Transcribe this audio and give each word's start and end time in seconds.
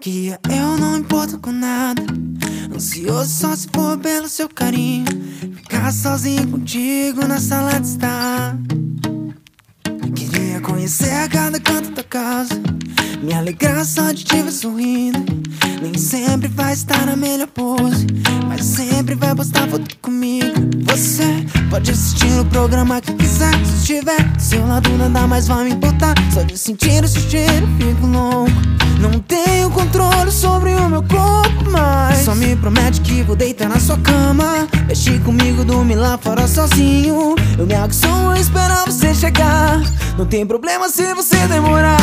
Que 0.00 0.34
eu 0.50 0.78
não 0.78 0.98
importo 0.98 1.38
com 1.38 1.52
nada. 1.52 2.02
Ansioso 2.74 3.30
só 3.30 3.56
se 3.56 3.68
for 3.72 3.98
pelo 3.98 4.28
seu 4.28 4.48
carinho. 4.48 5.06
Ficar 5.56 5.92
sozinho 5.92 6.46
contigo 6.48 7.26
na 7.26 7.40
sala 7.40 7.78
de 7.80 7.86
estar. 7.86 8.56
Queria 10.14 10.60
conhecer 10.60 11.12
a 11.12 11.28
cada 11.28 11.58
canto 11.58 11.90
da 11.92 12.04
casa. 12.04 12.54
Me 13.22 13.32
alegrar 13.32 13.84
só 13.84 14.12
de 14.12 14.24
te 14.24 14.42
ver 14.42 14.52
sorrindo. 14.52 15.24
Nem 15.80 15.94
sempre 15.98 16.48
vai 16.48 16.74
estar 16.74 17.06
na 17.06 17.16
melhor 17.16 17.48
pose. 17.48 18.06
Mas 18.46 18.64
sempre 18.64 19.14
vai 19.14 19.34
postar 19.34 19.68
foto 19.68 19.96
comigo. 20.02 20.46
Você 20.84 21.24
pode 21.70 21.90
assistir 21.90 22.38
o 22.38 22.44
programa 22.44 23.00
que 23.00 23.12
quiser. 23.14 23.54
Se 23.64 23.76
estiver 23.76 24.22
do 24.22 24.40
seu 24.42 24.66
lado, 24.66 24.90
nada 24.98 25.26
mais 25.26 25.48
vai 25.48 25.64
me 25.64 25.72
importar. 25.72 26.14
Só 26.32 26.42
de 26.42 26.56
sentir 26.56 27.02
esse 27.02 27.20
cheiro, 27.30 27.66
fico 27.78 28.06
louco. 28.06 28.52
Não 29.00 29.20
tenho 29.20 29.70
controle 29.70 30.30
sobre 30.30 30.74
o 30.74 30.88
meu 30.88 31.02
corpo, 31.02 31.70
mas 31.70 32.24
Só 32.24 32.34
me 32.34 32.56
promete 32.56 33.00
que 33.00 33.22
vou 33.22 33.36
deitar 33.36 33.68
na 33.68 33.78
sua 33.78 33.98
cama. 33.98 34.66
Mexe 34.86 35.18
comigo, 35.20 35.64
dormir 35.64 35.96
lá 35.96 36.18
fora 36.18 36.46
sozinho. 36.48 37.34
Eu 37.58 37.66
me 37.66 37.74
acostumo 37.74 38.30
a 38.30 38.40
esperar 38.40 38.84
você 38.86 39.14
chegar. 39.14 39.80
Não 40.16 40.26
tem 40.26 40.46
problema 40.46 40.88
se 40.88 41.14
você 41.14 41.36
demorar. 41.46 41.96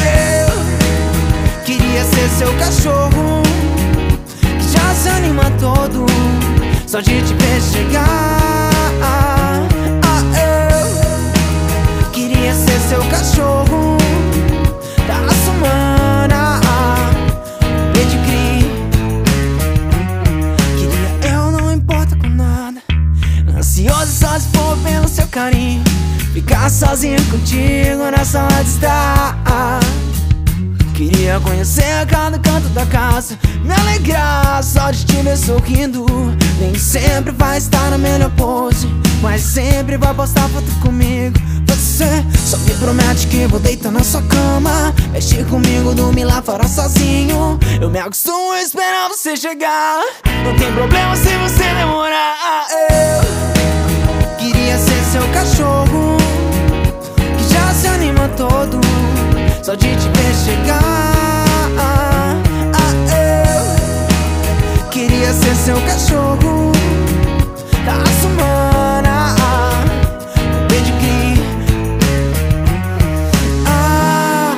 Eu 0.00 1.64
queria 1.64 2.04
ser 2.04 2.28
seu 2.38 2.52
cachorro. 2.54 3.42
Que 4.40 4.68
já 4.68 4.94
se 4.94 5.08
anima 5.08 5.50
todo 5.60 6.06
Só 6.86 7.00
de 7.00 7.22
te 7.22 7.34
ver 7.34 7.60
chegar. 7.60 8.70
Ah, 9.02 9.66
eu 12.00 12.10
queria 12.10 12.54
ser 12.54 12.80
seu 12.88 13.02
cachorro 13.10 14.05
Ansioso 24.06 24.20
só 24.20 24.40
for 24.52 24.78
pelo 24.78 25.08
seu 25.08 25.26
carinho. 25.26 25.82
Ficar 26.32 26.70
sozinho 26.70 27.20
contigo 27.24 28.08
na 28.16 28.24
sala 28.24 28.62
de 28.62 28.70
estar. 28.70 29.80
Queria 30.94 31.40
conhecer 31.40 32.06
cada 32.06 32.38
canto 32.38 32.68
da 32.68 32.86
casa. 32.86 33.36
Me 33.64 33.74
alegrar 33.74 34.62
só 34.62 34.90
de 34.92 35.04
te 35.04 35.16
ver 35.22 35.36
sorrindo. 35.36 36.06
Nem 36.60 36.74
sempre 36.78 37.32
vai 37.32 37.58
estar 37.58 37.90
na 37.90 37.98
melhor 37.98 38.30
pose 38.30 38.88
Mas 39.20 39.42
sempre 39.42 39.96
vai 39.96 40.14
postar 40.14 40.48
foto 40.50 40.70
comigo. 40.80 41.36
Você 41.66 42.06
só 42.46 42.56
me 42.58 42.74
promete 42.74 43.26
que 43.26 43.46
vou 43.46 43.58
deitar 43.58 43.90
na 43.90 44.04
sua 44.04 44.22
cama. 44.22 44.94
Mexe 45.10 45.42
comigo, 45.44 45.94
dormir 45.94 46.24
lá 46.24 46.40
fora 46.40 46.68
sozinho. 46.68 47.58
Eu 47.80 47.90
me 47.90 47.98
acostumo 47.98 48.52
a 48.52 48.62
esperar 48.62 49.08
você 49.08 49.36
chegar. 49.36 50.00
Não 50.44 50.56
tem 50.56 50.72
problema 50.72 51.16
se 51.16 51.36
você 51.38 51.64
demorar. 51.74 52.66
Eu 52.70 53.85
queria 54.52 54.78
ser 54.78 55.04
seu 55.04 55.22
cachorro 55.32 56.16
Que 57.36 57.54
já 57.54 57.72
se 57.72 57.86
anima 57.88 58.28
todo 58.36 58.80
só 59.62 59.74
de 59.74 59.96
te 59.96 60.08
ver 60.10 60.34
chegar. 60.44 60.82
Ah, 61.76 62.36
Eu 64.78 64.88
queria 64.90 65.32
ser 65.32 65.54
seu 65.56 65.80
cachorro 65.80 66.70
Da 67.84 67.96
humana 68.24 69.34
Pedigree 70.68 71.42
ah, 73.66 74.54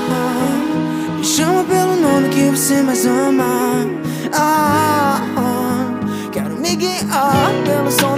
Me 1.16 1.24
chama 1.24 1.64
pelo 1.64 1.96
nome 1.96 2.28
que 2.28 2.50
você 2.50 2.82
mais 2.82 3.06
ama. 3.06 3.86
Ah, 4.34 5.22
Quero 6.32 6.56
me 6.56 6.76
guiar 6.76 7.50
pelo 7.64 7.90
som 7.90 8.17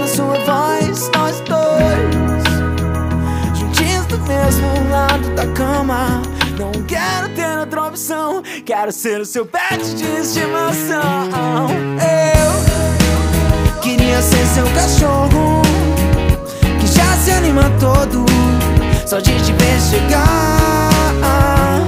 Quero 8.65 8.91
ser 8.91 9.19
o 9.19 9.25
seu 9.25 9.45
pet 9.45 9.95
de 9.95 10.05
estimação. 10.19 11.67
Eu 11.99 13.81
queria 13.81 14.21
ser 14.21 14.45
seu 14.45 14.65
cachorro 14.67 15.61
Que 16.79 16.87
já 16.87 17.15
se 17.17 17.31
anima 17.31 17.71
todo 17.79 18.23
Só 19.05 19.19
de 19.19 19.33
te 19.41 19.51
ver 19.53 19.81
chegar. 19.81 20.91
Ah, 21.23 21.79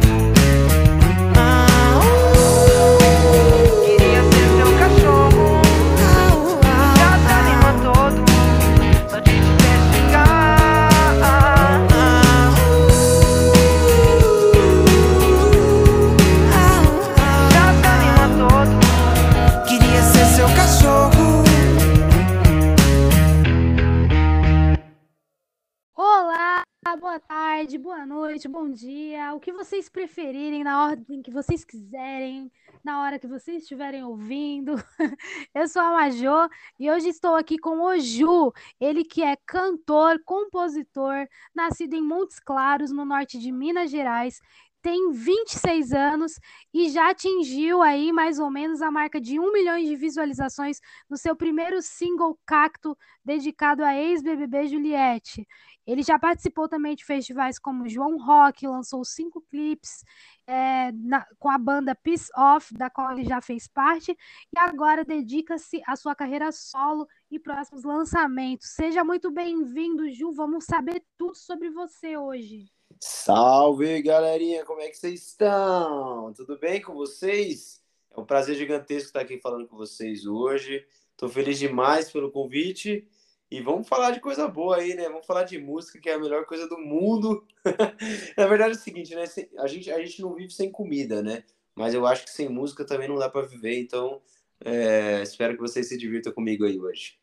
que 29.41 29.52
vocês 29.52 29.90
preferirem, 29.90 30.63
na 30.63 30.85
ordem 30.85 31.22
que 31.22 31.31
vocês 31.31 31.66
quiserem, 31.66 32.52
na 32.84 33.02
hora 33.02 33.18
que 33.18 33.28
vocês 33.28 33.63
estiverem 33.63 34.03
ouvindo. 34.03 34.75
Eu 35.53 35.68
sou 35.68 35.81
a 35.81 35.91
Majô 35.91 36.47
e 36.79 36.90
hoje 36.90 37.09
estou 37.09 37.35
aqui 37.35 37.57
com 37.57 37.81
o 37.81 38.00
Ju, 38.00 38.53
ele 38.79 39.03
que 39.03 39.24
é 39.24 39.35
cantor, 39.46 40.22
compositor, 40.24 41.28
nascido 41.56 41.96
em 41.96 42.03
Montes 42.03 42.40
Claros, 42.40 42.91
no 42.91 43.03
norte 43.03 43.40
de 43.40 43.52
Minas 43.52 43.90
Gerais, 43.90 44.40
tem 44.81 45.12
26 45.12 45.91
anos 45.91 46.40
e 46.73 46.90
já 46.90 47.12
atingiu 47.12 47.81
aí 47.81 48.12
mais 48.12 48.40
ou 48.40 48.50
menos 48.50 48.81
a 48.81 48.90
marca 48.90 49.22
de 49.22 49.40
1 49.40 49.52
milhão 49.53 49.79
de 49.79 49.96
visualizações 49.96 50.79
no 51.09 51.18
seu 51.18 51.35
primeiro 51.35 51.81
single 51.81 52.38
Cacto, 52.46 52.97
dedicado 53.23 53.84
à 53.84 53.96
ex-BBB 53.96 54.68
Juliette. 54.68 55.47
Ele 55.86 56.03
já 56.03 56.19
participou 56.19 56.68
também 56.69 56.96
de 56.96 57.03
festivais 57.03 57.58
como 57.58 57.90
João 57.90 58.18
Rock, 58.18 58.68
lançou 58.68 59.03
cinco 59.03 59.42
clipes 59.42 60.03
é, 60.47 60.92
na- 60.92 61.25
com 61.40 61.50
a 61.50 61.58
banda 61.58 61.96
Peace 61.96 62.30
Off, 62.36 62.74
da 62.74 62.90
qual 62.90 63.12
ele 63.12 63.24
já 63.24 63.42
fez 63.42 63.68
parte, 63.68 64.12
e 64.12 64.59
agora 64.59 65.03
dedica-se 65.06 65.81
à 65.88 65.96
sua 65.96 66.14
carreira 66.14 66.52
solo 66.52 67.08
e 67.30 67.40
próximos 67.40 67.84
lançamentos. 67.84 68.70
Seja 68.70 69.03
muito 69.03 69.31
bem-vindo, 69.31 70.12
Ju. 70.12 70.31
Vamos 70.31 70.66
saber 70.66 71.03
tudo 71.18 71.36
sobre 71.36 71.70
você 71.70 72.18
hoje. 72.18 72.66
Salve, 73.00 74.02
galerinha, 74.02 74.66
como 74.66 74.81
é 74.81 74.90
que 74.90 74.97
vocês 74.97 75.25
estão? 75.28 76.34
Tudo 76.34 76.59
bem 76.59 76.81
com 76.81 76.94
vocês? 76.94 77.81
É 78.16 78.20
um 78.20 78.25
prazer 78.25 78.56
gigantesco 78.56 79.08
estar 79.08 79.22
aqui 79.22 79.40
falando 79.40 79.68
com 79.68 79.78
vocês 79.78 80.25
hoje. 80.25 80.86
Estou 81.12 81.30
feliz 81.30 81.58
demais 81.58 82.12
pelo 82.12 82.31
convite 82.31 83.08
e 83.51 83.59
vamos 83.59 83.85
falar 83.85 84.12
de 84.12 84.22
coisa 84.22 84.47
boa 84.47 84.78
aí, 84.78 84.95
né? 84.95 85.09
Vamos 85.09 85.25
falar 85.25 85.44
de 85.44 85.57
música, 85.57 86.00
que 86.00 86.09
é 86.09 86.13
a 86.13 86.19
melhor 86.19 86.45
coisa 86.45 86.69
do 86.69 86.78
mundo. 86.78 87.45
Na 88.38 88.47
verdade 88.47 88.72
é 88.72 88.78
o 88.78 88.79
seguinte, 88.79 89.13
né? 89.13 89.25
A 89.59 89.67
gente, 89.67 89.91
a 89.91 90.00
gente 90.00 90.22
não 90.22 90.34
vive 90.34 90.53
sem 90.53 90.72
comida, 90.72 91.22
né? 91.22 91.44
Mas 91.75 91.94
eu 91.94 92.07
acho 92.07 92.23
que 92.23 92.31
sem 92.31 92.47
música 92.47 92.85
também 92.85 93.09
não 93.09 93.17
dá 93.17 93.29
para 93.29 93.45
viver, 93.45 93.78
então 93.78 94.22
é, 94.63 95.22
espero 95.22 95.56
que 95.56 95.59
vocês 95.59 95.90
se 95.90 95.97
divirtam 95.97 96.31
comigo 96.31 96.63
aí 96.63 96.79
hoje. 96.79 97.19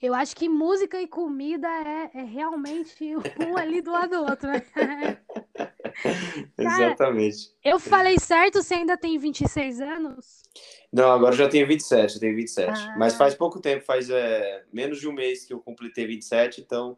Eu 0.00 0.14
acho 0.14 0.36
que 0.36 0.48
música 0.48 1.00
e 1.00 1.08
comida 1.08 1.66
é, 1.68 2.10
é 2.14 2.22
realmente 2.22 3.16
um 3.16 3.56
ali 3.56 3.80
do 3.80 3.90
lado 3.90 4.10
do 4.10 4.22
outro, 4.22 4.48
né? 4.48 4.62
Cara, 6.04 6.14
Exatamente. 6.58 7.50
Eu 7.64 7.78
falei 7.78 8.18
certo, 8.18 8.62
você 8.62 8.74
ainda 8.74 8.96
tem 8.96 9.18
26 9.18 9.80
anos? 9.80 10.42
Não, 10.92 11.10
agora 11.10 11.34
eu 11.34 11.38
já 11.38 11.48
tenho 11.48 11.66
27, 11.66 12.14
eu 12.14 12.20
tenho 12.20 12.36
27. 12.36 12.70
Ah. 12.70 12.94
Mas 12.98 13.14
faz 13.16 13.34
pouco 13.34 13.60
tempo, 13.60 13.84
faz 13.84 14.10
é, 14.10 14.64
menos 14.72 15.00
de 15.00 15.08
um 15.08 15.12
mês 15.12 15.44
que 15.44 15.52
eu 15.52 15.60
completei 15.60 16.06
27, 16.06 16.60
então, 16.60 16.96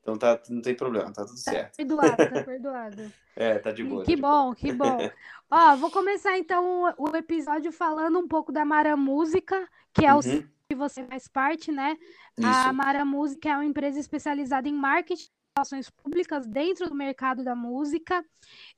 então 0.00 0.16
tá, 0.16 0.40
não 0.48 0.60
tem 0.62 0.74
problema, 0.74 1.12
tá 1.12 1.24
tudo 1.24 1.38
certo. 1.38 1.76
Perdoado, 1.76 2.16
tá 2.16 2.42
perdoado. 2.42 3.12
É, 3.36 3.58
tá 3.58 3.70
de 3.70 3.84
boa. 3.84 4.04
Que 4.04 4.16
tá 4.16 4.22
boa. 4.22 4.44
bom, 4.46 4.54
que 4.54 4.72
bom. 4.72 4.98
Ó, 5.50 5.76
vou 5.76 5.90
começar 5.90 6.36
então 6.38 6.92
o 6.98 7.16
episódio 7.16 7.70
falando 7.70 8.18
um 8.18 8.26
pouco 8.26 8.50
da 8.50 8.64
Mara 8.64 8.96
Música, 8.96 9.68
que 9.92 10.04
é 10.04 10.12
o 10.14 10.16
Uhum, 10.18 10.48
que 10.68 10.74
você 10.74 11.04
faz 11.04 11.28
parte, 11.28 11.70
né? 11.70 11.96
A 12.42 12.64
Isso. 12.64 12.74
Mara 12.74 13.04
Música 13.04 13.50
é 13.50 13.54
uma 13.54 13.64
empresa 13.64 14.00
especializada 14.00 14.68
em 14.68 14.72
marketing 14.72 15.28
relações 15.54 15.90
públicas 15.90 16.46
dentro 16.46 16.88
do 16.88 16.94
mercado 16.94 17.44
da 17.44 17.54
música. 17.54 18.24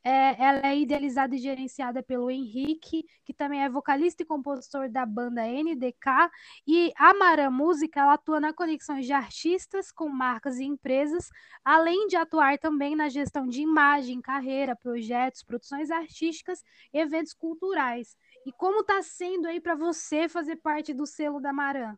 É, 0.02 0.42
ela 0.42 0.66
é 0.66 0.76
idealizada 0.76 1.34
e 1.34 1.38
gerenciada 1.38 2.02
pelo 2.02 2.30
Henrique, 2.30 3.06
que 3.24 3.32
também 3.32 3.62
é 3.62 3.68
vocalista 3.68 4.22
e 4.22 4.26
compositor 4.26 4.90
da 4.90 5.06
banda 5.06 5.42
NDK. 5.46 6.30
E 6.66 6.92
a 6.96 7.14
Mara 7.14 7.48
Música 7.48 8.00
ela 8.00 8.14
atua 8.14 8.40
na 8.40 8.52
conexão 8.52 8.98
de 9.00 9.12
artistas 9.12 9.92
com 9.92 10.08
marcas 10.08 10.58
e 10.58 10.64
empresas, 10.64 11.30
além 11.64 12.08
de 12.08 12.16
atuar 12.16 12.58
também 12.58 12.96
na 12.96 13.08
gestão 13.08 13.46
de 13.46 13.62
imagem, 13.62 14.20
carreira, 14.20 14.74
projetos, 14.74 15.44
produções 15.44 15.92
artísticas 15.92 16.64
e 16.92 16.98
eventos 16.98 17.32
culturais. 17.32 18.16
E 18.44 18.52
como 18.52 18.80
está 18.80 19.00
sendo 19.00 19.46
aí 19.46 19.60
para 19.60 19.76
você 19.76 20.28
fazer 20.28 20.56
parte 20.56 20.92
do 20.92 21.06
selo 21.06 21.40
da 21.40 21.52
Maran? 21.52 21.96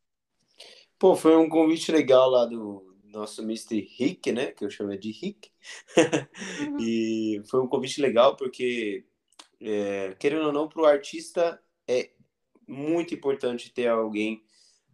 Pô, 0.99 1.17
foi 1.17 1.37
um 1.37 1.49
convite 1.49 1.91
legal 1.91 2.31
lá 2.31 2.47
do, 2.47 2.96
nosso 3.17 3.43
Mr. 3.43 3.81
Rick, 3.81 4.33
né? 4.33 4.53
Que 4.53 4.65
eu 4.65 4.71
chamo 4.71 4.97
de 4.97 5.11
Rick. 5.11 5.51
Uhum. 5.97 6.77
e 6.81 7.43
foi 7.49 7.61
um 7.61 7.69
convite 7.69 8.01
legal 8.01 8.37
porque, 8.37 9.05
é, 9.61 10.15
querendo 10.19 10.47
ou 10.47 10.53
não, 10.53 10.69
para 10.69 10.83
o 10.83 10.87
artista 10.87 11.61
é 11.89 12.11
muito 12.67 13.15
importante 13.15 13.73
ter 13.73 13.89
alguém 13.89 14.45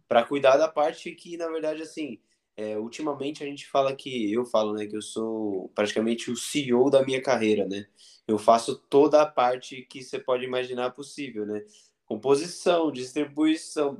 para 0.07 0.23
cuidar 0.23 0.57
da 0.57 0.67
parte 0.67 1.11
que, 1.11 1.37
na 1.37 1.47
verdade, 1.47 1.81
assim, 1.81 2.19
é, 2.55 2.77
ultimamente 2.77 3.43
a 3.43 3.47
gente 3.47 3.67
fala 3.67 3.95
que 3.95 4.31
eu 4.31 4.45
falo, 4.45 4.73
né, 4.73 4.85
que 4.85 4.95
eu 4.95 5.01
sou 5.01 5.69
praticamente 5.73 6.29
o 6.29 6.35
CEO 6.35 6.89
da 6.89 7.03
minha 7.03 7.21
carreira, 7.21 7.67
né? 7.67 7.87
Eu 8.27 8.37
faço 8.37 8.77
toda 8.89 9.21
a 9.21 9.25
parte 9.25 9.81
que 9.89 10.03
você 10.03 10.19
pode 10.19 10.45
imaginar 10.45 10.91
possível, 10.91 11.45
né? 11.45 11.65
Composição, 12.05 12.91
distribuição, 12.91 13.97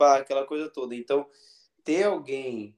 aquela 0.00 0.44
coisa 0.44 0.68
toda. 0.68 0.94
Então, 0.94 1.26
ter 1.84 2.04
alguém 2.04 2.74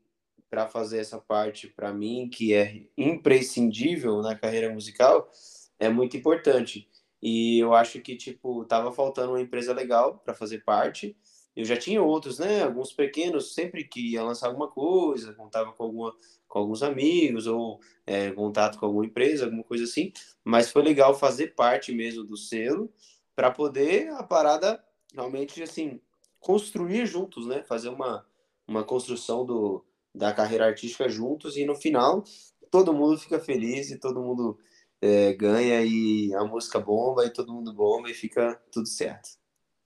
para 0.50 0.66
fazer 0.66 0.98
essa 0.98 1.18
parte 1.18 1.68
para 1.68 1.94
mim 1.94 2.28
que 2.28 2.52
é 2.52 2.82
imprescindível 2.98 4.20
na 4.20 4.34
carreira 4.34 4.68
musical 4.68 5.30
é 5.78 5.88
muito 5.88 6.16
importante. 6.16 6.88
E 7.22 7.58
eu 7.58 7.72
acho 7.74 8.00
que 8.00 8.16
tipo 8.16 8.64
tava 8.64 8.92
faltando 8.92 9.32
uma 9.32 9.40
empresa 9.40 9.72
legal 9.72 10.18
para 10.18 10.34
fazer 10.34 10.64
parte. 10.64 11.16
Eu 11.54 11.64
já 11.64 11.76
tinha 11.76 12.02
outros, 12.02 12.38
né? 12.38 12.62
Alguns 12.62 12.92
pequenos, 12.92 13.54
sempre 13.54 13.84
que 13.84 14.12
ia 14.12 14.22
lançar 14.22 14.48
alguma 14.48 14.68
coisa, 14.68 15.32
contava 15.34 15.72
com 15.72 15.84
alguma 15.84 16.14
com 16.48 16.58
alguns 16.58 16.82
amigos 16.82 17.46
ou 17.46 17.80
é, 18.04 18.32
contato 18.32 18.76
com 18.78 18.86
alguma 18.86 19.06
empresa, 19.06 19.44
alguma 19.44 19.62
coisa 19.62 19.84
assim. 19.84 20.12
Mas 20.44 20.70
foi 20.70 20.82
legal 20.82 21.14
fazer 21.16 21.54
parte 21.54 21.92
mesmo 21.92 22.24
do 22.24 22.36
selo 22.36 22.92
para 23.36 23.50
poder 23.50 24.08
a 24.10 24.22
parada 24.22 24.82
realmente 25.14 25.62
assim 25.62 26.00
construir 26.40 27.06
juntos, 27.06 27.46
né? 27.46 27.62
Fazer 27.62 27.88
uma 27.88 28.26
uma 28.66 28.84
construção 28.84 29.44
do 29.44 29.84
da 30.14 30.32
carreira 30.32 30.66
artística 30.66 31.08
juntos 31.08 31.56
e 31.56 31.64
no 31.64 31.74
final 31.74 32.24
todo 32.70 32.94
mundo 32.94 33.18
fica 33.18 33.38
feliz 33.40 33.90
e 33.90 33.98
todo 33.98 34.20
mundo 34.20 34.58
é, 35.00 35.32
ganha 35.32 35.82
e 35.82 36.32
a 36.34 36.44
música 36.44 36.78
bomba 36.78 37.24
e 37.24 37.30
todo 37.30 37.52
mundo 37.52 37.72
bomba 37.72 38.10
e 38.10 38.14
fica 38.14 38.60
tudo 38.70 38.86
certo. 38.86 39.30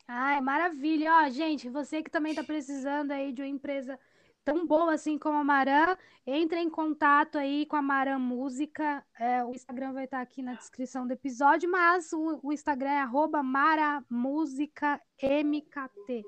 Ai, 0.07 0.41
maravilha. 0.41 1.13
Ó, 1.15 1.31
gente, 1.31 1.69
você 1.69 2.03
que 2.03 2.11
também 2.11 2.33
está 2.33 2.45
precisando 2.45 3.13
aí 3.13 3.33
de 3.33 3.41
uma 3.41 3.49
empresa 3.49 3.99
tão 4.45 4.67
boa 4.67 4.93
assim 4.93 5.17
como 5.17 5.39
a 5.39 5.45
Maran, 5.45 5.97
entre 6.27 6.61
em 6.61 6.69
contato 6.69 7.39
aí 7.39 7.65
com 7.65 7.77
a 7.77 7.83
Maran 7.83 8.19
Música. 8.19 9.03
É, 9.19 9.43
o 9.43 9.53
Instagram 9.53 9.95
vai 9.95 10.05
estar 10.05 10.21
aqui 10.21 10.43
na 10.43 10.55
descrição 10.55 11.07
do 11.07 11.13
episódio, 11.13 11.71
mas 11.71 12.13
o, 12.13 12.41
o 12.43 12.53
Instagram 12.53 12.91
é 12.91 13.01
arroba 13.01 13.43
maramusica 13.43 15.01
mkt 15.23 16.23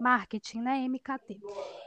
marketing, 0.00 0.62
né? 0.62 0.88
MKT. 0.88 1.38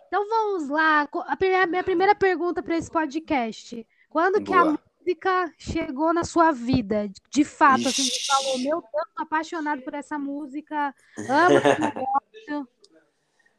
Então 0.08 0.28
vamos 0.28 0.70
lá. 0.70 1.08
A 1.28 1.36
primeira, 1.36 1.66
minha 1.66 1.84
primeira 1.84 2.16
pergunta 2.16 2.62
para 2.62 2.78
esse 2.78 2.90
podcast. 2.90 3.86
Quando 4.10 4.40
Boa. 4.40 4.46
que 4.46 4.54
a 4.54 4.66
música 4.66 5.54
chegou 5.58 6.14
na 6.14 6.24
sua 6.24 6.52
vida? 6.52 7.10
De 7.30 7.44
fato, 7.44 7.88
assim, 7.88 8.04
você 8.04 8.26
falou, 8.28 8.58
meu 8.60 8.82
Deus, 8.82 9.04
tô 9.16 9.24
apaixonado 9.24 9.82
por 9.82 9.94
essa 9.94 10.18
música, 10.18 10.94
amo 11.18 11.58
esse 11.58 11.82
negócio. 11.82 12.68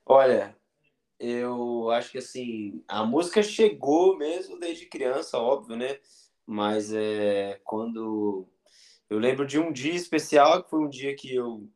Olha, 0.07 0.57
eu 1.19 1.91
acho 1.91 2.13
que 2.13 2.19
assim, 2.19 2.85
a 2.87 3.05
música 3.05 3.43
chegou 3.43 4.17
mesmo 4.17 4.59
desde 4.59 4.87
criança, 4.87 5.39
óbvio, 5.39 5.77
né? 5.77 5.99
Mas 6.47 6.93
é 6.93 7.61
quando 7.65 8.47
eu 9.09 9.19
lembro 9.19 9.47
de 9.47 9.59
um 9.59 9.73
dia 9.73 9.95
especial, 9.95 10.63
que 10.63 10.71
foi 10.71 10.81
um 10.81 10.89
dia 10.89 11.15
que 11.15 11.35
eu 11.35 11.69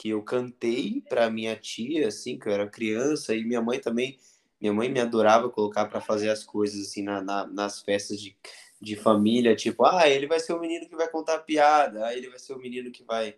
que 0.00 0.08
eu 0.08 0.22
cantei 0.22 1.02
para 1.10 1.28
minha 1.28 1.54
tia, 1.54 2.08
assim, 2.08 2.38
que 2.38 2.48
eu 2.48 2.52
era 2.54 2.66
criança, 2.66 3.34
e 3.34 3.44
minha 3.44 3.60
mãe 3.60 3.78
também, 3.78 4.18
minha 4.58 4.72
mãe 4.72 4.88
me 4.88 4.98
adorava 4.98 5.50
colocar 5.50 5.84
para 5.84 6.00
fazer 6.00 6.30
as 6.30 6.42
coisas, 6.42 6.88
assim, 6.88 7.02
na, 7.02 7.20
na, 7.20 7.46
nas 7.46 7.82
festas 7.82 8.18
de, 8.18 8.34
de 8.80 8.96
família, 8.96 9.54
tipo, 9.54 9.84
ah, 9.84 10.08
ele 10.08 10.26
vai 10.26 10.40
ser 10.40 10.54
o 10.54 10.58
menino 10.58 10.88
que 10.88 10.96
vai 10.96 11.06
contar 11.06 11.40
piada, 11.40 12.06
ah, 12.06 12.16
ele 12.16 12.30
vai 12.30 12.38
ser 12.38 12.54
o 12.54 12.58
menino 12.58 12.90
que 12.90 13.04
vai, 13.04 13.36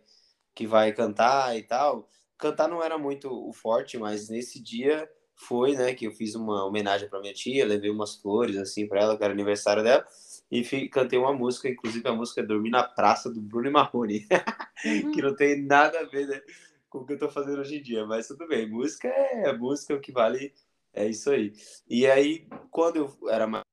que 0.55 0.65
vai 0.65 0.93
cantar 0.93 1.59
e 1.59 1.65
tal. 1.65 2.09
Cantar 2.39 2.69
não 2.69 2.81
era 2.81 2.97
muito 2.97 3.29
o 3.29 3.53
forte, 3.53 3.99
mas 3.99 4.29
nesse 4.29 4.63
dia 4.63 5.11
foi, 5.35 5.75
né, 5.75 5.95
que 5.95 6.07
eu 6.07 6.13
fiz 6.13 6.37
uma 6.37 6.65
homenagem 6.65 7.09
para 7.09 7.21
minha 7.21 7.35
tia, 7.35 7.67
levei 7.67 7.91
umas 7.91 8.15
flores, 8.15 8.57
assim, 8.57 8.87
para 8.87 9.01
ela, 9.01 9.19
que 9.19 9.25
era 9.25 9.33
aniversário 9.33 9.83
dela, 9.83 10.07
e 10.53 10.63
fui, 10.63 10.87
cantei 10.87 11.19
uma 11.19 11.33
música, 11.33 11.67
inclusive 11.67 12.07
a 12.07 12.13
música 12.13 12.43
é 12.43 12.45
Dormir 12.45 12.69
na 12.69 12.83
Praça, 12.83 13.33
do 13.33 13.41
Bruno 13.41 13.73
Marrone, 13.73 14.29
uhum. 14.85 15.11
que 15.11 15.23
não 15.23 15.35
tem 15.35 15.63
nada 15.63 16.01
a 16.01 16.05
ver 16.05 16.29
né, 16.29 16.43
com 16.91 16.99
o 16.99 17.07
que 17.07 17.15
eu 17.15 17.19
tô 17.19 17.31
fazendo 17.31 17.59
hoje 17.59 17.79
em 17.79 17.83
dia, 17.83 18.05
mas 18.05 18.29
tudo 18.29 18.47
bem, 18.47 18.69
música 18.69 19.09
é 19.09 19.51
música, 19.57 19.95
o 19.95 20.01
que 20.01 20.13
vale 20.13 20.53
é 20.93 21.09
isso 21.09 21.31
aí. 21.31 21.55
E 21.89 22.07
aí, 22.07 22.47
quando 22.71 22.97
eu 22.97 23.31
era 23.31 23.47
mais. 23.47 23.65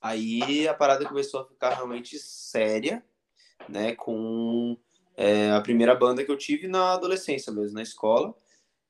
Aí 0.00 0.66
a 0.66 0.72
parada 0.72 1.06
começou 1.06 1.42
a 1.42 1.46
ficar 1.46 1.74
realmente 1.74 2.18
séria, 2.18 3.04
né, 3.68 3.94
com 3.94 4.74
é, 5.14 5.50
a 5.50 5.60
primeira 5.60 5.94
banda 5.94 6.24
que 6.24 6.30
eu 6.30 6.38
tive 6.38 6.66
na 6.66 6.94
adolescência 6.94 7.52
mesmo, 7.52 7.74
na 7.74 7.82
escola, 7.82 8.34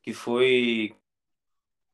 que 0.01 0.13
foi 0.13 0.95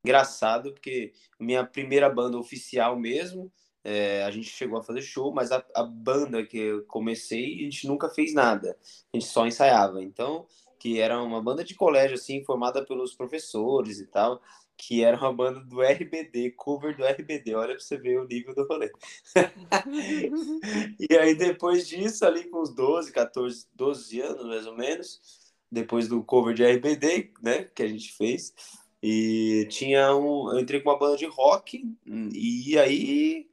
engraçado, 0.04 0.74
porque 0.74 1.14
minha 1.40 1.64
primeira 1.64 2.10
banda 2.10 2.36
oficial 2.36 2.98
mesmo 2.98 3.50
é, 3.84 4.24
a 4.24 4.30
gente 4.30 4.48
chegou 4.48 4.78
a 4.78 4.82
fazer 4.82 5.02
show, 5.02 5.30
mas 5.30 5.52
a, 5.52 5.62
a, 5.74 5.82
banda 5.82 6.44
que 6.44 6.56
eu 6.56 6.84
comecei, 6.86 7.60
a 7.60 7.62
gente 7.64 7.86
nunca 7.86 8.08
fez 8.08 8.32
nada. 8.32 8.78
A 9.12 9.16
gente 9.16 9.28
só 9.28 9.46
ensaiava. 9.46 10.02
Então, 10.02 10.46
que 10.78 10.98
era 10.98 11.22
uma 11.22 11.42
banda 11.42 11.62
de 11.62 11.74
colégio, 11.74 12.14
assim, 12.14 12.42
formada 12.44 12.82
pelos 12.82 13.14
professores 13.14 14.00
e 14.00 14.06
tal, 14.06 14.40
que 14.74 15.04
era 15.04 15.18
uma 15.18 15.32
banda 15.32 15.60
do 15.60 15.82
RBD, 15.82 16.52
cover 16.52 16.96
do 16.96 17.04
RBD. 17.04 17.54
Olha 17.54 17.74
pra 17.74 17.80
você 17.80 17.98
ver 17.98 18.18
o 18.18 18.26
nível 18.26 18.54
do 18.54 18.66
rolê. 18.66 18.90
e 20.98 21.16
aí, 21.18 21.34
depois 21.34 21.86
disso, 21.86 22.24
ali 22.24 22.44
com 22.44 22.62
uns 22.62 22.74
12, 22.74 23.12
14, 23.12 23.66
12 23.74 24.20
anos, 24.22 24.46
mais 24.46 24.66
ou 24.66 24.74
menos, 24.74 25.20
depois 25.70 26.08
do 26.08 26.24
cover 26.24 26.54
de 26.54 26.64
RBD, 26.64 27.32
né, 27.42 27.64
que 27.64 27.82
a 27.82 27.88
gente 27.88 28.12
fez, 28.14 28.54
e 29.02 29.66
tinha 29.70 30.16
um... 30.16 30.50
Eu 30.52 30.60
entrei 30.60 30.80
com 30.80 30.88
uma 30.88 30.98
banda 30.98 31.18
de 31.18 31.26
rock, 31.26 31.84
e 32.32 32.78
aí 32.78 33.46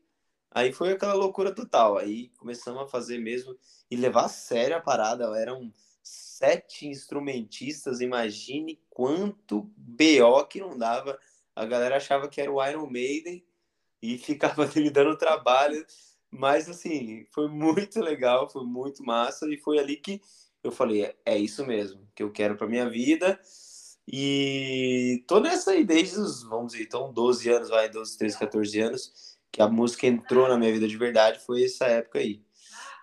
Aí 0.53 0.73
foi 0.73 0.91
aquela 0.91 1.13
loucura 1.13 1.53
total. 1.53 1.97
Aí 1.97 2.29
começamos 2.37 2.81
a 2.83 2.87
fazer 2.87 3.17
mesmo 3.17 3.57
e 3.89 3.95
levar 3.95 4.25
a 4.25 4.29
sério 4.29 4.75
a 4.75 4.81
parada. 4.81 5.25
Eram 5.39 5.73
sete 6.03 6.87
instrumentistas, 6.87 8.01
imagine 8.01 8.79
quanto 8.89 9.71
BO 9.77 10.45
que 10.49 10.59
não 10.59 10.77
dava. 10.77 11.17
A 11.55 11.65
galera 11.65 11.97
achava 11.97 12.27
que 12.27 12.41
era 12.41 12.51
o 12.51 12.63
Iron 12.65 12.87
Maiden 12.87 13.43
e 14.01 14.17
ficava 14.19 14.65
lhe 14.65 14.89
dando 14.89 15.17
trabalho. 15.17 15.85
Mas 16.29 16.69
assim, 16.69 17.25
foi 17.31 17.47
muito 17.47 17.99
legal, 17.99 18.49
foi 18.49 18.65
muito 18.65 19.03
massa 19.03 19.49
e 19.49 19.57
foi 19.57 19.79
ali 19.79 19.97
que 19.97 20.21
eu 20.63 20.71
falei, 20.71 21.05
é, 21.05 21.15
é 21.25 21.37
isso 21.37 21.65
mesmo 21.65 22.07
que 22.13 22.23
eu 22.23 22.31
quero 22.31 22.55
para 22.55 22.67
minha 22.67 22.89
vida. 22.89 23.39
E 24.07 25.23
tô 25.27 25.39
nessa 25.39 25.71
aí 25.71 25.85
desde 25.85 26.19
os, 26.19 26.43
vamos 26.43 26.73
dizer, 26.73 26.85
então 26.85 27.13
12 27.13 27.49
anos, 27.49 27.69
vai, 27.69 27.89
12, 27.89 28.17
13, 28.17 28.39
14 28.39 28.79
anos 28.79 29.30
que 29.51 29.61
a 29.61 29.67
música 29.67 30.07
entrou 30.07 30.47
na 30.47 30.57
minha 30.57 30.71
vida 30.71 30.87
de 30.87 30.97
verdade 30.97 31.39
foi 31.39 31.65
essa 31.65 31.85
época 31.85 32.19
aí. 32.19 32.41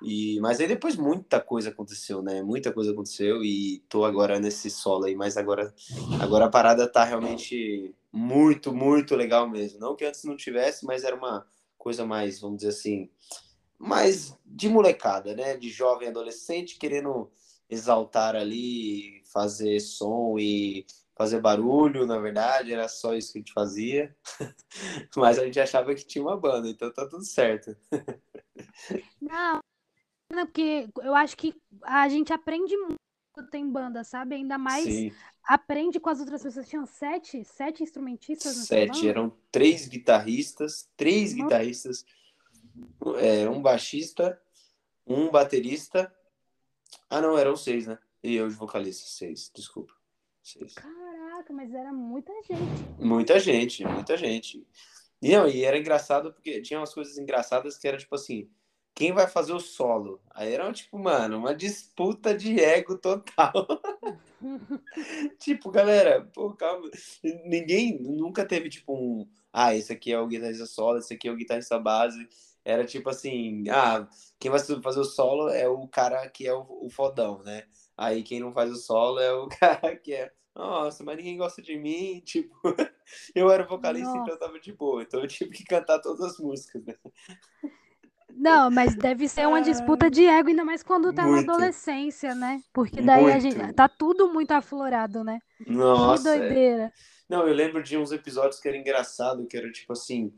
E, 0.03 0.39
mas 0.41 0.61
aí 0.61 0.69
depois 0.69 0.97
muita 0.97 1.41
coisa 1.41 1.71
aconteceu, 1.71 2.23
né? 2.23 2.41
Muita 2.43 2.73
coisa 2.73 2.93
aconteceu 2.93 3.43
e 3.43 3.83
tô 3.89 4.05
agora 4.05 4.39
nesse 4.39 4.71
solo 4.71 5.05
aí, 5.05 5.17
mas 5.17 5.37
agora, 5.37 5.75
agora 6.21 6.47
a 6.47 6.51
parada 6.51 6.87
tá 6.87 7.03
realmente 7.05 7.95
muito, 8.13 8.73
muito 8.73 9.17
legal 9.17 9.49
mesmo. 9.49 9.81
Não 9.81 9.97
que 9.97 10.05
antes 10.05 10.23
não 10.25 10.37
tivesse, 10.37 10.87
mas 10.87 11.03
era 11.03 11.17
uma 11.17 11.47
coisa 11.77 12.07
mais, 12.07 12.41
vamos 12.41 12.59
dizer 12.59 12.71
assim, 12.71 13.11
mais 13.77 14.37
de 14.47 14.69
molecada, 14.69 15.35
né? 15.35 15.57
De 15.57 15.69
jovem 15.69 16.09
adolescente 16.09 16.79
querendo 16.79 17.31
exaltar 17.69 18.37
ali, 18.37 19.23
fazer 19.33 19.81
som 19.81 20.39
e 20.39 20.87
fazer 21.19 21.41
barulho, 21.41 22.07
na 22.07 22.17
verdade, 22.19 22.73
era 22.73 22.89
só 22.89 23.13
isso 23.13 23.33
que 23.33 23.39
a 23.39 23.41
gente 23.41 23.53
fazia. 23.53 24.17
Mas 25.17 25.37
a 25.37 25.45
gente 25.45 25.59
achava 25.59 25.93
que 25.93 26.07
tinha 26.07 26.23
uma 26.23 26.37
banda, 26.37 26.69
então 26.69 26.93
tá 26.93 27.07
tudo 27.09 27.25
certo. 27.25 27.77
Não, 29.21 29.61
porque 30.47 30.89
eu 31.03 31.17
acho 31.17 31.37
que 31.37 31.53
a 31.83 32.09
gente 32.09 32.33
aprende 32.33 32.77
muito 32.77 32.95
quando 33.33 33.51
tem 33.51 33.69
banda, 33.69 34.05
sabe? 34.05 34.37
Ainda 34.37 34.57
mais 34.57 34.85
Sim. 34.85 35.13
aprende 35.45 35.99
com 35.99 36.09
as 36.09 36.21
outras 36.21 36.41
pessoas. 36.41 36.69
Tinham 36.69 36.87
sete, 36.87 37.45
sete 37.45 37.83
instrumentistas 37.83 38.55
Sete, 38.55 39.09
eram 39.09 39.37
três 39.51 39.89
guitarristas, 39.89 40.89
três 40.97 41.33
Nossa. 41.33 41.43
guitarristas, 41.43 42.05
é, 43.19 43.49
um 43.51 43.61
baixista, 43.61 44.41
um 45.05 45.31
baterista. 45.31 46.15
Ah, 47.11 47.21
não, 47.21 47.37
eram 47.37 47.57
seis, 47.57 47.89
né? 47.89 47.99
E 48.23 48.37
eu 48.37 48.49
de 48.49 48.55
vocalista, 48.55 49.09
seis, 49.09 49.51
desculpa. 49.55 49.98
Caraca, 50.75 51.53
mas 51.53 51.73
era 51.75 51.93
muita 51.93 52.33
gente. 52.43 52.85
Muita 52.99 53.41
gente, 53.41 53.85
muita 53.85 54.17
gente. 54.17 54.67
E, 55.21 55.33
não, 55.37 55.49
e 55.49 55.65
era 55.65 55.79
engraçado 55.79 56.33
porque 56.33 56.63
tinha 56.63 56.79
umas 56.79 56.95
coisas 56.95 57.19
engraçadas 57.19 57.77
que 57.77 57.89
era 57.89 57.97
tipo 57.97 58.15
assim, 58.15 58.49
quem 58.95 59.13
vai 59.13 59.27
fazer 59.27 59.53
o 59.53 59.61
solo? 59.61 60.21
Aí 60.31 60.53
era 60.53 60.73
tipo, 60.73 60.99
mano, 60.99 61.39
uma 61.39 61.55
disputa 61.55 62.35
de 62.37 62.59
ego 62.61 62.97
total. 62.99 63.53
tipo, 65.39 65.71
galera, 65.71 66.29
pô, 66.35 66.53
calma. 66.55 66.91
Ninguém 67.45 67.99
nunca 68.01 68.45
teve 68.45 68.69
tipo 68.69 68.95
um, 68.95 69.29
ah, 69.53 69.75
esse 69.75 69.93
aqui 69.93 70.13
é 70.13 70.19
o 70.19 70.27
guitarrista 70.27 70.67
solo, 70.67 70.99
esse 70.99 71.15
aqui 71.15 71.29
é 71.29 71.33
o 71.33 71.37
guitarrista 71.37 71.79
base. 71.79 72.29
Era 72.65 72.85
tipo 72.85 73.09
assim, 73.09 73.69
ah, 73.71 74.09
quem 74.39 74.51
vai 74.51 74.61
fazer 74.61 75.01
o 75.01 75.05
solo 75.05 75.49
é 75.49 75.69
o 75.69 75.87
cara 75.89 76.29
que 76.29 76.47
é 76.47 76.53
o, 76.53 76.67
o 76.83 76.91
fodão, 76.91 77.43
né? 77.43 77.65
Aí 77.99 78.23
quem 78.23 78.39
não 78.39 78.53
faz 78.53 78.71
o 78.71 78.77
solo 78.77 79.19
é 79.19 79.33
o 79.33 79.49
cara 79.59 79.97
que 79.97 80.15
é, 80.15 80.31
nossa, 80.55 81.03
mas 81.03 81.17
ninguém 81.17 81.37
gosta 81.37 81.61
de 81.61 81.77
mim, 81.77 82.21
tipo, 82.27 82.55
eu 83.35 83.51
era 83.51 83.67
vocalista, 83.67 84.11
então 84.11 84.23
eu 84.23 84.27
Nossa. 84.27 84.39
tava 84.39 84.61
de 84.61 84.73
boa, 84.73 85.03
então 85.03 85.21
eu 85.21 85.27
tive 85.29 85.51
que 85.51 85.65
cantar 85.65 85.99
todas 85.99 86.21
as 86.21 86.39
músicas, 86.39 86.85
né? 86.85 86.95
Não, 88.31 88.71
mas 88.71 88.95
deve 88.95 89.29
ser 89.29 89.49
uma 89.49 89.61
disputa 89.61 90.09
de 90.09 90.25
ego, 90.25 90.49
ainda 90.49 90.65
mais 90.65 90.83
quando 90.83 91.13
tá 91.13 91.23
na 91.23 91.33
Muito. 91.33 91.51
adolescência, 91.51 92.37
né? 92.37 92.61
Porque 92.73 93.03
daí 93.03 93.25
a 93.25 93.31
Muito. 93.31 93.41
gente 93.41 93.73
tá 93.73 93.89
tudo 93.89 94.33
muito 94.33 94.53
aflorado, 94.53 95.25
né? 95.25 95.41
Que 95.57 95.73
Nossa, 95.73 96.37
é. 96.37 96.39
doideira. 96.39 96.93
Não, 97.29 97.49
eu 97.49 97.53
lembro 97.55 97.83
de 97.83 97.97
uns 97.97 98.13
episódios 98.13 98.61
que 98.61 98.69
era 98.69 98.77
engraçado, 98.77 99.47
que 99.47 99.57
era 99.57 99.71
tipo 99.73 99.93
assim, 99.93 100.33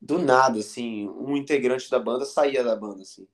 do 0.00 0.18
nada, 0.18 0.58
assim, 0.58 1.08
um 1.08 1.34
integrante 1.34 1.90
da 1.90 1.98
banda 1.98 2.26
saía 2.26 2.62
da 2.62 2.76
banda, 2.76 3.00
assim. 3.02 3.26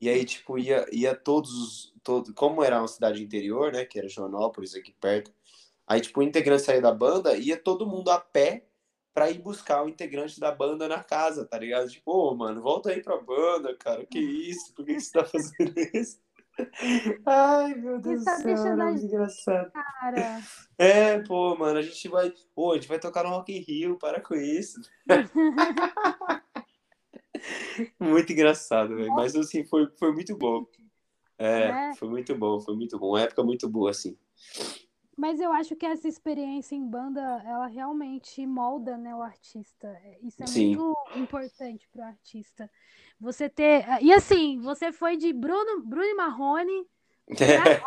E 0.00 0.08
aí, 0.08 0.24
tipo, 0.24 0.58
ia, 0.58 0.86
ia 0.92 1.14
todos, 1.14 1.94
todo, 2.02 2.32
como 2.34 2.64
era 2.64 2.78
uma 2.78 2.88
cidade 2.88 3.22
interior, 3.22 3.72
né, 3.72 3.84
que 3.84 3.98
era 3.98 4.08
Joanópolis, 4.08 4.74
aqui 4.74 4.92
perto, 5.00 5.32
aí, 5.86 6.00
tipo, 6.00 6.20
o 6.20 6.22
integrante 6.22 6.62
saía 6.62 6.80
da 6.80 6.92
banda, 6.92 7.36
ia 7.36 7.56
todo 7.56 7.86
mundo 7.86 8.10
a 8.10 8.18
pé 8.18 8.66
pra 9.12 9.30
ir 9.30 9.38
buscar 9.38 9.84
o 9.84 9.88
integrante 9.88 10.40
da 10.40 10.52
banda 10.52 10.88
na 10.88 11.02
casa, 11.02 11.44
tá 11.44 11.58
ligado? 11.58 11.90
Tipo, 11.90 12.12
ô, 12.12 12.34
mano, 12.34 12.62
volta 12.62 12.90
aí 12.90 13.02
pra 13.02 13.20
banda, 13.20 13.76
cara, 13.76 14.06
que 14.06 14.18
isso? 14.18 14.72
Por 14.74 14.86
que 14.86 14.98
você 14.98 15.12
tá 15.12 15.24
fazendo 15.26 15.74
isso? 15.92 16.18
Ai, 17.26 17.74
meu 17.74 18.00
Deus 18.00 18.20
do 18.20 18.24
tá 18.24 18.36
céu, 18.36 18.66
era 18.66 18.84
a 18.84 18.90
muito 18.90 19.04
engraçado. 19.04 19.72
Cara, 19.72 20.40
É, 20.78 21.18
pô, 21.20 21.56
mano, 21.56 21.78
a 21.78 21.82
gente 21.82 22.08
vai. 22.08 22.32
Pô, 22.54 22.72
a 22.72 22.74
gente 22.76 22.88
vai 22.88 22.98
tocar 22.98 23.22
no 23.22 23.30
Rock 23.30 23.52
in 23.52 23.60
Rio, 23.60 23.98
para 23.98 24.20
com 24.20 24.34
isso. 24.34 24.80
muito 27.98 28.32
engraçado, 28.32 28.96
velho. 28.96 29.10
Mas 29.10 29.34
assim, 29.36 29.64
foi, 29.64 29.88
foi 29.98 30.12
muito 30.12 30.36
bom. 30.36 30.66
É, 31.38 31.90
É. 31.90 31.94
foi 31.94 32.08
muito 32.08 32.34
bom, 32.36 32.60
foi 32.60 32.76
muito 32.76 32.98
bom. 32.98 33.10
Uma 33.10 33.22
época 33.22 33.42
muito 33.42 33.68
boa, 33.68 33.90
assim. 33.90 34.16
mas 35.16 35.40
eu 35.40 35.52
acho 35.52 35.76
que 35.76 35.84
essa 35.86 36.08
experiência 36.08 36.74
em 36.74 36.86
banda, 36.86 37.20
ela 37.44 37.66
realmente 37.66 38.46
molda, 38.46 38.96
né, 38.96 39.14
o 39.14 39.22
artista. 39.22 39.94
Isso 40.22 40.42
é 40.42 40.46
Sim. 40.46 40.76
muito 40.76 40.94
importante 41.16 41.88
pro 41.92 42.02
artista. 42.02 42.70
Você 43.20 43.48
ter. 43.48 43.84
E 44.02 44.12
assim, 44.12 44.60
você 44.60 44.92
foi 44.92 45.16
de 45.16 45.32
Bruno, 45.32 45.82
Bruno 45.82 46.04
e 46.06 46.14
Marrone 46.14 46.86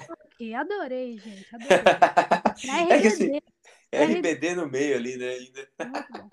rock. 0.07 0.53
Adorei, 0.53 1.17
gente. 1.17 1.47
Adorei. 1.55 1.83
Pra 2.65 2.95
É 2.95 3.01
que 3.01 3.07
assim, 3.07 3.39
RBD, 3.91 4.19
RBD 4.19 4.55
no 4.55 4.67
meio 4.69 4.95
ali, 4.95 5.17
né? 5.17 5.29
Ainda. 5.29 5.69
muito 5.85 6.13
bom. 6.13 6.29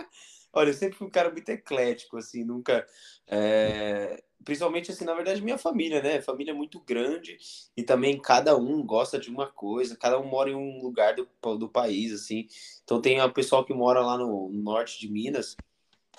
Olha, 0.53 0.71
eu 0.71 0.75
sempre 0.75 0.97
fui 0.99 1.07
um 1.07 1.11
cara 1.11 1.31
muito 1.31 1.49
eclético, 1.49 2.17
assim, 2.17 2.45
nunca. 2.45 2.87
é, 3.27 4.23
Principalmente, 4.45 4.91
assim, 4.91 5.05
na 5.05 5.15
verdade, 5.15 5.43
minha 5.43 5.59
família, 5.59 6.03
né? 6.03 6.21
Família 6.23 6.55
muito 6.55 6.81
grande 6.81 7.37
e 7.77 7.83
também 7.83 8.19
cada 8.21 8.57
um 8.57 8.85
gosta 8.85 9.19
de 9.19 9.29
uma 9.31 9.47
coisa, 9.47 9.97
cada 9.97 10.19
um 10.19 10.25
mora 10.27 10.49
em 10.51 10.55
um 10.55 10.81
lugar 10.83 11.15
do, 11.15 11.29
do 11.59 11.69
país, 11.69 12.13
assim. 12.13 12.47
Então, 12.83 13.01
tem 13.03 13.21
o 13.21 13.33
pessoal 13.33 13.65
que 13.65 13.75
mora 13.75 14.01
lá 14.01 14.17
no 14.17 14.49
norte 14.51 14.99
de 14.99 15.11
Minas, 15.13 15.57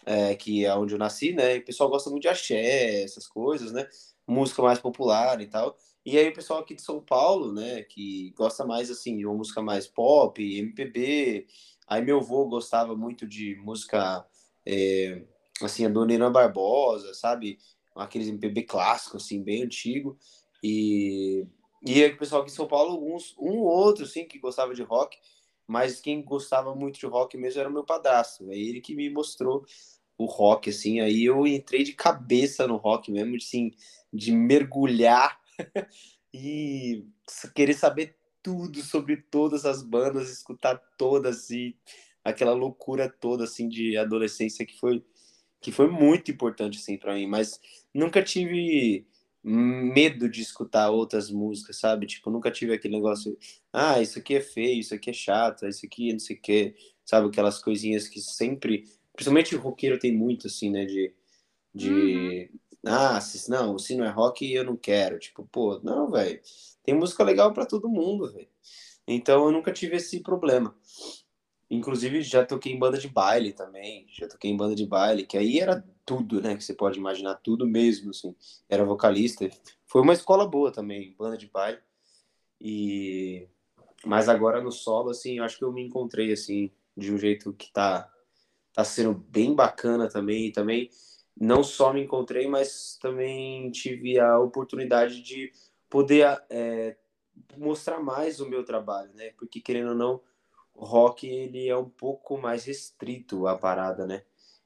é, 0.06 0.36
que 0.36 0.66
é 0.66 0.76
onde 0.76 0.94
eu 0.96 1.00
nasci, 1.00 1.34
né? 1.34 1.58
E 1.58 1.60
o 1.60 1.66
pessoal 1.66 1.90
gosta 1.90 2.10
muito 2.10 2.24
de 2.24 2.30
axé, 2.30 3.04
essas 3.04 3.28
coisas, 3.28 3.72
né? 3.72 3.88
Música 4.28 4.62
mais 4.62 4.80
popular 4.80 5.40
e 5.42 5.48
tal. 5.48 5.78
E 6.06 6.18
aí, 6.18 6.30
o 6.30 6.34
pessoal 6.34 6.60
aqui 6.62 6.74
de 6.76 6.82
São 6.82 7.00
Paulo, 7.02 7.54
né? 7.54 7.84
Que 7.84 8.32
gosta 8.38 8.66
mais, 8.66 8.90
assim, 8.90 9.18
de 9.18 9.26
uma 9.26 9.36
música 9.36 9.62
mais 9.62 9.88
pop, 9.88 10.42
MPB. 10.44 11.48
Aí, 11.88 12.02
meu 12.02 12.20
avô 12.20 12.48
gostava 12.48 12.96
muito 12.96 13.28
de 13.28 13.56
música, 13.58 14.26
é, 14.66 15.24
assim, 15.62 15.86
a 15.86 15.90
Dona 15.90 16.14
Irã 16.14 16.32
Barbosa, 16.32 17.14
sabe? 17.14 17.58
Aqueles 17.96 18.28
MPB 18.28 18.64
clássicos, 18.64 19.24
assim, 19.24 19.44
bem 19.44 19.64
antigo. 19.64 20.18
E, 20.64 21.46
e 21.86 22.06
o 22.06 22.18
pessoal 22.18 22.42
aqui 22.42 22.52
de 22.52 22.56
São 22.56 22.68
Paulo, 22.68 22.92
alguns, 22.92 23.36
um 23.38 23.60
ou 23.60 23.66
outro, 23.66 24.06
assim, 24.06 24.26
que 24.26 24.40
gostava 24.40 24.74
de 24.74 24.84
rock. 24.84 25.18
Mas 25.68 26.02
quem 26.02 26.24
gostava 26.24 26.76
muito 26.76 27.00
de 27.00 27.06
rock 27.06 27.38
mesmo 27.38 27.60
era 27.60 27.70
o 27.70 27.74
meu 27.74 27.84
padrasto. 27.84 28.50
É 28.52 28.58
ele 28.58 28.82
que 28.82 28.96
me 28.96 29.10
mostrou 29.10 29.66
o 30.18 30.26
rock, 30.26 30.70
assim. 30.70 31.00
Aí 31.00 31.26
eu 31.26 31.48
entrei 31.48 31.84
de 31.84 31.94
cabeça 31.94 32.68
no 32.68 32.78
rock 32.78 33.12
mesmo, 33.12 33.36
assim, 33.36 33.72
de 34.14 34.32
mergulhar 34.32 35.40
e 36.34 37.06
querer 37.56 37.74
saber 37.74 38.18
tudo 38.44 38.82
sobre 38.82 39.18
todas 39.18 39.66
as 39.66 39.82
bandas, 39.84 40.32
escutar 40.32 40.78
todas 40.98 41.50
e 41.50 41.76
aquela 42.24 42.54
loucura 42.54 43.10
toda, 43.10 43.44
assim, 43.44 43.68
de 43.68 43.98
adolescência 43.98 44.66
que 44.66 44.78
foi, 44.78 45.04
que 45.60 45.72
foi 45.72 45.90
muito 45.90 46.32
importante, 46.32 46.78
assim, 46.78 46.98
para 46.98 47.14
mim. 47.14 47.28
Mas 47.28 47.60
nunca 47.94 48.22
tive 48.24 49.06
medo 49.44 50.30
de 50.30 50.42
escutar 50.42 50.92
outras 50.92 51.32
músicas, 51.32 51.78
sabe? 51.78 52.06
Tipo, 52.06 52.30
nunca 52.30 52.52
tive 52.52 52.74
aquele 52.74 52.96
negócio, 52.96 53.38
ah, 53.74 54.00
isso 54.02 54.20
aqui 54.20 54.36
é 54.36 54.42
feio, 54.42 54.80
isso 54.80 54.94
aqui 54.94 55.10
é 55.10 55.14
chato, 55.14 55.68
isso 55.68 55.86
aqui 55.86 56.12
não 56.12 56.20
sei 56.20 56.36
o 56.36 56.42
que, 56.42 56.76
sabe? 57.04 57.28
Aquelas 57.28 57.60
coisinhas 57.60 58.08
que 58.08 58.20
sempre, 58.20 58.86
principalmente 59.14 59.56
o 59.56 59.60
roqueiro 59.60 59.98
tem 59.98 60.16
muito, 60.16 60.48
assim, 60.48 60.70
né? 60.70 60.86
De, 60.86 61.14
de 61.74 62.52
ah, 62.86 63.22
se, 63.22 63.50
não, 63.50 63.78
se 63.78 63.96
não 63.96 64.06
é 64.06 64.10
rock 64.10 64.52
eu 64.52 64.64
não 64.64 64.76
quero. 64.76 65.20
Tipo, 65.20 65.46
pô, 65.46 65.80
não, 65.84 66.10
velho, 66.10 66.42
tem 66.84 66.96
música 66.96 67.24
legal 67.24 67.54
para 67.54 67.66
todo 67.66 67.90
mundo, 67.90 68.32
velho. 68.32 68.48
Então 69.08 69.46
eu 69.46 69.52
nunca 69.52 69.72
tive 69.72 69.98
esse 69.98 70.22
problema. 70.22 70.76
Inclusive, 71.70 72.22
já 72.22 72.46
toquei 72.46 72.74
em 72.74 72.80
banda 72.80 72.98
de 72.98 73.08
baile 73.08 73.54
também. 73.54 74.06
Já 74.10 74.28
toquei 74.28 74.52
em 74.52 74.58
banda 74.58 74.76
de 74.76 74.86
baile, 74.86 75.26
que 75.26 75.38
aí 75.38 75.60
era 75.60 75.86
tudo, 76.06 76.42
né? 76.42 76.56
Que 76.56 76.64
você 76.64 76.74
pode 76.74 77.00
imaginar, 77.00 77.36
tudo 77.36 77.66
mesmo, 77.66 78.10
assim. 78.10 78.36
Era 78.68 78.84
vocalista. 78.84 79.50
Foi 79.86 80.02
uma 80.02 80.14
escola 80.14 80.46
boa 80.46 80.72
também, 80.72 81.16
banda 81.18 81.38
de 81.38 81.48
baile. 81.48 81.80
E... 82.60 83.48
Mas 84.06 84.28
agora 84.28 84.62
no 84.62 84.72
solo, 84.72 85.12
assim, 85.12 85.38
eu 85.38 85.44
acho 85.46 85.58
que 85.58 85.64
eu 85.64 85.72
me 85.72 85.82
encontrei, 85.82 86.34
assim, 86.34 86.72
de 86.98 87.14
um 87.14 87.18
jeito 87.18 87.54
que 87.54 87.72
tá, 87.72 88.12
tá 88.74 88.84
sendo 88.84 89.14
bem 89.14 89.56
bacana 89.56 90.10
também. 90.10 90.48
E 90.48 90.52
também 90.52 90.90
não 91.40 91.64
só 91.64 91.94
me 91.94 92.02
encontrei, 92.04 92.48
mas 92.48 92.98
também 93.02 93.72
tive 93.72 94.20
a 94.20 94.40
oportunidade 94.40 95.22
de 95.22 95.52
poder 95.90 96.42
é, 96.50 96.96
mostrar 97.58 98.00
mais 98.00 98.40
o 98.40 98.50
meu 98.50 98.64
trabalho, 98.64 99.12
né? 99.14 99.32
Porque, 99.38 99.60
querendo 99.60 99.90
ou 99.90 99.96
não, 99.96 100.22
o 100.74 100.86
rock 100.86 101.28
ele 101.28 101.68
é 101.68 101.78
um 101.78 101.90
pouco 101.90 102.38
mais 102.38 102.66
restrito 102.66 103.48
à 103.48 103.58
parada, 103.58 104.06
né? 104.06 104.24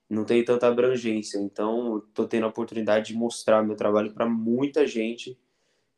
Não 0.09 0.23
tem 0.23 0.43
tanta 0.43 0.67
abrangência. 0.67 1.39
Então, 1.39 2.01
tô 2.13 2.27
tendo 2.27 2.45
a 2.45 2.49
oportunidade 2.49 3.07
de 3.07 3.17
mostrar 3.17 3.63
meu 3.63 3.75
trabalho 3.75 4.13
para 4.13 4.25
muita 4.27 4.85
gente. 4.85 5.37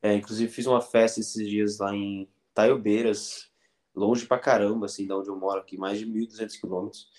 É, 0.02 0.14
inclusive, 0.14 0.52
fiz 0.52 0.66
uma 0.66 0.82
festa 0.82 1.20
esses 1.20 1.48
dias 1.48 1.80
lá 1.80 1.94
em 1.94 2.30
Taiobeiras, 2.54 3.52
longe 3.96 4.26
pra 4.26 4.40
caramba, 4.40 4.86
assim, 4.86 5.06
da 5.06 5.18
onde 5.18 5.30
eu 5.30 5.36
moro 5.36 5.60
aqui, 5.60 5.78
mais 5.78 6.00
de 6.00 6.06
1.200 6.06 6.60
quilômetros. 6.60 7.10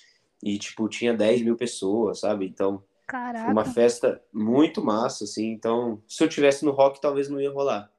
E, 0.42 0.58
tipo, 0.58 0.88
tinha 0.88 1.12
10 1.12 1.42
mil 1.42 1.56
pessoas, 1.56 2.20
sabe? 2.20 2.46
Então, 2.46 2.82
Caraca. 3.08 3.44
foi 3.46 3.52
uma 3.52 3.64
festa 3.64 4.22
muito 4.30 4.84
massa, 4.84 5.24
assim. 5.24 5.50
Então, 5.50 6.02
se 6.06 6.22
eu 6.22 6.28
tivesse 6.28 6.62
no 6.64 6.72
rock, 6.72 7.00
talvez 7.00 7.30
não 7.30 7.40
ia 7.40 7.50
rolar. 7.50 7.90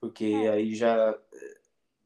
Porque 0.00 0.24
É. 0.24 0.48
aí 0.48 0.74
já 0.74 1.14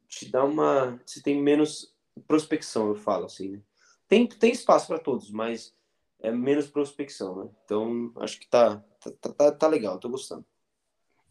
te 0.08 0.28
dá 0.28 0.44
uma. 0.44 1.00
Você 1.06 1.22
tem 1.22 1.40
menos 1.40 1.94
prospecção, 2.26 2.88
eu 2.88 2.96
falo 2.96 3.26
assim, 3.26 3.50
né? 3.50 3.62
Tem, 4.08 4.26
tem 4.26 4.50
espaço 4.50 4.88
para 4.88 4.98
todos, 4.98 5.30
mas 5.30 5.74
é 6.20 6.32
menos 6.32 6.66
prospecção, 6.66 7.44
né? 7.44 7.50
Então, 7.64 8.12
acho 8.16 8.40
que 8.40 8.48
tá, 8.48 8.82
tá, 9.20 9.32
tá, 9.32 9.52
tá 9.52 9.68
legal, 9.68 9.98
tô 10.00 10.08
gostando. 10.08 10.44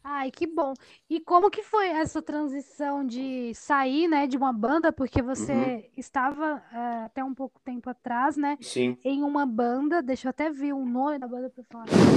Ai, 0.03 0.31
que 0.31 0.45
bom. 0.45 0.74
E 1.10 1.19
como 1.22 1.50
que 1.50 1.63
foi 1.63 1.88
essa 1.88 2.22
transição 2.22 3.05
de 3.05 3.53
sair, 3.55 4.07
né, 4.07 4.27
de 4.27 4.36
uma 4.38 4.51
banda, 4.51 4.91
porque 4.91 5.22
você 5.22 5.53
Uhum. 5.53 5.93
estava 5.95 6.62
eh, 6.74 7.05
até 7.05 7.24
um 7.24 7.33
pouco 7.33 7.60
tempo 7.63 7.89
atrás, 7.89 8.36
né, 8.36 8.57
Sim, 8.62 8.98
em 9.03 9.24
uma 9.24 9.45
banda, 9.45 10.01
deixa 10.01 10.27
eu 10.27 10.29
até 10.31 10.50
ver 10.51 10.74
o 10.74 10.86
nome 10.86 11.19
da 11.19 11.27
banda 11.27 11.50
para 11.50 11.63
falar, 11.65 12.12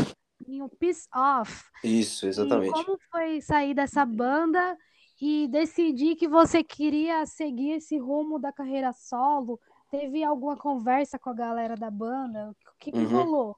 em 0.46 0.62
o 0.62 0.68
Peace 0.70 1.08
Off. 1.14 1.64
isso, 1.82 2.26
E 2.36 2.62
exatamente. 2.66 2.66
como 2.66 2.98
foi 3.10 3.40
sair 3.42 3.74
dessa 3.74 4.04
banda 4.06 4.76
e 5.20 5.48
decidir 5.48 6.16
que 6.16 6.28
você 6.28 6.64
queria 6.64 7.26
seguir 7.26 7.72
esse 7.72 7.98
rumo 7.98 8.38
da 8.40 8.52
carreira 8.52 8.92
solo? 8.92 9.60
Teve 9.90 10.24
alguma 10.24 10.56
conversa 10.58 11.18
com 11.18 11.30
a 11.30 11.34
galera 11.34 11.76
da 11.76 11.90
banda? 11.90 12.50
O 12.50 12.56
que, 12.78 12.92
que 12.92 13.04
uhum. 13.04 13.06
rolou? 13.06 13.56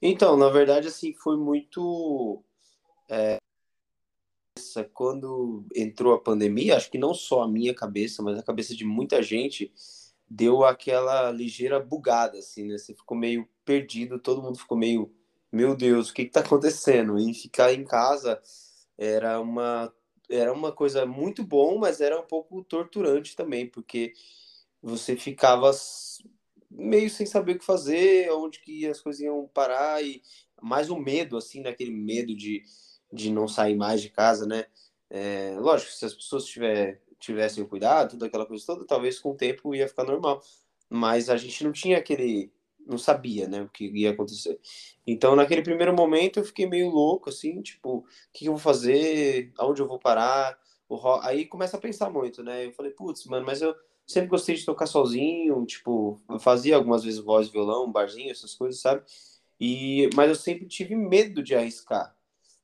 Então, 0.00 0.36
na 0.36 0.48
verdade, 0.48 0.88
assim, 0.88 1.14
foi 1.14 1.36
muito. 1.36 2.42
É, 3.10 3.38
quando 4.92 5.64
entrou 5.74 6.14
a 6.14 6.20
pandemia, 6.20 6.76
acho 6.76 6.90
que 6.90 6.98
não 6.98 7.14
só 7.14 7.42
a 7.42 7.48
minha 7.48 7.74
cabeça, 7.74 8.22
mas 8.22 8.38
a 8.38 8.42
cabeça 8.42 8.74
de 8.74 8.84
muita 8.84 9.22
gente, 9.22 9.72
deu 10.28 10.64
aquela 10.64 11.30
ligeira 11.32 11.80
bugada, 11.80 12.38
assim, 12.38 12.68
né? 12.68 12.78
Você 12.78 12.94
ficou 12.94 13.16
meio 13.16 13.48
perdido, 13.64 14.18
todo 14.18 14.42
mundo 14.42 14.58
ficou 14.58 14.78
meio, 14.78 15.12
meu 15.50 15.74
Deus, 15.74 16.10
o 16.10 16.14
que 16.14 16.22
está 16.22 16.40
acontecendo? 16.40 17.18
E 17.18 17.34
ficar 17.34 17.72
em 17.72 17.84
casa 17.84 18.40
era 18.96 19.40
uma, 19.40 19.92
era 20.30 20.52
uma 20.52 20.70
coisa 20.72 21.04
muito 21.04 21.42
bom, 21.42 21.78
mas 21.78 22.00
era 22.00 22.18
um 22.20 22.26
pouco 22.26 22.62
torturante 22.62 23.34
também, 23.34 23.66
porque 23.68 24.12
você 24.82 25.16
ficava 25.16 25.70
meio 26.70 27.10
sem 27.10 27.26
saber 27.26 27.56
o 27.56 27.58
que 27.58 27.64
fazer, 27.64 28.30
onde 28.32 28.60
que 28.60 28.86
as 28.86 29.00
coisas 29.00 29.20
iam 29.20 29.48
parar 29.52 30.02
e 30.02 30.22
mais 30.62 30.90
o 30.90 30.96
medo, 30.96 31.36
assim, 31.36 31.62
naquele 31.62 31.90
medo 31.90 32.36
de, 32.36 32.62
de 33.12 33.30
não 33.30 33.48
sair 33.48 33.76
mais 33.76 34.00
de 34.02 34.10
casa, 34.10 34.46
né? 34.46 34.66
É, 35.08 35.56
lógico, 35.58 35.90
se 35.92 36.04
as 36.04 36.14
pessoas 36.14 36.44
tiver, 36.44 37.02
tivessem 37.18 37.64
cuidado, 37.66 38.12
toda 38.12 38.26
aquela 38.26 38.46
coisa 38.46 38.64
toda, 38.64 38.84
talvez 38.86 39.18
com 39.18 39.30
o 39.32 39.36
tempo 39.36 39.74
ia 39.74 39.88
ficar 39.88 40.04
normal. 40.04 40.42
Mas 40.88 41.28
a 41.28 41.36
gente 41.36 41.62
não 41.64 41.72
tinha 41.72 41.98
aquele, 41.98 42.52
não 42.86 42.98
sabia, 42.98 43.48
né, 43.48 43.62
o 43.62 43.68
que 43.68 43.86
ia 43.86 44.10
acontecer. 44.10 44.58
Então, 45.06 45.36
naquele 45.36 45.62
primeiro 45.62 45.94
momento, 45.94 46.38
eu 46.38 46.44
fiquei 46.44 46.66
meio 46.66 46.88
louco, 46.88 47.30
assim, 47.30 47.60
tipo, 47.62 47.98
o 47.98 48.04
que 48.32 48.46
eu 48.46 48.52
vou 48.52 48.60
fazer? 48.60 49.52
Aonde 49.58 49.80
eu 49.82 49.88
vou 49.88 49.98
parar? 49.98 50.58
Aí 51.22 51.46
começa 51.46 51.76
a 51.76 51.80
pensar 51.80 52.10
muito, 52.10 52.42
né? 52.42 52.66
Eu 52.66 52.72
falei, 52.72 52.90
putz, 52.90 53.24
mano, 53.26 53.46
mas 53.46 53.62
eu 53.62 53.74
sempre 54.06 54.28
gostei 54.28 54.56
de 54.56 54.64
tocar 54.64 54.86
sozinho, 54.86 55.64
tipo, 55.64 56.20
eu 56.28 56.40
fazia 56.40 56.74
algumas 56.74 57.04
vezes 57.04 57.20
voz, 57.20 57.48
violão, 57.48 57.90
barzinho, 57.90 58.30
essas 58.30 58.54
coisas, 58.54 58.80
sabe? 58.80 59.02
E, 59.60 60.10
mas 60.16 60.28
eu 60.28 60.34
sempre 60.34 60.66
tive 60.66 60.96
medo 60.96 61.42
de 61.42 61.54
arriscar, 61.54 62.16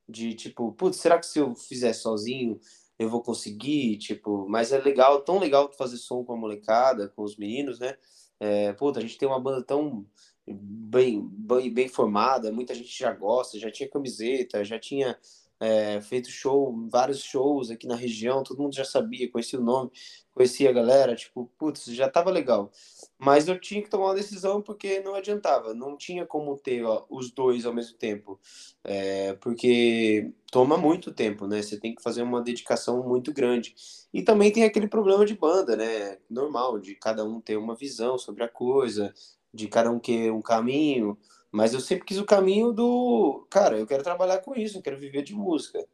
de 0.07 0.33
tipo, 0.33 0.71
putz, 0.73 0.97
será 0.97 1.19
que 1.19 1.25
se 1.25 1.39
eu 1.39 1.55
fizer 1.55 1.93
sozinho 1.93 2.59
eu 2.97 3.09
vou 3.09 3.21
conseguir? 3.21 3.97
Tipo, 3.97 4.47
mas 4.47 4.71
é 4.71 4.79
legal, 4.79 5.21
tão 5.21 5.39
legal 5.39 5.71
fazer 5.73 5.97
som 5.97 6.23
com 6.23 6.33
a 6.33 6.37
molecada, 6.37 7.09
com 7.09 7.23
os 7.23 7.37
meninos, 7.37 7.79
né? 7.79 7.97
É, 8.39 8.69
a 8.69 8.99
gente 8.99 9.17
tem 9.17 9.27
uma 9.27 9.39
banda 9.39 9.63
tão 9.63 10.05
bem, 10.47 11.27
bem, 11.31 11.73
bem 11.73 11.87
formada, 11.87 12.51
muita 12.51 12.73
gente 12.73 12.97
já 12.97 13.11
gosta, 13.11 13.59
já 13.59 13.71
tinha 13.71 13.89
camiseta, 13.89 14.63
já 14.63 14.79
tinha 14.79 15.17
é, 15.59 15.99
feito 16.01 16.29
show, 16.29 16.75
vários 16.89 17.23
shows 17.23 17.71
aqui 17.71 17.87
na 17.87 17.95
região, 17.95 18.43
todo 18.43 18.61
mundo 18.61 18.75
já 18.75 18.85
sabia, 18.85 19.29
conhecia 19.31 19.59
o 19.59 19.63
nome, 19.63 19.91
conhecia 20.33 20.69
a 20.69 20.73
galera, 20.73 21.15
tipo, 21.15 21.51
putz, 21.57 21.85
já 21.85 22.09
tava 22.09 22.29
legal. 22.29 22.71
Mas 23.17 23.47
eu 23.47 23.59
tinha 23.59 23.81
que 23.81 23.89
tomar 23.89 24.07
uma 24.07 24.15
decisão 24.15 24.61
porque 24.61 24.99
não 24.99 25.15
adiantava, 25.15 25.73
não 25.73 25.97
tinha 25.97 26.25
como 26.25 26.55
ter 26.57 26.83
ó, 26.83 27.05
os 27.09 27.31
dois 27.31 27.65
ao 27.65 27.73
mesmo 27.73 27.97
tempo, 27.97 28.39
é, 28.83 29.33
porque 29.35 30.31
toma 30.51 30.77
muito 30.77 31.11
tempo, 31.11 31.47
né? 31.47 31.61
Você 31.61 31.79
tem 31.79 31.95
que 31.95 32.03
fazer 32.03 32.21
uma 32.21 32.41
dedicação 32.41 33.03
muito 33.07 33.33
grande. 33.33 33.75
E 34.13 34.21
também 34.21 34.51
tem 34.51 34.63
aquele 34.63 34.87
problema 34.87 35.25
de 35.25 35.35
banda, 35.35 35.75
né? 35.75 36.17
Normal, 36.29 36.79
de 36.79 36.95
cada 36.95 37.25
um 37.25 37.41
ter 37.41 37.57
uma 37.57 37.75
visão 37.75 38.17
sobre 38.17 38.43
a 38.43 38.47
coisa, 38.47 39.13
de 39.53 39.67
cada 39.67 39.89
um 39.91 39.99
querer 39.99 40.31
um 40.31 40.41
caminho. 40.41 41.17
Mas 41.51 41.73
eu 41.73 41.79
sempre 41.79 42.05
quis 42.05 42.17
o 42.17 42.25
caminho 42.25 42.71
do, 42.73 43.47
cara, 43.49 43.77
eu 43.77 43.87
quero 43.87 44.03
trabalhar 44.03 44.39
com 44.39 44.55
isso, 44.55 44.77
eu 44.77 44.81
quero 44.81 44.97
viver 44.97 45.23
de 45.23 45.33
música. 45.33 45.85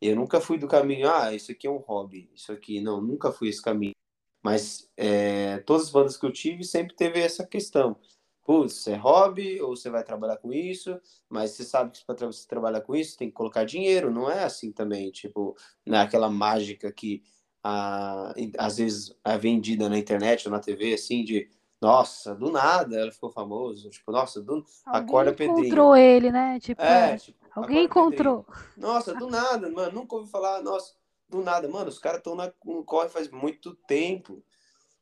Eu 0.00 0.16
nunca 0.16 0.40
fui 0.40 0.58
do 0.58 0.68
caminho, 0.68 1.10
ah, 1.10 1.34
isso 1.34 1.52
aqui 1.52 1.66
é 1.66 1.70
um 1.70 1.76
hobby, 1.78 2.30
isso 2.34 2.52
aqui, 2.52 2.80
não, 2.80 3.00
nunca 3.02 3.32
fui 3.32 3.48
esse 3.48 3.62
caminho. 3.62 3.94
Mas 4.42 4.90
é, 4.96 5.58
todas 5.58 5.86
as 5.86 5.90
bandas 5.90 6.16
que 6.16 6.24
eu 6.24 6.32
tive 6.32 6.64
sempre 6.64 6.94
teve 6.96 7.20
essa 7.20 7.46
questão. 7.46 7.96
Putz, 8.44 8.86
é 8.88 8.96
hobby 8.96 9.60
ou 9.60 9.76
você 9.76 9.90
vai 9.90 10.02
trabalhar 10.02 10.38
com 10.38 10.52
isso, 10.52 10.98
mas 11.28 11.52
você 11.52 11.64
sabe 11.64 11.92
que 11.92 12.04
para 12.04 12.26
você 12.26 12.48
trabalhar 12.48 12.80
com 12.80 12.96
isso 12.96 13.16
tem 13.16 13.28
que 13.28 13.34
colocar 13.34 13.64
dinheiro, 13.64 14.10
não 14.10 14.30
é 14.30 14.44
assim 14.44 14.72
também, 14.72 15.10
tipo, 15.10 15.56
não 15.86 15.98
é 15.98 16.28
mágica 16.30 16.90
que 16.90 17.22
a, 17.62 18.34
às 18.58 18.78
vezes 18.78 19.14
é 19.24 19.38
vendida 19.38 19.88
na 19.88 19.98
internet 19.98 20.46
ou 20.46 20.52
na 20.52 20.60
TV, 20.60 20.94
assim, 20.94 21.22
de 21.24 21.48
nossa, 21.80 22.34
do 22.34 22.50
nada 22.50 22.98
ela 23.00 23.10
ficou 23.10 23.30
famosa. 23.30 23.88
Tipo, 23.88 24.12
nossa, 24.12 24.42
do... 24.42 24.64
acorda 24.84 25.32
Pedrinho. 25.32 25.60
encontrou 25.60 25.96
ele, 25.96 26.30
né? 26.30 26.60
Tipo, 26.60 26.82
é, 26.82 27.16
tipo 27.16 27.38
alguém 27.54 27.84
encontrou. 27.84 28.44
Pedrinho. 28.44 28.68
Nossa, 28.76 29.14
do 29.14 29.28
nada, 29.28 29.70
mano. 29.70 29.92
Nunca 29.92 30.16
ouvi 30.16 30.30
falar, 30.30 30.62
nossa, 30.62 30.94
do 31.28 31.42
nada. 31.42 31.66
Mano, 31.68 31.88
os 31.88 31.98
caras 31.98 32.18
estão 32.18 32.36
no 32.36 32.84
corre 32.84 33.08
faz 33.08 33.30
muito 33.30 33.74
tempo. 33.74 34.42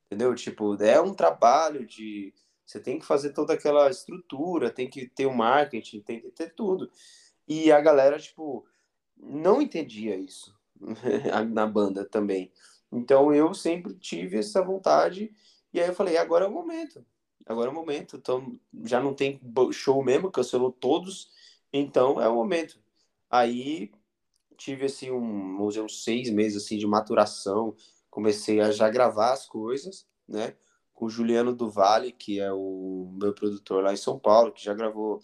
Entendeu? 0.07 0.35
Tipo, 0.35 0.81
é 0.83 1.01
um 1.01 1.13
trabalho 1.13 1.85
de. 1.85 2.33
Você 2.65 2.79
tem 2.79 2.99
que 2.99 3.07
fazer 3.07 3.33
toda 3.33 3.55
aquela 3.55 3.91
estrutura, 3.91 4.71
tem 4.71 4.89
que 4.89 5.09
ter 5.09 5.27
o 5.27 5.35
marketing, 5.35 6.01
tem 6.01 6.21
que 6.21 6.31
ter 6.31 6.55
tudo. 6.55 6.91
E 7.47 7.73
a 7.73 7.81
galera, 7.81 8.19
tipo, 8.19 8.67
não 9.17 9.61
entendia 9.61 10.17
isso 10.17 10.55
na 11.51 11.67
banda 11.67 12.05
também. 12.05 12.53
Então 12.93 13.33
eu 13.35 13.53
sempre 13.53 13.95
tive 13.95 14.39
essa 14.39 14.63
vontade 14.63 15.33
e 15.79 15.83
aí 15.83 15.89
eu 15.89 15.95
falei, 15.95 16.17
agora 16.17 16.45
é 16.45 16.49
o 16.49 16.53
momento. 16.53 17.05
Agora 17.47 17.69
é 17.69 17.73
o 17.73 17.75
momento. 17.75 18.17
Então, 18.17 18.59
já 18.85 19.01
não 19.01 19.15
tem 19.15 19.41
show 19.73 20.03
mesmo, 20.03 20.31
cancelou 20.31 20.73
todos. 20.73 21.31
Então, 21.73 22.21
é 22.21 22.29
o 22.29 22.35
momento. 22.35 22.79
Aí, 23.31 23.93
tive, 24.57 24.87
assim, 24.87 25.11
um, 25.11 25.67
dizer, 25.69 25.83
uns 25.83 26.03
seis 26.03 26.31
meses, 26.31 26.65
assim, 26.65 26.77
de 26.79 26.87
maturação. 26.87 27.75
Comecei 28.11 28.61
a 28.61 28.71
já 28.73 28.91
gravar 28.91 29.33
as 29.33 29.47
coisas, 29.47 30.07
né? 30.27 30.57
Com 30.93 31.07
o 31.07 31.11
Juliano 31.11 31.55
Duvalle, 31.55 32.13
que 32.13 32.41
é 32.41 32.53
o 32.53 33.15
meu 33.21 33.33
produtor 33.33 33.85
lá 33.85 33.93
em 33.93 33.97
São 33.97 34.19
Paulo, 34.19 34.53
que 34.53 34.65
já 34.65 34.75
gravou 34.75 35.21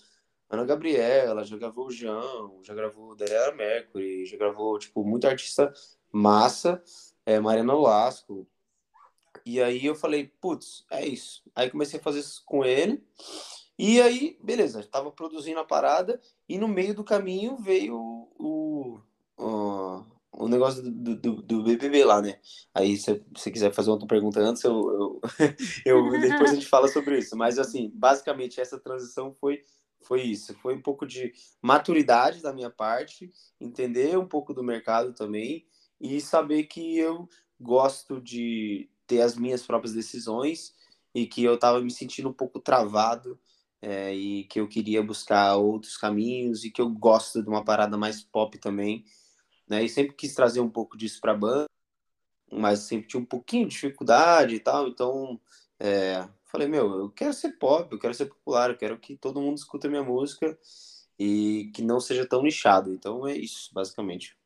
Ana 0.49 0.65
Gabriela, 0.65 1.43
já 1.43 1.57
gravou 1.57 1.89
o 1.89 1.91
João, 1.91 2.61
já 2.63 2.75
gravou 2.75 3.17
Daniela 3.17 3.53
Mercury, 3.55 4.25
já 4.25 4.37
gravou, 4.37 4.79
tipo, 4.79 5.05
muita 5.05 5.29
artista 5.29 5.73
massa. 6.13 6.81
É, 7.27 7.41
Mariana 7.41 7.75
Lasco, 7.75 8.47
e 9.45 9.61
aí 9.61 9.85
eu 9.85 9.95
falei, 9.95 10.33
putz, 10.41 10.85
é 10.91 11.07
isso. 11.07 11.43
Aí 11.55 11.71
comecei 11.71 12.01
a 12.01 12.03
fazer 12.03 12.21
isso 12.21 12.43
com 12.47 12.65
ele. 12.65 13.03
E 13.79 14.01
aí, 14.01 14.39
beleza, 14.43 14.81
estava 14.81 15.11
produzindo 15.11 15.59
a 15.59 15.65
parada 15.65 16.21
e 16.49 16.57
no 16.57 16.69
meio 16.69 16.95
do 16.95 17.05
caminho 17.05 17.57
veio 17.57 17.97
o, 18.39 19.01
o, 19.37 20.03
o 20.33 20.49
negócio 20.49 20.83
do, 20.83 21.17
do, 21.17 21.43
do 21.43 21.63
BBB 21.63 22.05
lá, 22.05 22.23
né? 22.23 22.39
Aí, 22.73 22.97
se 22.97 23.23
você 23.35 23.51
quiser 23.51 23.73
fazer 23.73 23.91
outra 23.91 24.07
pergunta 24.07 24.41
antes, 24.41 24.63
eu, 24.65 24.73
eu, 24.73 25.21
eu, 25.85 26.21
depois 26.21 26.53
a 26.53 26.55
gente 26.55 26.67
fala 26.67 26.89
sobre 26.89 27.19
isso. 27.19 27.37
Mas, 27.37 27.59
assim, 27.59 27.91
basicamente, 27.95 28.61
essa 28.61 28.79
transição 28.79 29.33
foi, 29.33 29.63
foi 30.01 30.23
isso. 30.23 30.55
Foi 30.55 30.75
um 30.75 30.81
pouco 30.81 31.05
de 31.05 31.33
maturidade 31.61 32.41
da 32.41 32.53
minha 32.53 32.71
parte, 32.71 33.31
entender 33.61 34.17
um 34.17 34.27
pouco 34.27 34.55
do 34.55 34.63
mercado 34.63 35.13
também 35.13 35.67
e 36.01 36.21
saber 36.21 36.65
que 36.65 36.97
eu 36.97 37.29
gosto 37.61 38.21
de, 38.21 38.89
ter 39.07 39.21
as 39.21 39.37
minhas 39.37 39.67
próprias 39.67 39.95
decisões 39.95 40.75
e 41.15 41.27
que 41.27 41.45
eu 41.45 41.55
estava 41.55 41.81
me 41.81 41.91
sentindo 41.91 42.29
um 42.29 42.33
pouco 42.33 42.59
travado 42.61 43.39
é, 43.81 44.15
e 44.15 44.45
que 44.45 44.61
eu 44.61 44.69
queria 44.69 45.03
buscar 45.03 45.57
outros 45.57 45.97
caminhos 45.97 46.65
e 46.65 46.71
que 46.71 46.81
eu 46.81 46.89
gosto 46.89 47.43
de 47.43 47.49
uma 47.49 47.65
parada 47.65 47.97
mais 47.97 48.23
pop 48.23 48.59
também, 48.59 49.05
né? 49.69 49.85
E 49.85 49.89
sempre 49.89 50.15
quis 50.15 50.35
trazer 50.35 50.61
um 50.61 50.71
pouco 50.71 50.97
disso 50.97 51.21
para 51.21 51.33
a 51.33 51.37
banda, 51.37 51.67
mas 52.51 52.81
sempre 52.81 53.09
tinha 53.09 53.21
um 53.21 53.27
pouquinho 53.27 53.69
de 53.69 53.75
dificuldade 53.75 54.55
e 54.55 54.61
tal, 54.61 54.89
então 54.89 55.41
é, 55.79 56.27
falei, 56.47 56.69
meu, 56.69 56.99
eu 56.99 57.11
quero 57.11 57.33
ser 57.33 57.53
pop, 57.59 57.93
eu 57.93 57.99
quero 57.99 58.15
ser 58.15 58.27
popular, 58.27 58.71
eu 58.71 58.77
quero 58.77 58.99
que 58.99 59.17
todo 59.17 59.41
mundo 59.41 59.59
escute 59.59 59.89
minha 59.89 60.03
música 60.05 60.59
e 61.19 61.71
que 61.75 61.83
não 61.83 62.01
seja 62.01 62.27
tão 62.27 62.43
nichado. 62.43 62.93
Então 62.93 63.27
é 63.27 63.37
isso, 63.37 63.71
basicamente. 63.73 64.37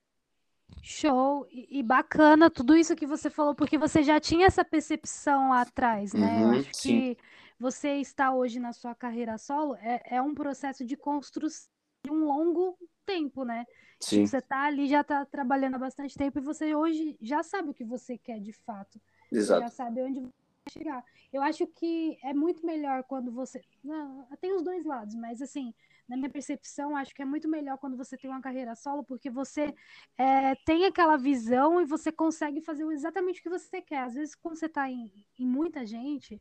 Show 0.82 1.46
e, 1.50 1.82
bacana 1.82 2.50
tudo 2.50 2.76
isso 2.76 2.96
que 2.96 3.06
você 3.06 3.28
falou, 3.28 3.54
porque 3.54 3.76
você 3.76 4.02
já 4.02 4.18
tinha 4.20 4.46
essa 4.46 4.64
percepção 4.64 5.50
lá 5.50 5.62
atrás, 5.62 6.12
né? 6.12 6.44
Uhum, 6.44 6.54
Eu 6.54 6.60
acho 6.60 6.74
sim. 6.74 7.14
que 7.14 7.18
você 7.58 7.96
está 7.96 8.32
hoje 8.32 8.58
na 8.60 8.72
sua 8.72 8.94
carreira 8.94 9.36
solo 9.38 9.74
é, 9.76 10.02
é 10.06 10.22
um 10.22 10.34
processo 10.34 10.84
de 10.84 10.96
construção 10.96 11.68
de 12.04 12.10
um 12.12 12.24
longo 12.24 12.78
tempo, 13.04 13.44
né? 13.44 13.64
Tipo, 13.98 14.04
sim. 14.04 14.26
Você 14.26 14.38
está 14.38 14.64
ali, 14.64 14.86
já 14.88 15.00
está 15.00 15.24
trabalhando 15.24 15.74
há 15.74 15.78
bastante 15.78 16.16
tempo 16.16 16.38
e 16.38 16.42
você 16.42 16.74
hoje 16.74 17.16
já 17.20 17.42
sabe 17.42 17.70
o 17.70 17.74
que 17.74 17.84
você 17.84 18.16
quer 18.16 18.40
de 18.40 18.52
fato. 18.52 19.00
Exato. 19.32 19.60
Você 19.60 19.66
já 19.66 19.70
sabe 19.70 20.02
onde 20.02 20.20
vai 20.20 20.30
chegar. 20.70 21.04
Eu 21.32 21.42
acho 21.42 21.66
que 21.66 22.16
é 22.22 22.32
muito 22.32 22.64
melhor 22.64 23.02
quando 23.04 23.32
você. 23.32 23.60
Não, 23.82 24.26
tem 24.40 24.54
os 24.54 24.62
dois 24.62 24.84
lados, 24.84 25.14
mas 25.16 25.42
assim, 25.42 25.74
na 26.08 26.16
minha 26.16 26.30
percepção, 26.30 26.96
acho 26.96 27.14
que 27.14 27.20
é 27.20 27.24
muito 27.24 27.48
melhor 27.48 27.76
quando 27.76 27.96
você 27.96 28.16
tem 28.16 28.30
uma 28.30 28.40
carreira 28.40 28.74
solo, 28.74 29.04
porque 29.04 29.28
você 29.28 29.74
é, 30.16 30.54
tem 30.64 30.86
aquela 30.86 31.16
visão 31.16 31.80
e 31.80 31.84
você 31.84 32.10
consegue 32.10 32.62
fazer 32.62 32.84
exatamente 32.86 33.40
o 33.40 33.42
que 33.42 33.50
você 33.50 33.82
quer. 33.82 34.04
Às 34.04 34.14
vezes, 34.14 34.34
quando 34.34 34.56
você 34.56 34.66
está 34.66 34.90
em, 34.90 35.12
em, 35.38 35.46
muita 35.46 35.84
gente, 35.84 36.40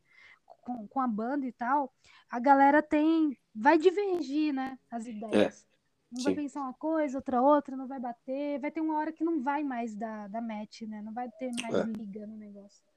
com, 0.62 0.88
com, 0.88 1.00
a 1.00 1.06
banda 1.06 1.46
e 1.46 1.52
tal, 1.52 1.92
a 2.30 2.40
galera 2.40 2.82
tem. 2.82 3.36
vai 3.54 3.76
divergir, 3.76 4.54
né? 4.54 4.78
As 4.90 5.06
ideias. 5.06 5.66
Um 6.10 6.22
vai 6.22 6.34
pensar 6.34 6.62
uma 6.62 6.72
coisa, 6.72 7.18
outra 7.18 7.42
outra, 7.42 7.76
não 7.76 7.86
vai 7.86 8.00
bater. 8.00 8.58
Vai 8.60 8.70
ter 8.70 8.80
uma 8.80 8.96
hora 8.96 9.12
que 9.12 9.22
não 9.22 9.42
vai 9.42 9.62
mais 9.62 9.94
dar, 9.94 10.28
da 10.30 10.40
match, 10.40 10.82
né? 10.82 11.02
Não 11.02 11.12
vai 11.12 11.28
ter 11.32 11.52
mais 11.60 11.74
É. 11.74 11.84
liga 11.84 12.26
no 12.26 12.36
negócio. 12.38 12.87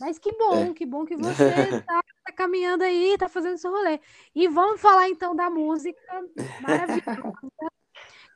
Mas 0.00 0.18
que 0.18 0.32
bom, 0.32 0.70
É. 0.70 0.72
que 0.74 0.86
bom 0.86 1.04
que 1.04 1.16
você 1.80 1.82
tá, 1.86 2.02
tá 2.24 2.32
caminhando 2.32 2.82
aí, 2.84 3.16
tá 3.18 3.28
fazendo 3.28 3.58
seu 3.58 3.70
rolê. 3.70 4.00
E 4.34 4.48
vamos 4.48 4.80
falar 4.80 5.08
então 5.08 5.34
da 5.34 5.48
música 5.50 6.00
maravilhosa, 6.60 7.32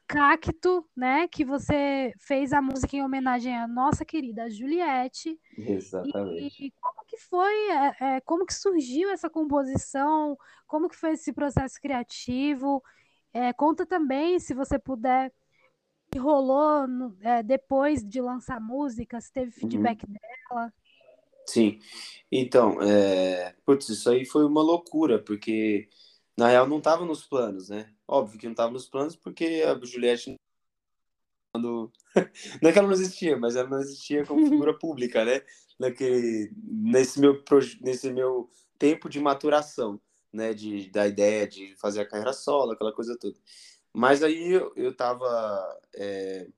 Cacto, 0.08 0.88
né? 0.96 1.26
Que 1.26 1.44
você 1.44 2.12
fez 2.20 2.52
a 2.52 2.62
música 2.62 2.94
em 2.96 3.02
homenagem 3.02 3.56
à 3.56 3.66
nossa 3.66 4.04
querida 4.04 4.48
Juliette. 4.48 5.38
Exatamente. 5.58 6.64
E 6.66 6.70
como 6.80 7.04
que 7.06 7.16
foi, 7.18 7.70
é, 7.70 7.96
é, 8.00 8.20
como 8.20 8.46
que 8.46 8.54
surgiu 8.54 9.10
essa 9.10 9.28
composição? 9.28 10.38
Como 10.66 10.88
que 10.88 10.94
foi 10.96 11.12
esse 11.12 11.32
processo 11.32 11.80
criativo? 11.80 12.82
É, 13.32 13.52
conta 13.52 13.84
também, 13.84 14.38
se 14.38 14.54
você 14.54 14.78
puder, 14.78 15.28
o 15.28 16.10
que 16.12 16.18
rolou 16.18 16.86
no- 16.86 17.16
é, 17.20 17.42
depois 17.42 18.04
de 18.04 18.20
lançar 18.20 18.58
a 18.58 18.60
música, 18.60 19.20
se 19.20 19.32
teve 19.32 19.50
feedback 19.50 20.06
dela. 20.06 20.72
Sim. 21.48 21.78
Então, 22.30 22.80
é... 22.82 23.54
putz, 23.64 23.88
isso 23.88 24.10
aí 24.10 24.24
foi 24.24 24.44
uma 24.44 24.62
loucura, 24.62 25.22
porque 25.22 25.88
na 26.36 26.48
real 26.48 26.66
não 26.68 26.78
estava 26.78 27.04
nos 27.04 27.24
planos, 27.24 27.68
né? 27.68 27.92
Óbvio 28.06 28.38
que 28.38 28.46
não 28.46 28.52
estava 28.52 28.72
nos 28.72 28.88
planos, 28.88 29.16
porque 29.16 29.62
a 29.66 29.78
Juliette 29.84 30.36
quando 31.52 31.90
não 32.62 32.70
é 32.70 32.72
que 32.72 32.78
ela 32.78 32.88
não 32.88 32.94
existia, 32.94 33.36
mas 33.36 33.56
ela 33.56 33.68
não 33.68 33.80
existia 33.80 34.24
como 34.24 34.46
figura 34.46 34.74
pública, 34.78 35.24
né? 35.24 35.40
Naquele, 35.78 36.50
nesse 36.64 37.20
meu 37.20 37.42
proje- 37.44 37.78
nesse 37.82 38.10
meu 38.12 38.48
tempo 38.78 39.08
de 39.08 39.20
maturação, 39.20 40.00
né? 40.32 40.54
De 40.54 40.90
da 40.90 41.06
ideia 41.06 41.46
de 41.46 41.74
fazer 41.76 42.00
a 42.02 42.06
carreira 42.08 42.32
solo, 42.32 42.72
aquela 42.72 42.92
coisa 42.92 43.16
toda. 43.18 43.36
Mas 43.92 44.22
aí 44.22 44.52
eu, 44.52 44.72
eu 44.76 44.94
tava 44.96 45.26
é, 45.94 46.48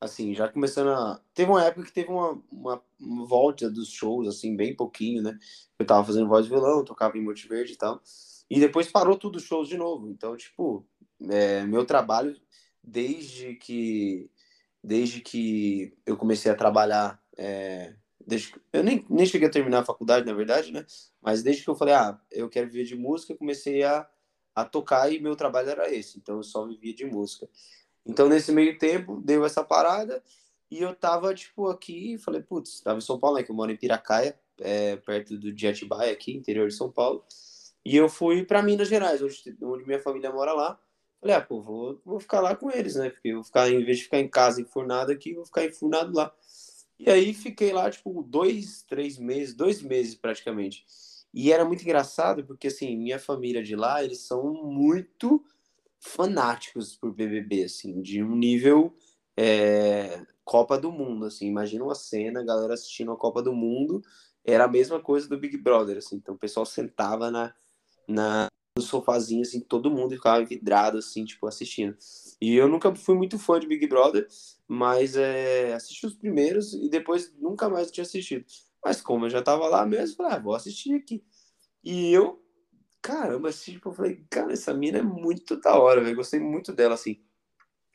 assim, 0.00 0.34
já 0.34 0.48
começando 0.48 0.88
a. 0.88 1.20
Teve 1.34 1.50
uma 1.50 1.64
época 1.64 1.86
que 1.86 1.92
teve 1.92 2.10
uma, 2.10 2.42
uma, 2.50 2.82
volta 3.26 3.70
dos 3.70 3.88
shows, 3.90 4.28
assim, 4.28 4.56
bem 4.56 4.74
pouquinho, 4.74 5.22
né? 5.22 5.38
Eu 5.78 5.86
tava 5.86 6.04
fazendo 6.04 6.28
voz 6.28 6.46
e 6.46 6.48
violão, 6.48 6.84
tocava 6.84 7.16
em 7.18 7.22
Monte 7.24 7.48
Verde 7.48 7.72
e 7.72 7.76
tal. 7.76 8.02
E 8.50 8.60
depois 8.60 8.90
parou 8.90 9.16
tudo 9.16 9.36
os 9.36 9.42
shows 9.44 9.68
de 9.68 9.76
novo. 9.76 10.08
Então, 10.10 10.36
tipo, 10.36 10.86
é, 11.30 11.64
meu 11.64 11.84
trabalho, 11.84 12.36
desde 12.82 13.54
que, 13.56 14.30
desde 14.82 15.20
que 15.20 15.96
eu 16.06 16.16
comecei 16.16 16.50
a 16.50 16.54
trabalhar, 16.54 17.22
é, 17.36 17.94
desde, 18.26 18.54
eu 18.72 18.82
nem, 18.82 19.04
nem 19.10 19.26
cheguei 19.26 19.48
a 19.48 19.50
terminar 19.50 19.80
a 19.80 19.84
faculdade, 19.84 20.26
na 20.26 20.32
verdade, 20.32 20.72
né? 20.72 20.86
Mas 21.20 21.42
desde 21.42 21.64
que 21.64 21.70
eu 21.70 21.76
falei, 21.76 21.94
ah, 21.94 22.20
eu 22.30 22.48
quero 22.48 22.68
viver 22.70 22.84
de 22.84 22.96
música, 22.96 23.36
comecei 23.36 23.82
a, 23.82 24.08
a 24.54 24.64
tocar 24.64 25.12
e 25.12 25.20
meu 25.20 25.36
trabalho 25.36 25.70
era 25.70 25.92
esse. 25.92 26.18
Então, 26.18 26.36
eu 26.36 26.42
só 26.42 26.66
vivia 26.66 26.94
de 26.94 27.04
música. 27.04 27.48
Então, 28.08 28.26
nesse 28.26 28.50
meio 28.50 28.78
tempo, 28.78 29.20
deu 29.22 29.44
essa 29.44 29.62
parada 29.62 30.22
e 30.70 30.80
eu 30.80 30.94
tava, 30.94 31.34
tipo, 31.34 31.68
aqui 31.68 32.14
e 32.14 32.18
falei, 32.18 32.40
putz, 32.40 32.80
tava 32.80 32.98
em 32.98 33.02
São 33.02 33.20
Paulo, 33.20 33.36
né? 33.36 33.42
Que 33.42 33.50
eu 33.50 33.54
moro 33.54 33.70
em 33.70 33.76
Piracaia, 33.76 34.34
é, 34.58 34.96
perto 34.96 35.36
do 35.36 35.52
de 35.52 35.68
aqui, 35.68 36.34
interior 36.34 36.68
de 36.68 36.74
São 36.74 36.90
Paulo. 36.90 37.22
E 37.84 37.94
eu 37.94 38.08
fui 38.08 38.44
para 38.44 38.62
Minas 38.62 38.88
Gerais, 38.88 39.22
onde, 39.22 39.56
onde 39.62 39.86
minha 39.86 40.00
família 40.00 40.32
mora 40.32 40.52
lá. 40.54 40.80
Falei, 41.20 41.36
ah, 41.36 41.40
pô, 41.40 41.60
vou, 41.62 42.00
vou 42.04 42.18
ficar 42.18 42.40
lá 42.40 42.56
com 42.56 42.70
eles, 42.70 42.94
né? 42.94 43.10
Porque 43.10 43.28
eu 43.28 43.36
vou 43.36 43.44
ficar, 43.44 43.68
em 43.70 43.84
vez 43.84 43.98
de 43.98 44.04
ficar 44.04 44.20
em 44.20 44.28
casa 44.28 44.60
enfurnado 44.60 45.12
aqui, 45.12 45.34
vou 45.34 45.44
ficar 45.44 45.64
enfurnado 45.64 46.14
lá. 46.14 46.32
E 46.98 47.10
aí 47.10 47.34
fiquei 47.34 47.72
lá, 47.72 47.90
tipo, 47.90 48.22
dois, 48.22 48.82
três 48.82 49.18
meses, 49.18 49.54
dois 49.54 49.82
meses 49.82 50.14
praticamente. 50.14 50.84
E 51.32 51.52
era 51.52 51.64
muito 51.64 51.82
engraçado, 51.82 52.44
porque, 52.44 52.68
assim, 52.68 52.96
minha 52.96 53.18
família 53.18 53.62
de 53.62 53.76
lá, 53.76 54.02
eles 54.02 54.20
são 54.20 54.54
muito 54.64 55.44
fanáticos 56.00 56.96
por 56.96 57.12
BBB, 57.12 57.64
assim, 57.64 58.00
de 58.00 58.22
um 58.22 58.36
nível 58.36 58.94
é, 59.36 60.24
Copa 60.44 60.78
do 60.78 60.90
Mundo, 60.90 61.26
assim. 61.26 61.46
Imagina 61.46 61.84
uma 61.84 61.94
cena, 61.94 62.40
a 62.40 62.44
galera 62.44 62.74
assistindo 62.74 63.12
a 63.12 63.16
Copa 63.16 63.42
do 63.42 63.52
Mundo, 63.52 64.02
era 64.44 64.64
a 64.64 64.68
mesma 64.68 65.00
coisa 65.00 65.28
do 65.28 65.38
Big 65.38 65.56
Brother, 65.56 65.98
assim. 65.98 66.16
Então 66.16 66.34
o 66.34 66.38
pessoal 66.38 66.64
sentava 66.64 67.30
na, 67.30 67.54
na, 68.08 68.48
no 68.76 68.82
sofazinho, 68.82 69.42
assim, 69.42 69.60
todo 69.60 69.90
mundo 69.90 70.14
ficava 70.14 70.44
vidrado, 70.44 70.98
assim, 70.98 71.24
tipo, 71.24 71.46
assistindo. 71.46 71.96
E 72.40 72.54
eu 72.54 72.68
nunca 72.68 72.94
fui 72.94 73.14
muito 73.14 73.38
fã 73.38 73.58
de 73.60 73.66
Big 73.66 73.86
Brother, 73.86 74.26
mas 74.66 75.16
é, 75.16 75.74
assisti 75.74 76.06
os 76.06 76.14
primeiros 76.14 76.72
e 76.72 76.88
depois 76.88 77.32
nunca 77.38 77.68
mais 77.68 77.90
tinha 77.90 78.02
assistido. 78.02 78.44
Mas 78.84 79.00
como 79.00 79.26
eu 79.26 79.30
já 79.30 79.42
tava 79.42 79.66
lá 79.68 79.84
mesmo, 79.84 80.16
falei, 80.16 80.32
ah, 80.32 80.38
vou 80.38 80.54
assistir 80.54 80.94
aqui. 80.94 81.22
E 81.84 82.12
eu, 82.12 82.42
caramba, 83.02 83.48
assim, 83.50 83.72
tipo, 83.72 83.88
eu 83.90 83.92
falei, 83.94 84.24
cara, 84.30 84.52
essa 84.52 84.74
mina 84.74 84.98
é 84.98 85.02
muito 85.02 85.56
da 85.60 85.78
hora, 85.78 86.02
velho. 86.02 86.16
Gostei 86.16 86.40
muito 86.40 86.72
dela, 86.72 86.94
assim, 86.94 87.20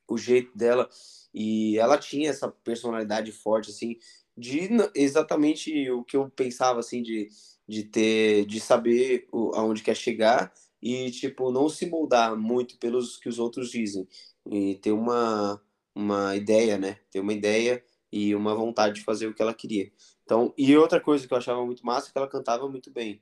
o 0.08 0.18
jeito 0.18 0.56
dela. 0.58 0.89
E 1.34 1.78
ela 1.80 1.98
tinha 1.98 2.30
essa 2.30 2.50
personalidade 2.50 3.32
forte, 3.32 3.72
assim, 3.72 3.98
de 4.38 4.70
exatamente 4.96 5.89
o 5.92 6.04
que 6.04 6.18
eu 6.18 6.30
pensava, 6.30 6.80
assim, 6.80 7.02
de, 7.04 7.30
de 7.68 7.84
ter, 7.84 8.46
de 8.46 8.60
saber 8.60 9.28
o, 9.32 9.52
aonde 9.56 9.84
quer 9.84 9.96
chegar 9.96 10.54
e, 10.82 11.12
tipo, 11.12 11.52
não 11.52 11.70
se 11.70 11.86
moldar 11.88 12.36
muito 12.38 12.78
pelos 12.80 13.18
que 13.18 13.30
os 13.30 13.39
outros 13.39 13.70
dizem. 13.72 14.08
E 14.52 14.76
ter 14.76 14.92
uma, 14.92 15.62
uma 15.96 16.36
ideia, 16.36 16.78
né? 16.78 17.00
Ter 17.12 17.20
uma 17.20 17.34
ideia 17.34 17.84
e 18.12 18.36
uma 18.36 18.56
vontade 18.56 18.96
de 18.96 19.04
fazer 19.04 19.28
o 19.28 19.34
que 19.34 19.42
ela 19.42 19.54
queria. 19.54 19.92
Então, 20.24 20.54
e 20.58 20.76
outra 20.78 21.00
coisa 21.02 21.28
que 21.28 21.34
eu 21.34 21.38
achava 21.38 21.66
muito 21.66 21.86
massa 21.86 22.10
é 22.10 22.12
que 22.12 22.18
ela 22.18 22.28
cantava 22.30 22.70
muito 22.70 22.92
bem. 22.92 23.22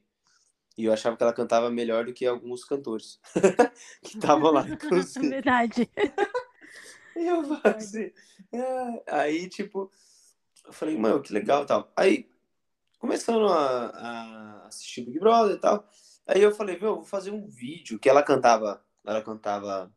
E 0.78 0.86
eu 0.86 0.94
achava 0.94 1.18
que 1.18 1.24
ela 1.24 1.34
cantava 1.34 1.70
melhor 1.70 2.06
do 2.06 2.14
que 2.14 2.26
alguns 2.26 2.64
cantores 2.64 3.20
que 4.02 4.18
estavam 4.18 4.52
lá. 4.52 4.64
Verdade. 5.20 5.90
Eu 7.14 7.44
falei 7.44 8.14
é, 8.54 9.04
aí 9.06 9.50
tipo, 9.50 9.92
eu 10.66 10.74
falei, 10.74 10.98
mano, 10.98 11.22
que 11.22 11.34
legal 11.34 11.64
e 11.64 11.66
tal. 11.66 11.92
Aí, 11.96 12.30
começando 12.98 13.48
a, 13.48 13.88
a 13.88 14.68
assistir 14.68 15.02
Big 15.02 15.20
Brother 15.20 15.56
e 15.56 15.60
tal, 15.60 15.88
aí 16.26 16.42
eu 16.42 16.54
falei, 16.54 16.80
meu, 16.80 16.96
vou 16.96 17.04
fazer 17.04 17.32
um 17.32 17.46
vídeo 17.46 18.00
que 18.00 18.10
ela 18.10 18.24
cantava, 18.24 18.84
ela 19.06 19.22
cantava 19.22 19.92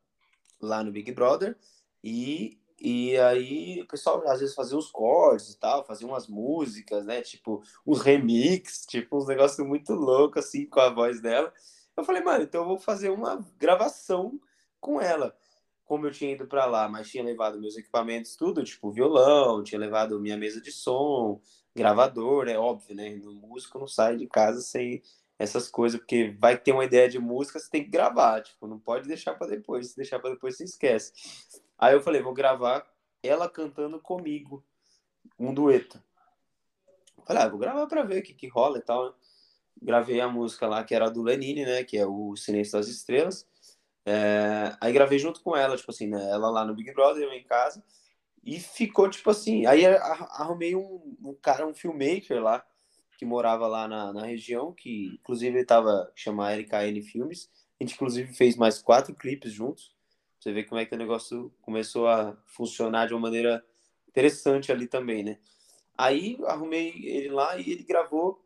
lá 0.61 0.83
no 0.83 0.91
Big 0.91 1.13
Brother 1.13 1.57
e, 2.03 2.59
e 2.81 3.17
aí 3.19 3.81
o 3.83 3.87
pessoal 3.87 4.23
às 4.29 4.41
vezes 4.41 4.55
fazia 4.55 4.77
uns 4.77 4.91
cortes 4.91 5.51
e 5.51 5.59
tal, 5.59 5.85
fazia 5.85 6.07
umas 6.07 6.27
músicas, 6.27 7.05
né, 7.05 7.23
tipo, 7.23 7.63
uns 7.87 8.01
remix, 8.01 8.85
tipo, 8.87 9.17
uns 9.17 9.27
negócios 9.27 9.67
muito 9.67 9.93
loucos 9.95 10.45
assim 10.45 10.67
com 10.67 10.81
a 10.81 10.91
voz 10.91 11.21
dela. 11.21 11.53
Eu 11.97 12.05
falei, 12.05 12.23
mano, 12.23 12.45
então 12.45 12.63
eu 12.63 12.69
vou 12.69 12.79
fazer 12.79 13.11
uma 13.11 13.37
gravação 13.59 14.41
com 14.81 15.01
ela 15.01 15.37
como 15.85 16.07
eu 16.07 16.11
tinha 16.11 16.33
ido 16.33 16.47
para 16.47 16.65
lá, 16.65 16.89
mas 16.89 17.11
tinha 17.11 17.23
levado 17.23 17.61
meus 17.61 17.77
equipamentos, 17.77 18.37
tudo, 18.37 18.65
tipo 18.65 18.91
violão, 18.91 19.63
tinha 19.63 19.79
levado 19.79 20.19
minha 20.19 20.37
mesa 20.37 20.61
de 20.61 20.73
som, 20.73 21.41
gravador, 21.75 22.49
é 22.49 22.59
óbvio, 22.59 22.97
né? 22.97 23.21
O 23.25 23.33
músico 23.35 23.79
não 23.79 23.87
sai 23.87 24.17
de 24.17 24.27
casa 24.27 24.61
sem 24.61 25.03
essas 25.39 25.69
coisas, 25.69 25.99
porque 25.99 26.35
vai 26.39 26.57
ter 26.57 26.73
uma 26.73 26.85
ideia 26.85 27.09
de 27.09 27.19
música, 27.19 27.59
você 27.59 27.69
tem 27.69 27.85
que 27.85 27.91
gravar, 27.91 28.43
tipo, 28.43 28.67
não 28.67 28.79
pode 28.79 29.07
deixar 29.07 29.35
para 29.35 29.49
depois, 29.49 29.89
se 29.91 29.97
deixar 29.97 30.19
para 30.21 30.31
depois 30.31 30.57
você 30.57 30.65
esquece. 30.65 31.13
Aí 31.79 31.95
eu 31.95 32.01
falei, 32.01 32.23
vou 32.23 32.35
gravar 32.35 32.87
ela 33.23 33.49
cantando 33.49 34.01
comigo, 34.01 34.65
um 35.39 35.53
dueto. 35.53 36.03
Falei, 37.27 37.43
ah, 37.43 37.49
vou 37.49 37.59
gravar 37.59 37.87
para 37.87 38.03
ver 38.03 38.21
o 38.21 38.23
que, 38.23 38.35
que 38.35 38.49
rola 38.49 38.79
e 38.79 38.83
tal? 38.83 39.17
Gravei 39.81 40.21
a 40.21 40.29
música 40.29 40.67
lá, 40.67 40.85
que 40.85 40.95
era 40.95 41.11
do 41.11 41.23
Lenine, 41.23 41.65
né? 41.65 41.85
Que 41.85 41.97
é 41.97 42.07
o 42.07 42.37
Silêncio 42.37 42.75
das 42.79 42.89
Estrelas. 42.89 43.47
É, 44.07 44.77
aí 44.81 44.93
gravei 44.93 45.19
junto 45.19 45.41
com 45.43 45.57
ela, 45.57 45.77
tipo 45.77 45.91
assim, 45.91 46.07
né? 46.07 46.31
Ela 46.31 46.51
lá 46.51 46.65
no 46.65 46.75
Big 46.75 46.93
Brother, 46.93 47.23
eu 47.23 47.33
em 47.33 47.43
casa. 47.43 47.83
E 48.43 48.61
ficou, 48.61 49.09
tipo 49.09 49.31
assim. 49.31 49.65
Aí 49.67 49.85
arrumei 49.87 50.77
um, 50.77 51.17
um 51.23 51.35
cara, 51.35 51.67
um 51.67 51.75
filmmaker 51.75 52.43
lá, 52.43 52.65
que 53.19 53.25
morava 53.25 53.67
lá 53.67 53.89
na, 53.89 54.13
na 54.13 54.27
região, 54.27 54.73
que 54.73 55.19
inclusive 55.21 55.57
ele 55.57 55.65
tava 55.65 56.11
chama 56.15 56.53
RKN 56.55 57.01
Filmes. 57.03 57.51
A 57.81 57.85
gente, 57.85 57.95
inclusive, 57.95 58.33
fez 58.35 58.57
mais 58.57 58.81
quatro 58.81 59.15
clipes 59.15 59.53
juntos. 59.53 59.94
Você 60.45 60.53
vê 60.53 60.63
como 60.63 60.79
é 60.79 60.85
que 60.85 60.95
o 60.95 60.99
negócio 60.99 61.51
começou 61.63 62.07
a 62.07 62.37
funcionar 62.45 63.07
de 63.07 63.15
uma 63.15 63.21
maneira 63.21 63.65
interessante 64.07 64.71
ali 64.71 64.87
também, 64.87 65.25
né? 65.25 65.39
Aí 65.97 66.39
arrumei 66.45 66.93
ele 67.03 67.31
lá 67.31 67.57
e 67.57 67.71
ele 67.71 67.83
gravou. 67.83 68.45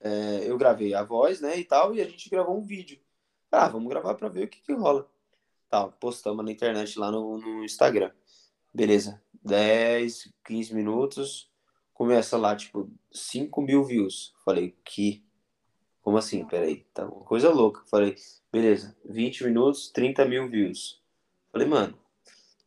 é, 0.00 0.48
eu 0.48 0.56
gravei 0.56 0.94
a 0.94 1.02
voz, 1.02 1.40
né, 1.40 1.58
e 1.58 1.64
tal, 1.64 1.96
e 1.96 2.00
a 2.00 2.04
gente 2.04 2.30
gravou 2.30 2.56
um 2.56 2.62
vídeo. 2.62 3.00
Ah, 3.50 3.66
vamos 3.66 3.88
gravar 3.88 4.14
pra 4.14 4.28
ver 4.28 4.44
o 4.44 4.48
que 4.48 4.60
que 4.62 4.72
rola. 4.72 5.10
Tá, 5.68 5.88
postamos 5.88 6.44
na 6.44 6.52
internet 6.52 6.96
lá 6.96 7.10
no, 7.10 7.38
no 7.38 7.64
Instagram. 7.64 8.12
Beleza. 8.72 9.20
10, 9.42 10.32
15 10.44 10.72
minutos. 10.72 11.50
Começa 11.92 12.36
lá, 12.36 12.54
tipo, 12.54 12.88
5 13.10 13.60
mil 13.62 13.84
views. 13.84 14.32
Falei, 14.44 14.76
que? 14.84 15.24
Como 16.02 16.16
assim? 16.18 16.46
Peraí. 16.46 16.86
Tá 16.94 17.04
uma 17.04 17.24
coisa 17.24 17.50
louca. 17.50 17.82
Falei, 17.86 18.14
beleza. 18.52 18.96
20 19.04 19.42
minutos, 19.42 19.90
30 19.90 20.24
mil 20.24 20.48
views. 20.48 21.01
Falei, 21.52 21.68
mano, 21.68 21.98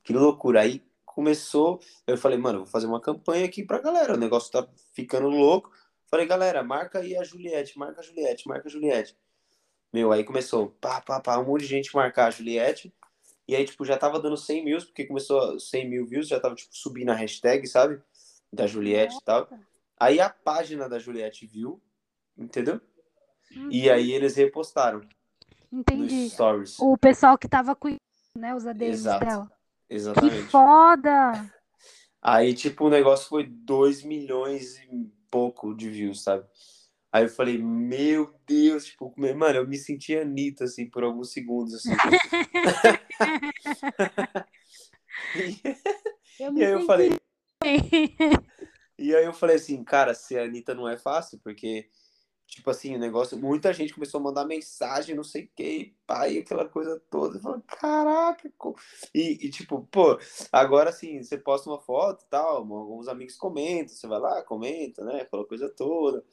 que 0.03 0.13
loucura. 0.13 0.61
Aí 0.61 0.81
começou. 1.03 1.81
Eu 2.05 2.17
falei, 2.17 2.37
mano, 2.37 2.59
vou 2.59 2.67
fazer 2.67 2.85
uma 2.85 3.01
campanha 3.01 3.45
aqui 3.45 3.63
pra 3.63 3.81
galera. 3.81 4.13
O 4.13 4.17
negócio 4.17 4.51
tá 4.51 4.67
ficando 4.93 5.27
louco. 5.27 5.71
Falei, 6.07 6.27
galera, 6.27 6.63
marca 6.63 6.99
aí 6.99 7.17
a 7.17 7.23
Juliette, 7.23 7.77
marca 7.77 8.01
a 8.01 8.03
Juliette, 8.03 8.47
marca 8.47 8.67
a 8.67 8.71
Juliette. 8.71 9.17
Meu, 9.91 10.11
aí 10.11 10.23
começou, 10.23 10.69
pá, 10.79 11.01
pá, 11.01 11.19
pá, 11.19 11.37
um 11.39 11.45
monte 11.45 11.61
de 11.61 11.67
gente 11.67 11.95
marcar 11.95 12.27
a 12.27 12.31
Juliette. 12.31 12.93
E 13.47 13.55
aí, 13.55 13.63
tipo, 13.65 13.85
já 13.85 13.97
tava 13.97 14.19
dando 14.19 14.37
100 14.37 14.63
mil, 14.63 14.77
porque 14.77 15.05
começou 15.05 15.59
100 15.59 15.89
mil 15.89 16.05
views, 16.05 16.27
já 16.27 16.39
tava, 16.39 16.55
tipo, 16.55 16.75
subindo 16.75 17.09
a 17.09 17.15
hashtag, 17.15 17.65
sabe? 17.67 18.01
Da 18.51 18.67
Juliette 18.67 19.15
e 19.15 19.23
tal. 19.23 19.49
Aí 19.99 20.19
a 20.19 20.29
página 20.29 20.89
da 20.89 20.99
Juliette 20.99 21.45
viu, 21.45 21.81
entendeu? 22.37 22.81
Uhum. 23.55 23.69
E 23.71 23.89
aí 23.89 24.11
eles 24.11 24.35
repostaram. 24.35 25.01
Entendi. 25.71 26.29
Stories. 26.29 26.77
O 26.79 26.97
pessoal 26.97 27.37
que 27.37 27.47
tava 27.47 27.75
com 27.75 27.95
né, 28.37 28.53
os 28.53 28.67
ADMs 28.67 28.99
Exato. 28.99 29.25
dela. 29.25 29.51
Exatamente. 29.89 30.45
Que 30.45 30.51
foda! 30.51 31.51
Aí, 32.21 32.53
tipo, 32.53 32.85
o 32.85 32.89
negócio 32.89 33.27
foi 33.29 33.45
2 33.45 34.03
milhões 34.03 34.77
e 34.79 35.11
pouco 35.29 35.75
de 35.75 35.89
views, 35.89 36.23
sabe? 36.23 36.45
Aí 37.11 37.23
eu 37.23 37.29
falei, 37.29 37.57
meu 37.57 38.33
Deus, 38.45 38.85
tipo, 38.85 39.13
mano, 39.17 39.59
eu 39.59 39.67
me 39.67 39.77
senti 39.77 40.15
Anitta, 40.17 40.63
assim, 40.65 40.89
por 40.89 41.03
alguns 41.03 41.31
segundos, 41.31 41.73
assim. 41.75 41.91
eu 46.39 46.57
e 46.57 46.65
aí 46.65 46.71
eu 46.71 46.85
falei. 46.85 47.11
e 48.97 49.15
aí 49.15 49.23
eu 49.23 49.33
falei 49.33 49.55
assim, 49.55 49.81
cara, 49.83 50.13
se 50.13 50.37
a 50.37 50.43
Anitta 50.43 50.75
não 50.75 50.89
é 50.89 50.97
fácil, 50.97 51.39
porque 51.43 51.87
Tipo 52.47 52.69
assim, 52.69 52.95
o 52.95 52.99
negócio, 52.99 53.37
muita 53.37 53.73
gente 53.73 53.93
começou 53.93 54.19
a 54.19 54.23
mandar 54.23 54.45
mensagem, 54.45 55.15
não 55.15 55.23
sei 55.23 55.45
o 55.45 55.49
que, 55.55 55.95
pai, 56.05 56.37
aquela 56.37 56.67
coisa 56.69 57.01
toda. 57.09 57.39
Falei, 57.39 57.61
caraca, 57.67 58.51
e, 59.13 59.47
e, 59.47 59.49
tipo, 59.49 59.87
pô, 59.91 60.17
agora 60.51 60.89
assim, 60.91 61.21
você 61.23 61.37
posta 61.37 61.69
uma 61.69 61.79
foto 61.79 62.23
e 62.23 62.29
tal, 62.29 62.57
alguns 62.57 63.07
amigos 63.07 63.35
comentam, 63.35 63.95
você 63.95 64.07
vai 64.07 64.19
lá, 64.19 64.43
comenta, 64.43 65.03
né? 65.03 65.21
Aquela 65.21 65.45
coisa 65.45 65.69
toda. 65.69 66.23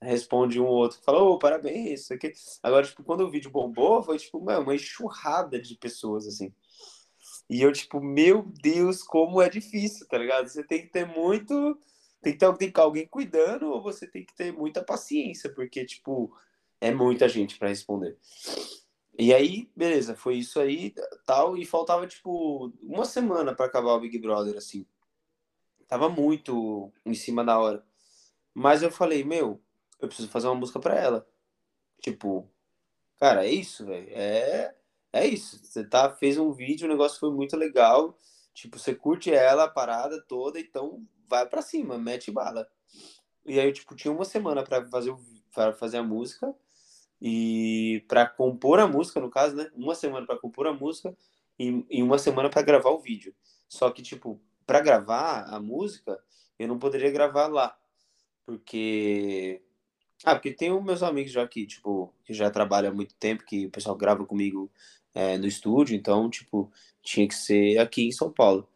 Responde 0.00 0.60
um 0.60 0.66
ou 0.66 0.74
outro, 0.74 1.00
fala, 1.02 1.22
ô, 1.22 1.32
oh, 1.32 1.38
parabéns, 1.38 2.02
isso 2.02 2.14
aqui. 2.14 2.32
Agora, 2.62 2.84
tipo, 2.84 3.04
quando 3.04 3.22
o 3.22 3.30
vídeo 3.30 3.50
bombou, 3.50 4.02
foi 4.02 4.18
tipo, 4.18 4.38
uma 4.38 4.74
enxurrada 4.74 5.60
de 5.60 5.76
pessoas, 5.76 6.26
assim. 6.26 6.52
E 7.48 7.62
eu, 7.62 7.72
tipo, 7.72 8.00
meu 8.00 8.42
Deus, 8.62 9.02
como 9.02 9.40
é 9.40 9.48
difícil, 9.48 10.06
tá 10.08 10.18
ligado? 10.18 10.48
Você 10.48 10.64
tem 10.64 10.82
que 10.82 10.88
ter 10.88 11.06
muito 11.06 11.78
tem 12.22 12.32
que 12.32 12.38
ter 12.38 12.80
alguém 12.80 13.06
cuidando 13.06 13.66
ou 13.66 13.82
você 13.82 14.06
tem 14.06 14.24
que 14.24 14.34
ter 14.34 14.52
muita 14.52 14.82
paciência, 14.82 15.52
porque, 15.52 15.84
tipo, 15.84 16.34
é 16.80 16.92
muita 16.92 17.28
gente 17.28 17.58
para 17.58 17.68
responder. 17.68 18.16
E 19.18 19.34
aí, 19.34 19.68
beleza, 19.76 20.14
foi 20.14 20.36
isso 20.36 20.60
aí, 20.60 20.94
tal, 21.26 21.56
e 21.56 21.66
faltava, 21.66 22.06
tipo, 22.06 22.72
uma 22.80 23.04
semana 23.04 23.54
para 23.54 23.66
acabar 23.66 23.92
o 23.92 24.00
Big 24.00 24.18
Brother, 24.18 24.56
assim. 24.56 24.86
Tava 25.88 26.08
muito 26.08 26.92
em 27.04 27.12
cima 27.12 27.44
da 27.44 27.58
hora. 27.58 27.84
Mas 28.54 28.82
eu 28.82 28.90
falei, 28.90 29.24
meu, 29.24 29.60
eu 30.00 30.08
preciso 30.08 30.28
fazer 30.28 30.46
uma 30.46 30.54
música 30.54 30.80
para 30.80 30.94
ela. 30.94 31.28
Tipo, 32.00 32.48
cara, 33.18 33.44
é 33.46 33.50
isso, 33.50 33.84
velho. 33.84 34.08
É, 34.10 34.74
é 35.12 35.26
isso. 35.26 35.60
Você 35.62 35.84
tá, 35.84 36.14
fez 36.14 36.38
um 36.38 36.52
vídeo, 36.52 36.86
o 36.86 36.90
negócio 36.90 37.20
foi 37.20 37.30
muito 37.30 37.56
legal. 37.56 38.16
Tipo, 38.54 38.78
você 38.78 38.94
curte 38.94 39.32
ela, 39.32 39.64
a 39.64 39.68
parada 39.68 40.20
toda, 40.22 40.58
então 40.60 41.06
vai 41.32 41.46
para 41.46 41.62
cima, 41.62 41.96
mete 41.96 42.30
bala. 42.30 42.68
E 43.46 43.58
aí 43.58 43.72
tipo, 43.72 43.94
tinha 43.94 44.12
uma 44.12 44.24
semana 44.24 44.62
para 44.62 44.86
fazer, 44.86 45.14
pra 45.54 45.72
fazer 45.72 45.96
a 45.96 46.02
música 46.02 46.54
e 47.20 48.04
para 48.06 48.26
compor 48.26 48.78
a 48.78 48.86
música, 48.86 49.18
no 49.18 49.30
caso, 49.30 49.56
né? 49.56 49.70
Uma 49.74 49.94
semana 49.94 50.26
para 50.26 50.38
compor 50.38 50.66
a 50.66 50.72
música 50.72 51.16
e, 51.58 51.84
e 51.90 52.02
uma 52.02 52.18
semana 52.18 52.50
para 52.50 52.62
gravar 52.62 52.90
o 52.90 52.98
vídeo. 52.98 53.34
Só 53.68 53.90
que, 53.90 54.02
tipo, 54.02 54.40
para 54.66 54.80
gravar 54.80 55.44
a 55.44 55.58
música, 55.58 56.18
eu 56.58 56.68
não 56.68 56.78
poderia 56.78 57.10
gravar 57.10 57.46
lá. 57.46 57.76
Porque. 58.44 59.62
Ah, 60.24 60.34
porque 60.34 60.52
tem 60.52 60.70
os 60.70 60.84
meus 60.84 61.02
amigos 61.02 61.32
já 61.32 61.46
que, 61.48 61.66
tipo, 61.66 62.14
que 62.24 62.34
já 62.34 62.50
trabalham 62.50 62.92
há 62.92 62.94
muito 62.94 63.14
tempo, 63.16 63.44
que 63.44 63.66
o 63.66 63.70
pessoal 63.70 63.96
grava 63.96 64.24
comigo 64.26 64.70
é, 65.14 65.36
no 65.38 65.46
estúdio, 65.46 65.96
então, 65.96 66.30
tipo, 66.30 66.70
tinha 67.02 67.26
que 67.26 67.34
ser 67.34 67.78
aqui 67.78 68.06
em 68.06 68.12
São 68.12 68.30
Paulo. 68.30 68.68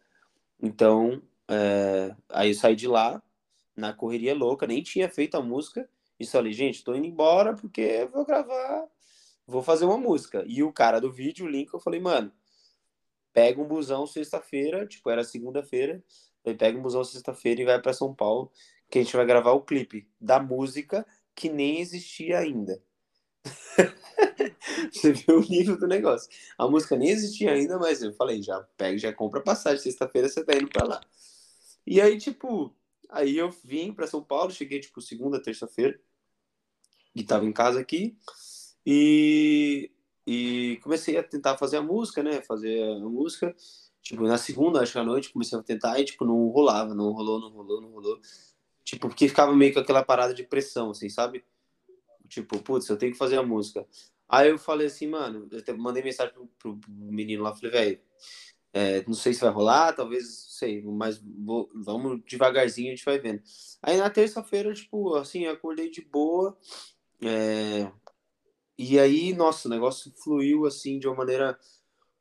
Então, 0.61 1.21
é, 1.49 2.15
aí 2.29 2.49
eu 2.49 2.55
saí 2.55 2.75
de 2.75 2.87
lá, 2.87 3.21
na 3.75 3.93
correria 3.93 4.35
louca, 4.35 4.67
nem 4.67 4.81
tinha 4.81 5.09
feito 5.09 5.35
a 5.35 5.41
música, 5.41 5.89
e 6.19 6.25
falei, 6.25 6.51
gente, 6.53 6.83
tô 6.83 6.95
indo 6.95 7.05
embora 7.05 7.53
porque 7.53 8.05
vou 8.11 8.25
gravar, 8.25 8.85
vou 9.45 9.61
fazer 9.61 9.85
uma 9.85 9.97
música. 9.97 10.43
E 10.47 10.63
o 10.63 10.73
cara 10.73 10.99
do 10.99 11.11
vídeo, 11.11 11.45
o 11.45 11.49
link, 11.49 11.71
eu 11.73 11.79
falei, 11.79 11.99
mano, 11.99 12.31
pega 13.31 13.61
um 13.61 13.67
busão 13.67 14.07
sexta-feira, 14.07 14.87
tipo, 14.87 15.09
era 15.09 15.23
segunda-feira, 15.23 16.03
pega 16.57 16.77
um 16.77 16.81
busão 16.81 17.03
sexta-feira 17.03 17.61
e 17.61 17.65
vai 17.65 17.81
para 17.81 17.93
São 17.93 18.13
Paulo, 18.13 18.51
que 18.89 18.99
a 18.99 19.03
gente 19.03 19.15
vai 19.15 19.25
gravar 19.25 19.51
o 19.51 19.61
clipe 19.61 20.07
da 20.19 20.39
música 20.39 21.05
que 21.35 21.49
nem 21.49 21.79
existia 21.79 22.39
ainda. 22.39 22.81
você 24.91 25.13
viu 25.13 25.37
o 25.37 25.41
nível 25.41 25.77
do 25.77 25.87
negócio. 25.87 26.29
A 26.57 26.67
música 26.67 26.95
nem 26.95 27.09
existia 27.09 27.51
ainda, 27.51 27.77
mas 27.77 28.01
eu 28.01 28.13
falei, 28.13 28.41
já 28.41 28.59
pega, 28.75 28.97
já 28.97 29.13
compra 29.13 29.41
passagem, 29.41 29.79
sexta-feira 29.79 30.27
você 30.27 30.43
tá 30.43 30.55
indo 30.55 30.67
pra 30.67 30.85
lá. 30.85 31.01
E 31.87 32.01
aí, 32.01 32.17
tipo, 32.17 32.75
aí 33.09 33.37
eu 33.37 33.49
vim 33.63 33.93
para 33.93 34.05
São 34.05 34.21
Paulo, 34.21 34.51
cheguei, 34.51 34.81
tipo, 34.81 35.01
segunda, 35.01 35.41
terça-feira, 35.41 35.97
e 37.15 37.23
tava 37.23 37.45
em 37.45 37.53
casa 37.53 37.79
aqui, 37.79 38.17
e, 38.85 39.89
e 40.25 40.79
comecei 40.83 41.17
a 41.17 41.23
tentar 41.23 41.57
fazer 41.57 41.77
a 41.77 41.81
música, 41.81 42.21
né? 42.21 42.41
Fazer 42.41 42.83
a 42.83 42.99
música. 42.99 43.55
Tipo, 44.01 44.23
na 44.23 44.37
segunda, 44.37 44.81
acho 44.81 44.91
que 44.91 44.99
à 44.99 45.03
noite, 45.03 45.31
comecei 45.31 45.57
a 45.57 45.63
tentar 45.63 45.97
e, 45.99 46.05
tipo, 46.05 46.25
não 46.25 46.49
rolava, 46.49 46.93
não 46.93 47.11
rolou, 47.11 47.39
não 47.39 47.49
rolou, 47.51 47.81
não 47.81 47.91
rolou. 47.91 48.19
Tipo, 48.83 49.07
porque 49.07 49.29
ficava 49.29 49.55
meio 49.55 49.73
com 49.73 49.79
aquela 49.79 50.03
parada 50.03 50.33
de 50.33 50.43
pressão, 50.43 50.91
assim, 50.91 51.09
sabe? 51.09 51.43
Tipo, 52.27 52.61
putz, 52.61 52.89
eu 52.89 52.97
tenho 52.97 53.13
que 53.13 53.17
fazer 53.17 53.37
a 53.37 53.43
música. 53.43 53.87
Aí 54.27 54.49
eu 54.49 54.59
falei 54.59 54.87
assim, 54.87 55.07
mano, 55.07 55.49
eu 55.51 55.77
mandei 55.77 56.03
mensagem 56.03 56.33
pro, 56.33 56.47
pro 56.57 56.79
menino 56.87 57.43
lá, 57.43 57.55
falei, 57.55 57.71
velho, 57.71 57.99
é, 58.73 59.03
não 59.05 59.13
sei 59.13 59.33
se 59.33 59.41
vai 59.41 59.49
rolar, 59.49 59.93
talvez, 59.93 60.45
sei, 60.49 60.81
mas 60.83 61.19
vou, 61.19 61.69
vamos 61.73 62.21
devagarzinho, 62.25 62.87
a 62.89 62.95
gente 62.95 63.05
vai 63.05 63.19
vendo. 63.19 63.41
Aí 63.81 63.97
na 63.97 64.09
terça-feira, 64.09 64.73
tipo, 64.73 65.15
assim, 65.15 65.47
acordei 65.47 65.89
de 65.89 66.01
boa. 66.01 66.57
É, 67.21 67.91
e 68.77 68.99
aí, 68.99 69.33
nossa, 69.33 69.67
o 69.67 69.71
negócio 69.71 70.11
fluiu 70.23 70.65
assim 70.65 70.99
de 70.99 71.07
uma 71.07 71.15
maneira 71.15 71.57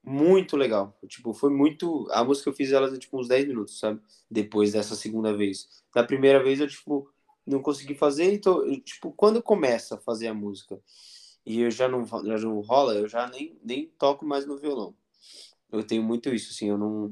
muito 0.03 0.57
legal. 0.57 0.97
Tipo, 1.09 1.35
foi 1.35 1.51
muito. 1.51 2.07
A 2.13 2.25
música 2.25 2.49
eu 2.49 2.55
fiz 2.55 2.73
ela 2.73 2.97
tipo 2.99 3.19
uns 3.19 3.29
10 3.29 3.47
minutos, 3.47 3.79
sabe? 3.79 4.01
Depois 4.31 4.73
dessa 4.73 4.95
segunda 4.95 5.37
vez. 5.37 5.69
Da 5.95 6.05
primeira 6.05 6.43
vez 6.43 6.61
eu, 6.61 6.69
tipo, 6.69 7.11
não 7.47 7.61
consegui 7.61 7.95
fazer, 7.95 8.33
então, 8.33 8.65
eu, 8.65 8.81
tipo, 8.81 9.13
quando 9.13 9.43
começa 9.43 9.97
a 9.97 9.99
fazer 9.99 10.29
a 10.29 10.35
música 10.35 10.81
e 11.45 11.61
eu 11.61 11.71
já 11.71 11.89
não, 11.89 12.05
já 12.07 12.39
não 12.39 12.61
rola, 12.61 12.95
eu 12.95 13.09
já 13.09 13.29
nem, 13.29 13.59
nem 13.65 13.87
toco 13.99 14.25
mais 14.27 14.47
no 14.47 14.59
violão. 14.59 14.95
Eu 15.71 15.85
tenho 15.85 16.03
muito 16.03 16.29
isso, 16.35 16.53
assim, 16.53 16.69
eu 16.69 16.79
não, 16.79 17.11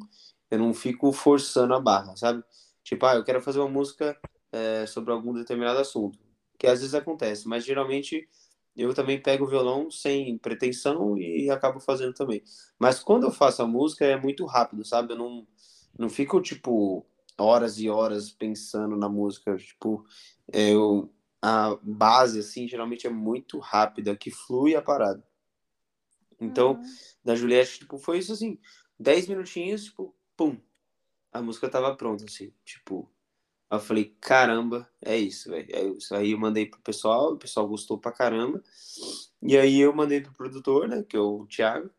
eu 0.50 0.58
não 0.58 0.74
fico 0.74 1.12
forçando 1.12 1.74
a 1.74 1.80
barra, 1.80 2.16
sabe? 2.16 2.42
Tipo, 2.82 3.06
ah, 3.06 3.16
eu 3.16 3.24
quero 3.24 3.40
fazer 3.42 3.60
uma 3.60 3.68
música 3.68 4.16
é, 4.52 4.86
sobre 4.86 5.12
algum 5.12 5.32
determinado 5.32 5.78
assunto, 5.78 6.18
que 6.58 6.66
às 6.66 6.80
vezes 6.80 6.94
acontece, 6.94 7.48
mas 7.48 7.64
geralmente 7.64 8.28
eu 8.76 8.92
também 8.92 9.20
pego 9.20 9.44
o 9.44 9.48
violão 9.48 9.90
sem 9.90 10.36
pretensão 10.38 11.16
e 11.16 11.48
acabo 11.50 11.78
fazendo 11.80 12.12
também. 12.12 12.42
Mas 12.78 13.00
quando 13.00 13.24
eu 13.24 13.30
faço 13.30 13.62
a 13.62 13.66
música 13.66 14.04
é 14.04 14.20
muito 14.20 14.44
rápido, 14.46 14.84
sabe? 14.84 15.12
Eu 15.12 15.18
não, 15.18 15.46
não 15.98 16.08
fico, 16.08 16.40
tipo, 16.40 17.06
horas 17.38 17.78
e 17.78 17.88
horas 17.88 18.30
pensando 18.30 18.96
na 18.96 19.08
música. 19.08 19.56
Tipo, 19.56 20.04
eu, 20.52 21.12
a 21.40 21.78
base, 21.82 22.40
assim, 22.40 22.66
geralmente 22.66 23.06
é 23.06 23.10
muito 23.10 23.58
rápida, 23.58 24.16
que 24.16 24.30
flui 24.30 24.74
a 24.74 24.82
parada. 24.82 25.22
Então, 26.40 26.72
uhum. 26.72 26.82
da 27.24 27.34
Juliette, 27.34 27.80
tipo, 27.80 27.98
foi 27.98 28.18
isso 28.18 28.32
assim, 28.32 28.58
10 28.98 29.28
minutinhos, 29.28 29.84
tipo, 29.84 30.14
pum, 30.36 30.56
a 31.32 31.42
música 31.42 31.68
tava 31.68 31.94
pronta, 31.96 32.24
assim, 32.24 32.52
tipo, 32.64 33.10
eu 33.70 33.80
falei, 33.80 34.16
caramba, 34.20 34.88
é 35.02 35.16
isso, 35.16 35.50
velho. 35.50 35.96
Isso 35.98 36.14
aí 36.14 36.32
eu 36.32 36.38
mandei 36.38 36.66
pro 36.66 36.80
pessoal, 36.80 37.32
o 37.32 37.38
pessoal 37.38 37.66
gostou 37.66 37.98
pra 37.98 38.12
caramba. 38.12 38.62
E 39.42 39.56
aí 39.56 39.80
eu 39.80 39.94
mandei 39.94 40.20
pro 40.20 40.32
produtor, 40.32 40.88
né, 40.88 41.02
que 41.02 41.16
é 41.16 41.20
o 41.20 41.46
Thiago. 41.46 41.90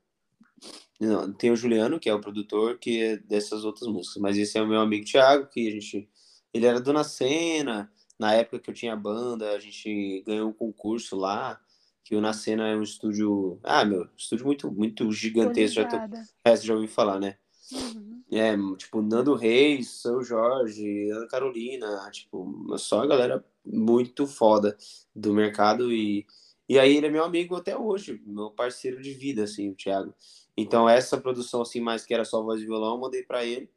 Não, 0.99 1.31
tem 1.33 1.51
o 1.51 1.55
Juliano, 1.55 1.99
que 1.99 2.09
é 2.09 2.13
o 2.13 2.21
produtor, 2.21 2.77
que 2.79 3.01
é 3.01 3.17
dessas 3.17 3.65
outras 3.65 3.89
músicas. 3.89 4.21
Mas 4.21 4.37
esse 4.37 4.57
é 4.57 4.61
o 4.61 4.67
meu 4.67 4.79
amigo 4.79 5.05
Thiago, 5.05 5.47
que 5.47 5.67
a 5.67 5.71
gente. 5.71 6.09
Ele 6.53 6.65
era 6.65 6.79
do 6.79 7.03
cena 7.03 7.91
Na 8.17 8.33
época 8.33 8.59
que 8.59 8.69
eu 8.69 8.73
tinha 8.73 8.95
banda, 8.95 9.51
a 9.51 9.59
gente 9.59 10.23
ganhou 10.25 10.49
um 10.49 10.53
concurso 10.53 11.17
lá 11.17 11.59
que 12.05 12.15
o 12.15 12.21
Na 12.21 12.33
Cena 12.33 12.69
é 12.69 12.75
um 12.75 12.83
estúdio. 12.83 13.59
Ah, 13.63 13.83
meu, 13.83 14.07
estúdio 14.15 14.45
muito, 14.45 14.71
muito 14.71 15.11
gigantesco. 15.11 15.81
Já 15.81 15.87
tô... 15.87 16.17
É, 16.43 16.55
você 16.55 16.67
já 16.67 16.75
ouviu 16.75 16.87
falar, 16.87 17.19
né? 17.19 17.35
Uhum. 17.71 18.23
É, 18.31 18.55
tipo, 18.77 19.01
Nando 19.01 19.33
Reis, 19.33 19.89
São 19.89 20.23
Jorge, 20.23 21.09
Ana 21.09 21.27
Carolina, 21.27 22.07
tipo, 22.11 22.77
só 22.77 23.01
a 23.01 23.07
galera 23.07 23.43
muito 23.65 24.27
foda 24.27 24.77
do 25.15 25.33
mercado 25.33 25.91
e, 25.91 26.27
e 26.69 26.77
aí 26.77 26.95
ele 26.95 27.07
é 27.07 27.09
meu 27.09 27.23
amigo 27.23 27.55
até 27.55 27.75
hoje, 27.75 28.21
meu 28.23 28.51
parceiro 28.51 29.01
de 29.01 29.11
vida, 29.11 29.43
assim, 29.43 29.71
o 29.71 29.75
Thiago. 29.75 30.13
Então 30.55 30.87
essa 30.87 31.19
produção, 31.19 31.63
assim, 31.63 31.81
mais 31.81 32.05
que 32.05 32.13
era 32.13 32.23
só 32.23 32.43
voz 32.43 32.61
e 32.61 32.65
violão, 32.65 32.93
eu 32.93 33.01
mandei 33.01 33.23
para 33.23 33.43
ele. 33.43 33.67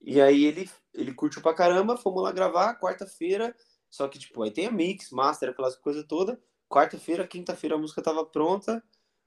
E 0.00 0.20
aí 0.20 0.44
ele, 0.44 0.70
ele 0.94 1.12
curtiu 1.12 1.42
pra 1.42 1.52
caramba, 1.52 1.96
fomos 1.96 2.22
lá 2.22 2.30
gravar, 2.30 2.78
quarta-feira, 2.78 3.56
só 3.90 4.06
que, 4.06 4.20
tipo, 4.20 4.40
aí 4.40 4.52
tem 4.52 4.66
a 4.66 4.70
mix, 4.70 5.10
master, 5.10 5.50
aquelas 5.50 5.74
coisas 5.74 6.04
todas. 6.06 6.38
Quarta-feira, 6.68 7.26
quinta-feira 7.26 7.76
a 7.76 7.78
música 7.78 8.02
tava 8.02 8.24
pronta, 8.24 8.82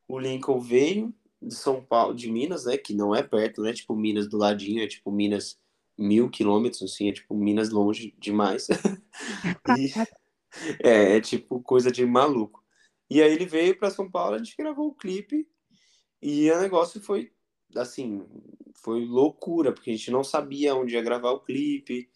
o 0.07 0.19
Lincoln 0.19 0.59
veio 0.59 1.13
de 1.41 1.55
São 1.55 1.83
Paulo, 1.83 2.13
de 2.13 2.31
Minas, 2.31 2.65
né? 2.65 2.77
Que 2.77 2.93
não 2.93 3.15
é 3.15 3.23
perto, 3.23 3.61
né? 3.63 3.73
Tipo 3.73 3.95
Minas 3.95 4.29
do 4.29 4.37
ladinho, 4.37 4.83
é 4.83 4.87
tipo 4.87 5.11
Minas 5.11 5.59
mil 5.97 6.29
quilômetros, 6.29 6.81
assim, 6.83 7.09
é 7.09 7.13
tipo 7.13 7.35
Minas 7.35 7.69
longe 7.69 8.15
demais. 8.19 8.67
e, 9.77 9.91
é, 10.83 11.17
é 11.17 11.21
tipo 11.21 11.61
coisa 11.61 11.91
de 11.91 12.05
maluco. 12.05 12.63
E 13.09 13.21
aí 13.21 13.31
ele 13.31 13.45
veio 13.45 13.77
para 13.77 13.89
São 13.89 14.09
Paulo, 14.09 14.35
a 14.35 14.37
gente 14.37 14.55
gravou 14.57 14.87
o 14.89 14.95
clipe 14.95 15.47
e 16.21 16.49
o 16.51 16.61
negócio 16.61 17.01
foi 17.01 17.31
assim, 17.75 18.25
foi 18.75 19.05
loucura, 19.05 19.71
porque 19.71 19.89
a 19.89 19.95
gente 19.95 20.11
não 20.11 20.23
sabia 20.23 20.75
onde 20.75 20.95
ia 20.95 21.01
gravar 21.01 21.31
o 21.31 21.39
clipe. 21.39 22.09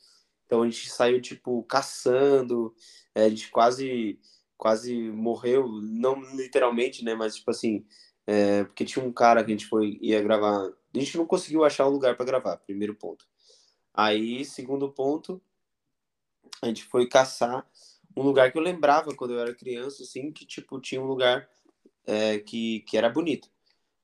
Então 0.45 0.61
a 0.61 0.65
gente 0.69 0.89
saiu 0.89 1.21
tipo 1.21 1.63
caçando, 1.63 2.73
é, 3.13 3.25
a 3.25 3.29
gente 3.29 3.49
quase 3.49 4.19
quase 4.57 5.09
morreu, 5.11 5.67
não 5.81 6.21
literalmente, 6.35 7.03
né, 7.03 7.15
mas 7.15 7.35
tipo 7.35 7.51
assim, 7.51 7.85
é, 8.27 8.63
porque 8.63 8.85
tinha 8.85 9.03
um 9.03 9.11
cara 9.11 9.43
que 9.43 9.51
a 9.51 9.55
gente 9.55 9.67
foi 9.67 9.97
ia 10.01 10.21
gravar, 10.21 10.67
a 10.67 10.99
gente 10.99 11.17
não 11.17 11.25
conseguiu 11.25 11.63
achar 11.63 11.87
um 11.87 11.91
lugar 11.91 12.15
para 12.15 12.25
gravar, 12.25 12.57
primeiro 12.57 12.95
ponto. 12.95 13.25
Aí, 13.93 14.43
segundo 14.43 14.91
ponto, 14.91 15.41
a 16.61 16.67
gente 16.67 16.83
foi 16.83 17.07
caçar 17.07 17.65
um 18.15 18.23
lugar 18.23 18.51
que 18.51 18.57
eu 18.57 18.61
lembrava 18.61 19.13
quando 19.15 19.33
eu 19.33 19.39
era 19.39 19.53
criança, 19.53 20.03
assim, 20.03 20.31
que 20.31 20.45
tipo 20.45 20.79
tinha 20.79 21.01
um 21.01 21.07
lugar 21.07 21.49
é, 22.05 22.39
que, 22.39 22.81
que 22.81 22.97
era 22.97 23.09
bonito, 23.09 23.49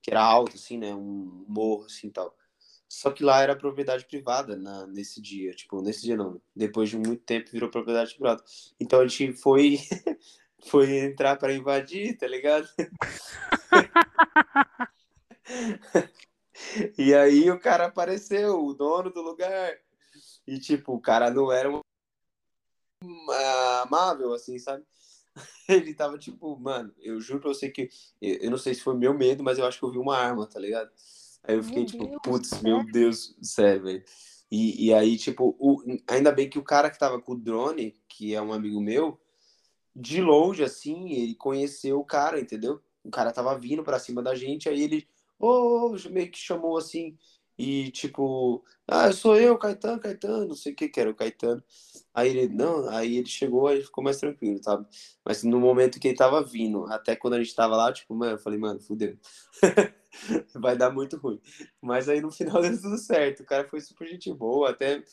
que 0.01 0.11
era 0.11 0.21
alto, 0.21 0.55
assim, 0.55 0.77
né, 0.77 0.93
um 0.93 1.45
morro, 1.47 1.85
assim, 1.85 2.09
tal. 2.09 2.35
Só 2.91 3.09
que 3.09 3.23
lá 3.23 3.41
era 3.41 3.55
propriedade 3.55 4.05
privada 4.05 4.57
na, 4.57 4.85
nesse 4.85 5.21
dia, 5.21 5.53
tipo, 5.53 5.81
nesse 5.81 6.01
dia 6.01 6.17
não, 6.17 6.41
depois 6.53 6.89
de 6.89 6.97
muito 6.97 7.23
tempo 7.23 7.49
virou 7.49 7.69
propriedade 7.69 8.13
privada. 8.13 8.43
Então 8.77 8.99
a 8.99 9.07
gente 9.07 9.31
foi 9.31 9.79
foi 10.67 10.97
entrar 10.97 11.37
para 11.37 11.53
invadir, 11.53 12.17
tá 12.17 12.27
ligado? 12.27 12.67
e 16.97 17.13
aí 17.13 17.49
o 17.49 17.57
cara 17.57 17.85
apareceu, 17.85 18.61
o 18.61 18.73
dono 18.73 19.09
do 19.09 19.21
lugar. 19.21 19.73
E 20.45 20.59
tipo, 20.59 20.93
o 20.93 20.99
cara 20.99 21.31
não 21.31 21.49
era 21.49 21.71
um 21.71 21.79
amável, 23.83 24.33
assim, 24.33 24.59
sabe? 24.59 24.83
Ele 25.69 25.93
tava 25.93 26.17
tipo, 26.17 26.59
mano, 26.59 26.93
eu 26.99 27.21
juro 27.21 27.39
pra 27.39 27.53
você 27.53 27.69
que. 27.69 27.87
Eu 28.21 28.51
não 28.51 28.57
sei 28.57 28.73
se 28.73 28.81
foi 28.81 28.97
meu 28.97 29.13
medo, 29.13 29.41
mas 29.41 29.57
eu 29.57 29.65
acho 29.65 29.79
que 29.79 29.85
eu 29.85 29.91
vi 29.91 29.97
uma 29.97 30.17
arma, 30.17 30.45
tá 30.45 30.59
ligado? 30.59 30.91
Aí 31.43 31.55
eu 31.55 31.63
fiquei 31.63 31.83
meu 31.83 31.85
tipo, 31.87 32.21
putz, 32.21 32.61
meu 32.61 32.83
Deus, 32.83 33.35
sério, 33.41 33.83
velho. 33.83 34.03
E, 34.51 34.87
e 34.87 34.93
aí, 34.93 35.17
tipo, 35.17 35.55
o, 35.59 35.81
ainda 36.07 36.31
bem 36.31 36.49
que 36.49 36.59
o 36.59 36.63
cara 36.63 36.89
que 36.89 36.99
tava 36.99 37.21
com 37.21 37.33
o 37.33 37.39
drone, 37.39 37.97
que 38.07 38.35
é 38.35 38.41
um 38.41 38.51
amigo 38.51 38.81
meu, 38.81 39.19
de 39.95 40.21
longe, 40.21 40.63
assim, 40.63 41.11
ele 41.13 41.35
conheceu 41.35 41.99
o 41.99 42.05
cara, 42.05 42.39
entendeu? 42.39 42.81
O 43.03 43.09
cara 43.09 43.31
tava 43.31 43.57
vindo 43.57 43.83
pra 43.83 43.99
cima 43.99 44.21
da 44.21 44.35
gente, 44.35 44.69
aí 44.69 44.81
ele, 44.81 45.07
oh, 45.39 45.95
meio 46.09 46.29
que 46.29 46.37
chamou 46.37 46.77
assim, 46.77 47.17
e 47.57 47.91
tipo, 47.91 48.63
ah, 48.87 49.11
sou 49.11 49.37
eu, 49.37 49.57
Caetano, 49.57 49.99
Caetano, 49.99 50.47
não 50.47 50.55
sei 50.55 50.73
o 50.73 50.75
que 50.75 50.89
que 50.89 50.99
era 50.99 51.09
o 51.09 51.15
Caetano. 51.15 51.63
Aí 52.13 52.29
ele, 52.29 52.47
não, 52.53 52.89
aí 52.89 53.17
ele 53.17 53.27
chegou, 53.27 53.67
aí 53.67 53.81
ficou 53.83 54.03
mais 54.03 54.17
tranquilo, 54.17 54.61
sabe? 54.63 54.85
Mas 55.23 55.43
no 55.43 55.59
momento 55.59 55.99
que 55.99 56.07
ele 56.07 56.17
tava 56.17 56.43
vindo, 56.43 56.85
até 56.91 57.15
quando 57.15 57.35
a 57.35 57.39
gente 57.43 57.55
tava 57.55 57.75
lá, 57.75 57.93
tipo, 57.93 58.13
mano, 58.15 58.33
eu 58.33 58.39
falei, 58.39 58.59
mano, 58.59 58.79
fudeu. 58.81 59.17
Vai 60.55 60.77
dar 60.77 60.91
muito 60.91 61.17
ruim. 61.17 61.39
Mas 61.81 62.09
aí 62.09 62.21
no 62.21 62.31
final 62.31 62.61
deu 62.61 62.79
tudo 62.79 62.97
certo. 62.97 63.41
O 63.41 63.45
cara 63.45 63.67
foi 63.67 63.81
super 63.81 64.07
gente 64.07 64.31
boa, 64.33 64.69
até, 64.69 65.03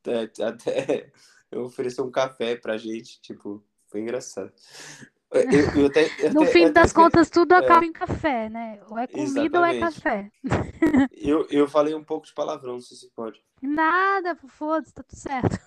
até, 0.00 0.44
até 0.44 1.12
ofereceu 1.54 2.04
um 2.04 2.10
café 2.10 2.56
pra 2.56 2.76
gente, 2.76 3.20
tipo, 3.20 3.62
foi 3.88 4.00
engraçado. 4.00 4.52
Eu, 5.30 5.80
eu 5.80 5.86
até, 5.86 6.10
eu 6.18 6.34
no 6.34 6.42
até, 6.42 6.52
fim 6.52 6.70
das 6.70 6.92
contas, 6.92 7.30
tudo 7.30 7.54
é, 7.54 7.58
acaba 7.58 7.86
em 7.86 7.92
café, 7.92 8.50
né? 8.50 8.78
Ou 8.90 8.98
é 8.98 9.06
comida 9.06 9.40
exatamente. 9.40 9.56
ou 9.56 9.64
é 9.64 9.80
café. 9.80 10.30
Eu, 11.10 11.46
eu 11.50 11.66
falei 11.66 11.94
um 11.94 12.04
pouco 12.04 12.26
de 12.26 12.34
palavrão, 12.34 12.74
não 12.74 12.80
sei 12.80 12.98
se 12.98 13.10
pode. 13.14 13.42
Nada, 13.62 14.36
foda-se, 14.46 14.92
tá 14.92 15.02
tudo 15.02 15.18
certo. 15.18 15.58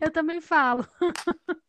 eu 0.00 0.10
também 0.10 0.40
falo. 0.40 0.86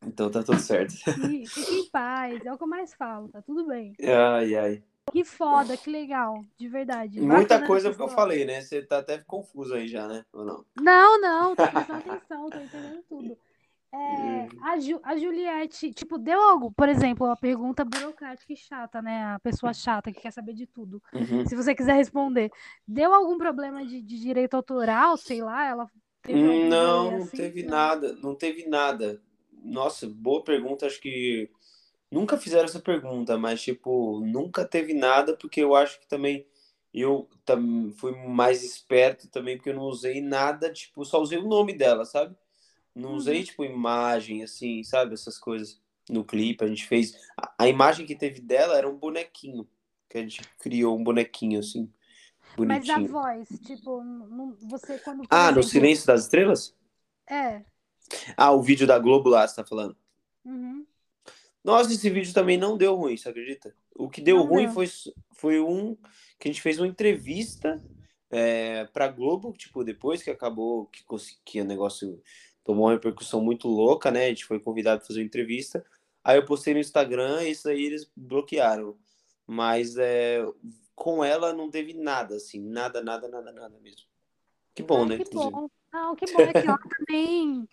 Então 0.06 0.30
tá 0.32 0.42
tudo 0.44 0.60
certo. 0.60 0.94
Fique 0.94 1.76
em 1.76 1.90
paz, 1.90 2.46
é 2.46 2.54
o 2.54 2.58
que 2.58 2.64
eu 2.64 2.68
mais 2.68 2.94
falo, 2.94 3.28
tá 3.28 3.42
tudo 3.42 3.68
bem. 3.68 3.94
Ai, 4.02 4.56
ai. 4.56 4.84
Que 5.12 5.24
foda, 5.24 5.78
que 5.78 5.90
legal, 5.90 6.44
de 6.58 6.68
verdade. 6.68 7.20
Muita 7.22 7.66
coisa 7.66 7.94
que 7.94 8.02
eu 8.02 8.10
falei, 8.10 8.46
né? 8.46 8.62
Você 8.62 8.82
tá 8.82 9.00
até 9.00 9.18
confuso 9.20 9.74
aí 9.74 9.88
já, 9.88 10.08
né? 10.08 10.26
Ou 10.34 10.46
não? 10.46 10.66
Não, 10.80 11.22
não, 11.22 11.56
tô 11.56 11.68
prestando 11.68 12.12
atenção, 12.12 12.50
tô 12.50 12.60
entendendo 12.60 13.04
tudo. 13.08 13.38
É, 13.94 13.98
uhum. 13.98 14.48
a, 14.64 14.80
Ju, 14.80 15.00
a 15.02 15.16
Juliette, 15.16 15.94
tipo, 15.94 16.18
deu 16.18 16.40
algo, 16.42 16.72
por 16.74 16.90
exemplo, 16.90 17.26
uma 17.26 17.38
pergunta 17.38 17.86
burocrática 17.86 18.52
e 18.52 18.58
chata, 18.58 19.02
né? 19.02 19.24
A 19.24 19.40
pessoa 19.40 19.74
chata 19.74 20.12
que 20.12 20.20
quer 20.20 20.32
saber 20.32 20.54
de 20.54 20.68
tudo. 20.68 21.02
Uhum. 21.14 21.46
Se 21.46 21.56
você 21.56 21.74
quiser 21.74 21.94
responder, 21.94 22.52
deu 22.86 23.14
algum 23.14 23.38
problema 23.38 23.86
de, 23.86 24.02
de 24.02 24.20
direito 24.20 24.56
autoral, 24.56 25.16
sei 25.16 25.42
lá? 25.42 25.66
Ela 25.66 25.90
não, 26.28 27.12
não 27.12 27.18
assim? 27.18 27.38
teve 27.38 27.64
nada, 27.64 28.14
não 28.22 28.36
teve 28.36 28.68
nada. 28.68 29.22
Nossa, 29.64 30.08
boa 30.08 30.44
pergunta. 30.44 30.86
Acho 30.86 31.00
que 31.00 31.50
nunca 32.12 32.38
fizeram 32.38 32.66
essa 32.66 32.80
pergunta, 32.80 33.38
mas 33.38 33.62
tipo, 33.62 34.20
nunca 34.22 34.66
teve 34.66 34.94
nada, 34.94 35.36
porque 35.36 35.62
eu 35.62 35.76
acho 35.76 36.00
que 36.00 36.08
também 36.08 36.46
eu 36.94 37.30
tam, 37.46 37.92
fui 37.98 38.12
mais 38.28 38.64
esperto 38.64 39.28
também, 39.28 39.58
porque 39.58 39.70
eu 39.70 39.76
não 39.76 39.84
usei 39.84 40.22
nada, 40.22 40.72
tipo, 40.72 41.06
só 41.06 41.22
usei 41.22 41.38
o 41.38 41.48
nome 41.48 41.74
dela, 41.74 42.06
sabe? 42.06 42.36
Não 42.96 43.14
usei, 43.14 43.40
uhum. 43.40 43.44
tipo, 43.44 43.66
imagem, 43.66 44.44
assim, 44.44 44.84
sabe? 44.84 45.14
Essas 45.14 45.38
coisas 45.38 45.80
no 46.10 46.24
clipe. 46.24 46.64
A 46.64 46.68
gente 46.68 46.88
fez. 46.88 47.16
A, 47.38 47.54
a, 47.60 47.68
imagem 47.68 48.06
que 48.06 48.16
teve 48.16 48.42
dela 48.42 48.78
era 48.78 48.90
um 48.90 48.98
bonequinho. 48.98 49.68
Que 50.10 50.18
a 50.18 50.22
gente 50.22 50.42
criou 50.60 50.98
um 50.98 51.04
bonequinho, 51.04 51.60
assim. 51.60 51.92
Bonitinho. 52.56 53.02
Mas 53.02 53.12
a 53.12 53.14
voz, 53.14 53.48
tipo, 53.66 54.04
no, 54.04 54.56
você 54.62 54.98
quando. 55.00 55.24
Ah, 55.30 55.52
no 55.52 55.62
Silêncio 55.62 56.08
das 56.08 56.24
Estrelas? 56.24 56.76
É. 57.30 57.62
Ah, 58.36 58.52
o 58.52 58.62
vídeo 58.62 58.88
da 58.88 58.98
Globo 58.98 59.30
lá, 59.30 59.48
você 59.48 59.58
tá 59.58 59.66
falando? 59.66 59.96
Uhum. 60.44 60.86
Nossa, 61.68 61.92
esse 61.92 62.10
vídeo 62.10 62.34
também 62.34 62.58
não 62.58 62.78
deu 62.78 62.96
ruim, 62.96 63.18
você 63.18 63.28
acredita? 63.28 63.76
O 63.94 64.10
que 64.10 64.22
deu 64.22 64.38
não 64.38 64.46
ruim 64.46 64.70
foi, 64.70 64.88
foi 65.34 65.60
um 65.60 65.98
que 66.40 66.48
a 66.48 66.52
gente 66.52 66.62
fez 66.62 66.80
uma 66.80 66.88
entrevista 66.88 67.84
é, 68.32 68.86
pra 68.86 69.10
Globo, 69.10 69.52
tipo, 69.52 69.84
depois 69.84 70.24
que 70.24 70.30
acabou, 70.30 70.86
que, 70.86 71.04
que 71.44 71.60
o 71.60 71.66
negócio 71.66 72.24
tomou 72.64 72.86
uma 72.86 72.94
repercussão 72.94 73.42
muito 73.42 73.68
louca, 73.68 74.10
né? 74.10 74.28
A 74.28 74.30
gente 74.30 74.46
foi 74.46 74.62
convidado 74.62 75.00
para 75.00 75.08
fazer 75.08 75.20
uma 75.20 75.26
entrevista. 75.26 75.86
Aí 76.24 76.38
eu 76.38 76.46
postei 76.46 76.74
no 76.74 76.80
Instagram 76.80 77.44
e 77.44 77.52
isso 77.52 77.68
aí 77.68 77.84
eles 77.84 78.10
bloquearam. 78.16 78.96
Mas 79.46 79.98
é, 79.98 80.42
com 80.96 81.22
ela 81.22 81.52
não 81.52 81.70
teve 81.70 81.94
nada, 81.94 82.38
assim, 82.38 82.62
nada, 82.62 83.04
nada, 83.04 83.28
nada, 83.28 83.52
nada 83.52 83.78
mesmo. 83.82 84.08
Que 84.74 84.84
bom, 84.84 85.06
né? 85.06 85.18
Que 85.18 85.30
bom. 85.34 85.70
Não, 85.92 86.16
que 86.16 86.32
bom 86.32 86.42
é 86.44 86.54
que 86.54 86.60
ela 86.66 86.80
também, 86.80 87.68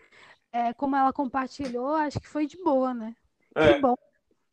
é, 0.50 0.74
como 0.74 0.96
ela 0.96 1.12
compartilhou, 1.12 1.94
acho 1.94 2.18
que 2.18 2.26
foi 2.26 2.44
de 2.44 2.56
boa, 2.56 2.92
né? 2.92 3.14
É. 3.54 3.74
Que 3.74 3.80
bom. 3.80 3.96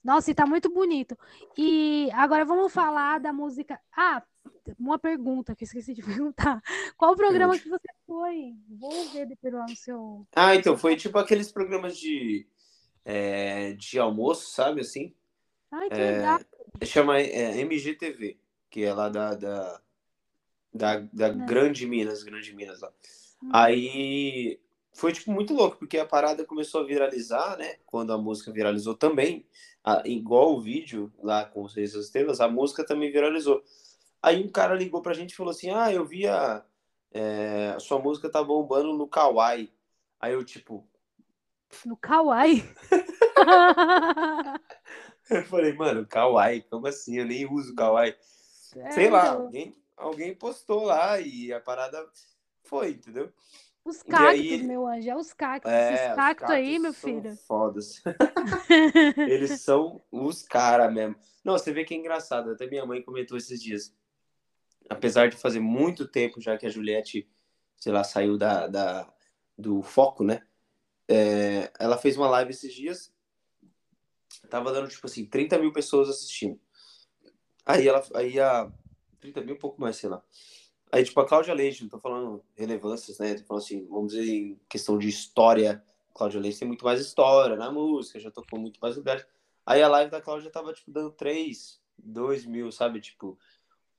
Nossa, 0.04 0.32
e 0.32 0.36
tá 0.36 0.46
muito 0.46 0.70
bonito. 0.70 1.18
E 1.58 2.10
agora 2.14 2.44
vamos 2.44 2.74
falar 2.74 3.20
da 3.20 3.32
música. 3.32 3.80
Ah, 3.96 4.24
uma 4.80 4.98
pergunta 4.98 5.56
que 5.56 5.64
eu 5.64 5.68
esqueci 5.68 5.94
de 5.94 6.02
perguntar. 6.34 6.62
Qual 6.98 7.14
o 7.14 7.16
programa 7.16 7.58
que 7.58 7.70
você 7.70 7.88
foi? 8.08 8.56
Vou 8.68 9.10
ver 9.10 9.28
depois 9.28 9.54
lá 9.54 9.66
no 9.68 9.76
seu. 9.76 10.26
Ah, 10.36 10.56
então, 10.56 10.78
foi 10.78 10.96
tipo 10.96 11.18
aqueles 11.18 11.52
programas 11.52 11.98
de, 11.98 12.48
é, 13.06 13.74
de 13.74 14.00
almoço, 14.00 14.50
sabe 14.50 14.82
assim? 14.82 15.14
Ai, 15.72 15.90
que 15.90 15.96
é, 15.96 16.12
legal. 16.12 16.40
Chama 16.84 17.20
é, 17.20 17.60
MGTV, 17.62 18.38
que 18.70 18.84
é 18.84 18.94
lá 18.94 19.08
da, 19.08 19.36
da, 19.36 19.82
da, 20.74 21.00
da. 21.14 21.30
Grande 21.30 21.86
Minas, 21.86 22.24
Grande 22.24 22.54
Minas 22.56 22.82
lá. 22.82 22.92
Hum. 23.44 23.50
Aí 23.54 24.60
foi 24.94 25.14
tipo 25.14 25.32
muito 25.32 25.54
louco, 25.54 25.78
porque 25.78 25.98
a 25.98 26.06
parada 26.06 26.46
começou 26.46 26.82
a 26.82 26.86
viralizar, 26.86 27.58
né? 27.58 27.76
Quando 27.86 28.14
a 28.14 28.18
música 28.18 28.52
viralizou 28.52 28.96
também, 28.96 29.46
a, 29.84 30.04
igual 30.06 30.54
o 30.54 30.62
vídeo 30.62 31.12
lá 31.22 31.46
com 31.46 31.64
os 31.64 31.74
Reis 31.74 31.94
das 31.94 32.06
Estrelas, 32.06 32.42
a 32.42 32.48
música 32.48 32.86
também 32.86 33.12
viralizou. 33.12 33.64
Aí 34.22 34.44
um 34.44 34.50
cara 34.50 34.76
ligou 34.76 35.02
pra 35.02 35.14
gente 35.14 35.32
e 35.32 35.36
falou 35.36 35.52
assim: 35.52 35.72
Ah, 35.72 35.92
eu 35.92 36.06
vi 36.06 36.28
a, 36.28 36.64
é, 37.12 37.74
a 37.76 37.80
sua 37.80 38.00
música 38.00 38.30
tá 38.30 38.44
bombando 38.44 38.94
no 38.94 39.08
Kawaii. 39.08 39.74
Aí 40.20 40.34
eu, 40.34 40.44
tipo. 40.44 40.88
No 41.86 41.98
Kawaii? 41.98 42.64
eu 45.30 45.44
falei, 45.46 45.74
mano, 45.74 46.06
Kawaii, 46.06 46.62
como 46.64 46.88
assim? 46.88 47.18
Eu 47.18 47.26
nem 47.26 47.52
uso 47.52 47.74
Kawaii. 47.76 48.16
É, 48.76 48.92
Sei 48.92 49.10
lá, 49.10 49.30
então. 49.30 49.42
alguém, 49.44 49.76
alguém 49.98 50.36
postou 50.36 50.84
lá 50.84 51.20
e 51.20 51.52
a 51.52 51.60
parada 51.60 52.06
foi, 52.64 52.92
entendeu? 52.92 53.32
Os 53.84 54.04
cactos, 54.04 54.40
aí, 54.40 54.64
meu 54.64 54.86
anjo, 54.88 55.10
é 55.10 55.16
os 55.16 55.34
cactos. 55.34 55.72
É, 55.72 55.94
Esses 55.94 56.16
cactos, 56.16 56.50
aí, 56.50 56.78
meu 56.78 56.94
filho. 56.94 57.36
Fodas. 57.48 58.02
Eles 59.18 59.62
são 59.62 60.02
os 60.12 60.44
caras 60.44 60.94
mesmo. 60.94 61.16
Não, 61.44 61.54
você 61.54 61.74
vê 61.74 61.84
que 61.84 61.94
é 61.94 61.98
engraçado. 61.98 62.52
Até 62.52 62.68
minha 62.68 62.86
mãe 62.86 63.02
comentou 63.02 63.38
esses 63.38 63.62
dias 63.62 63.94
apesar 64.92 65.30
de 65.30 65.38
fazer 65.38 65.62
muito 65.62 66.06
tempo 66.06 66.42
já 66.42 66.58
que 66.58 66.66
a 66.66 66.70
Juliette, 66.70 67.30
sei 67.78 67.94
lá, 67.94 68.04
saiu 68.04 68.38
da, 68.38 68.68
da 68.68 69.14
do 69.58 69.82
foco, 69.82 70.24
né? 70.24 70.46
É, 71.08 71.72
ela 71.80 71.98
fez 71.98 72.18
uma 72.18 72.30
live 72.30 72.52
esses 72.52 72.74
dias, 72.74 73.14
tava 74.50 74.72
dando, 74.74 74.90
tipo 74.90 75.08
assim, 75.08 75.26
30 75.26 75.58
mil 75.60 75.72
pessoas 75.72 76.10
assistindo. 76.10 76.60
Aí, 77.66 77.88
ela, 77.88 78.04
aí 78.16 78.38
a, 78.38 78.70
30 79.22 79.42
mil, 79.42 79.56
um 79.56 79.60
pouco 79.60 79.80
mais, 79.80 79.96
sei 79.96 80.10
lá. 80.10 80.22
Aí, 80.92 81.06
tipo, 81.06 81.20
a 81.22 81.28
Cláudia 81.28 81.54
Leite, 81.54 81.84
não 81.84 81.90
tô 81.90 82.00
falando 82.00 82.44
relevâncias, 82.56 83.18
né? 83.20 83.36
Tô 83.36 83.46
falando 83.46 83.64
assim, 83.64 83.88
vamos 83.88 84.14
dizer, 84.14 84.30
em 84.30 84.60
questão 84.68 84.98
de 84.98 85.08
história, 85.08 85.82
Cláudia 86.14 86.42
Leite 86.42 86.60
tem 86.60 86.68
muito 86.68 86.84
mais 86.84 87.00
história 87.00 87.56
na 87.56 87.72
música, 87.72 88.20
já 88.20 88.30
tocou 88.30 88.60
muito 88.60 88.80
mais 88.82 88.98
lugares. 88.98 89.26
Aí 89.66 89.82
a 89.82 89.88
live 89.88 90.12
da 90.12 90.22
Cláudia 90.22 90.52
tava, 90.52 90.74
tipo, 90.74 90.92
dando 90.92 91.12
3, 91.12 91.82
2 91.98 92.46
mil, 92.46 92.72
sabe? 92.74 93.00
Tipo, 93.00 93.40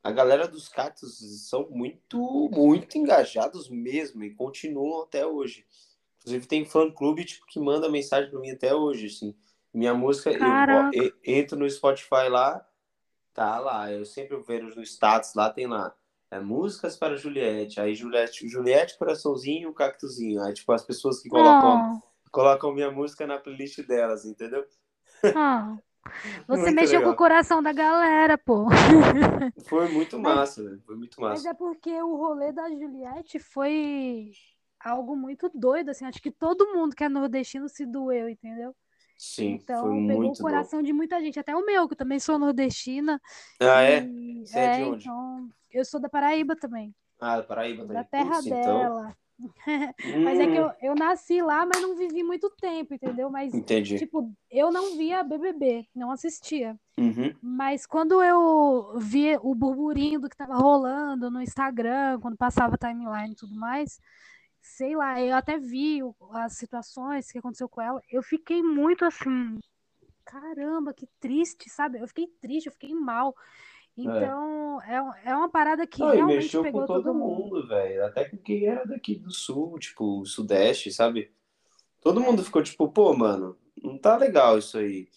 a 0.02 0.10
galera 0.10 0.46
dos 0.46 0.68
cactos 0.68 1.18
são 1.48 1.68
muito, 1.70 2.50
muito 2.52 2.98
engajados 2.98 3.70
mesmo 3.70 4.22
e 4.24 4.34
continuam 4.34 5.02
até 5.02 5.26
hoje. 5.26 5.64
Inclusive 6.18 6.46
tem 6.46 6.64
fã-clube, 6.64 7.24
tipo, 7.24 7.46
que 7.46 7.58
manda 7.58 7.88
mensagem 7.88 8.30
pra 8.30 8.38
mim 8.38 8.50
até 8.50 8.74
hoje, 8.74 9.06
assim. 9.06 9.34
Minha 9.72 9.94
música, 9.94 10.30
eu, 10.30 10.92
eu 10.92 11.12
entro 11.24 11.58
no 11.58 11.68
Spotify 11.70 12.28
lá, 12.28 12.68
tá 13.32 13.58
lá. 13.58 13.90
Eu 13.90 14.04
sempre 14.04 14.36
vejo 14.42 14.74
no 14.76 14.82
status, 14.82 15.34
lá 15.34 15.48
tem 15.48 15.66
lá. 15.66 15.96
É, 16.32 16.40
músicas 16.40 16.96
para 16.96 17.16
Juliette. 17.16 17.80
Aí 17.80 17.94
Juliette, 17.94 18.48
Juliette 18.48 18.98
coraçãozinho 18.98 19.70
e 19.70 19.74
cactuzinho. 19.74 20.42
Aí, 20.42 20.54
tipo, 20.54 20.72
as 20.72 20.84
pessoas 20.84 21.20
que 21.22 21.28
colocam, 21.28 21.86
Oh, 21.88 22.02
colocam 22.32 22.72
minha 22.74 22.90
música 22.90 23.26
na 23.26 23.38
playlist 23.38 23.80
delas, 23.86 24.24
entendeu? 24.24 24.66
oh. 25.34 25.78
Você 26.48 26.70
Muito 26.70 26.72
mexeu 26.72 27.02
com 27.02 27.10
legal. 27.10 27.12
o 27.12 27.16
coração 27.16 27.62
da 27.62 27.72
galera, 27.72 28.38
pô. 28.38 28.66
Foi 29.68 29.88
muito 29.88 30.18
massa, 30.18 30.62
velho. 30.62 30.82
Foi 30.82 30.94
muito 30.96 31.20
Mas 31.24 31.44
massa. 31.44 31.46
é 31.46 31.54
porque 31.54 31.90
o 32.02 32.16
rolê 32.16 32.52
da 32.52 32.68
Juliette 32.70 33.38
foi 33.38 34.30
algo 34.80 35.16
muito 35.16 35.48
doido, 35.54 35.90
assim. 35.90 36.04
Acho 36.04 36.20
que 36.20 36.30
todo 36.32 36.72
mundo 36.74 36.94
que 36.96 37.04
é 37.04 37.08
nordestino 37.08 37.68
se 37.68 37.86
doeu, 37.86 38.28
entendeu? 38.28 38.74
Sim, 39.16 39.58
foi 39.58 39.90
Então 39.90 40.02
pegou 40.02 40.32
o 40.32 40.36
muito 40.36 40.44
bom. 40.44 40.66
coração 40.66 40.82
de 40.82 40.92
muita 40.92 41.20
gente, 41.22 41.38
até 41.40 41.54
o 41.56 41.64
meu, 41.66 41.88
que 41.88 41.94
eu 41.94 41.98
também 41.98 42.20
sou 42.20 42.38
nordestina. 42.38 43.20
Ah, 43.60 43.82
é? 43.82 44.14
E 44.16 44.44
Você 44.44 44.60
é 44.60 44.68
de 44.68 44.82
é, 44.82 44.84
onde? 44.84 45.12
então 45.12 45.50
eu 45.72 45.84
sou 45.84 46.00
da 46.00 46.08
Paraíba 46.08 46.56
também, 46.56 46.94
Ah, 47.20 47.36
da 47.38 47.42
Paraíba 47.42 47.86
da 47.86 48.04
também. 48.04 48.04
terra 48.04 48.42
Putz, 48.42 48.46
então. 48.46 48.78
dela. 48.82 49.16
Mas 50.22 50.38
é 50.38 50.46
que 50.46 50.56
Hum, 50.56 50.56
eu, 50.56 50.72
eu 50.82 50.94
nasci 50.94 51.42
lá, 51.42 51.66
mas 51.66 51.80
não 51.82 51.96
vivi 51.96 52.22
muito 52.22 52.48
tempo, 52.60 52.94
entendeu? 52.94 53.30
Mas, 53.30 53.52
entendi. 53.54 53.98
tipo, 53.98 54.32
eu 54.50 54.70
não 54.70 54.96
via 54.96 55.22
BBB, 55.24 55.88
não 55.94 56.10
assistia. 56.12 56.78
Uhum. 56.98 57.34
Mas 57.40 57.86
quando 57.86 58.22
eu 58.22 58.98
vi 58.98 59.36
o 59.42 59.54
burburinho 59.54 60.20
do 60.20 60.28
que 60.28 60.36
tava 60.36 60.54
rolando 60.56 61.30
no 61.30 61.42
Instagram, 61.42 62.20
quando 62.20 62.36
passava 62.36 62.78
timeline 62.78 63.32
e 63.32 63.36
tudo 63.36 63.54
mais, 63.56 64.00
sei 64.60 64.96
lá, 64.96 65.20
eu 65.20 65.36
até 65.36 65.58
vi 65.58 66.00
as 66.32 66.54
situações 66.56 67.30
que 67.32 67.38
aconteceu 67.38 67.68
com 67.68 67.80
ela, 67.82 68.00
eu 68.10 68.22
fiquei 68.22 68.62
muito 68.62 69.04
assim, 69.04 69.58
caramba, 70.24 70.94
que 70.94 71.06
triste, 71.20 71.68
sabe? 71.70 71.98
Eu 72.00 72.08
fiquei 72.08 72.26
triste, 72.40 72.66
eu 72.66 72.72
fiquei 72.72 72.94
mal. 72.94 73.34
Então, 73.96 74.80
é, 74.82 75.00
um- 75.02 75.14
é 75.24 75.34
uma 75.36 75.50
parada 75.50 75.86
que 75.86 76.02
Não, 76.02 76.10
realmente 76.10 76.58
mexeu 76.58 76.60
pegou 76.60 76.82
com 76.82 76.84
todo 76.84 77.02
todo 77.02 77.14
mundo. 77.14 77.50
mundo, 77.50 77.66
velho. 77.68 78.04
Até 78.06 78.24
com 78.28 78.36
quem 78.38 78.66
era 78.66 78.84
daqui 78.86 79.14
do 79.16 79.30
sul, 79.30 79.78
tipo, 79.78 80.24
sudeste, 80.24 80.90
sabe? 80.92 81.30
Todo 82.00 82.20
mundo 82.20 82.44
É. 82.44 82.44
ficou 82.44 82.62
tipo, 82.62 82.88
pô, 82.92 83.14
mano, 83.16 83.58
não 83.82 83.98
tá 83.98 84.16
legal 84.16 84.58
isso 84.58 84.78
aí. 84.78 85.08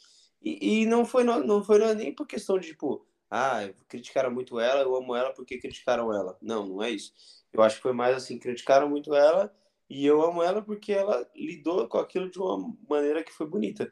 E, 0.41 0.84
e 0.84 0.88
não 0.88 1.05
foi, 1.05 1.23
não 1.23 1.63
foi 1.63 1.80
nem 1.95 2.13
por 2.15 2.28
questão 2.28 2.59
de, 2.59 2.69
tipo, 2.69 3.07
ah, 3.32 3.59
criticaram 3.88 4.32
muito 4.32 4.59
ela, 4.59 4.82
eu 4.82 4.95
amo 4.95 5.15
ela 5.15 5.34
porque 5.34 5.59
criticaram 5.59 6.13
ela. 6.13 6.38
Não, 6.41 6.65
não 6.67 6.84
é 6.84 6.91
isso. 6.91 7.13
Eu 7.53 7.63
acho 7.63 7.78
que 7.78 7.84
foi 7.84 7.93
mais 7.93 8.15
assim, 8.17 8.39
criticaram 8.39 8.89
muito 8.89 9.15
ela 9.15 9.53
e 9.89 10.05
eu 10.05 10.21
amo 10.23 10.43
ela 10.43 10.61
porque 10.61 10.93
ela 10.93 11.30
lidou 11.36 11.88
com 11.89 11.99
aquilo 11.99 12.30
de 12.32 12.39
uma 12.39 12.76
maneira 12.89 13.23
que 13.23 13.32
foi 13.34 13.47
bonita, 13.47 13.91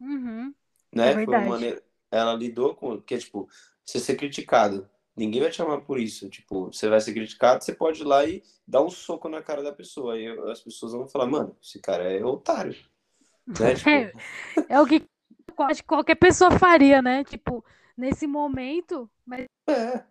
Uhum, 0.00 0.54
né? 0.94 1.16
é 1.16 1.18
Foi 1.18 1.34
uma 1.34 1.42
maneira, 1.46 1.82
ela 2.10 2.34
lidou 2.34 2.74
com, 2.74 2.96
porque 2.96 3.18
tipo, 3.18 3.48
você 3.84 3.98
ser 3.98 4.16
criticado, 4.16 4.88
ninguém 5.16 5.40
vai 5.40 5.50
te 5.50 5.56
chamar 5.56 5.80
por 5.82 5.98
isso. 5.98 6.28
Tipo, 6.28 6.66
você 6.72 6.88
vai 6.88 7.00
ser 7.00 7.12
criticado, 7.12 7.62
você 7.62 7.74
pode 7.74 8.02
ir 8.02 8.04
lá 8.04 8.24
e 8.24 8.42
dar 8.66 8.82
um 8.82 8.90
soco 8.90 9.28
na 9.28 9.42
cara 9.42 9.62
da 9.62 9.72
pessoa. 9.72 10.14
Aí 10.14 10.26
as 10.50 10.60
pessoas 10.60 10.92
vão 10.92 11.08
falar, 11.08 11.26
mano, 11.26 11.56
esse 11.62 11.78
cara 11.80 12.04
é 12.04 12.24
otário, 12.24 12.76
né? 13.46 13.74
Tipo, 13.76 13.90
É, 13.90 14.12
é 14.68 14.80
o 14.80 14.86
que 14.86 15.00
que 15.00 15.82
qualquer 15.84 16.14
pessoa 16.14 16.58
faria, 16.58 17.02
né? 17.02 17.24
Tipo, 17.24 17.64
nesse 17.96 18.26
momento, 18.26 19.10
mas 19.24 19.46
é. 19.68 20.04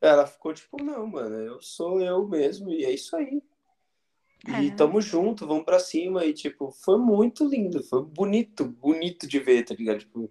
Ela 0.00 0.26
ficou 0.26 0.54
tipo, 0.54 0.82
não, 0.82 1.06
mano, 1.06 1.36
eu 1.36 1.60
sou 1.60 2.00
eu 2.00 2.26
mesmo 2.26 2.70
e 2.70 2.84
é 2.84 2.90
isso 2.90 3.14
aí. 3.16 3.42
E 4.48 4.68
É. 4.68 4.74
tamo 4.74 5.00
junto, 5.00 5.46
vamos 5.46 5.64
pra 5.64 5.78
cima. 5.78 6.24
E, 6.24 6.32
tipo, 6.32 6.70
foi 6.70 6.98
muito 6.98 7.44
lindo, 7.44 7.82
foi 7.82 8.02
bonito, 8.02 8.64
bonito 8.64 9.26
de 9.26 9.38
ver, 9.38 9.64
tá 9.64 9.74
ligado? 9.74 9.98
Tipo, 9.98 10.30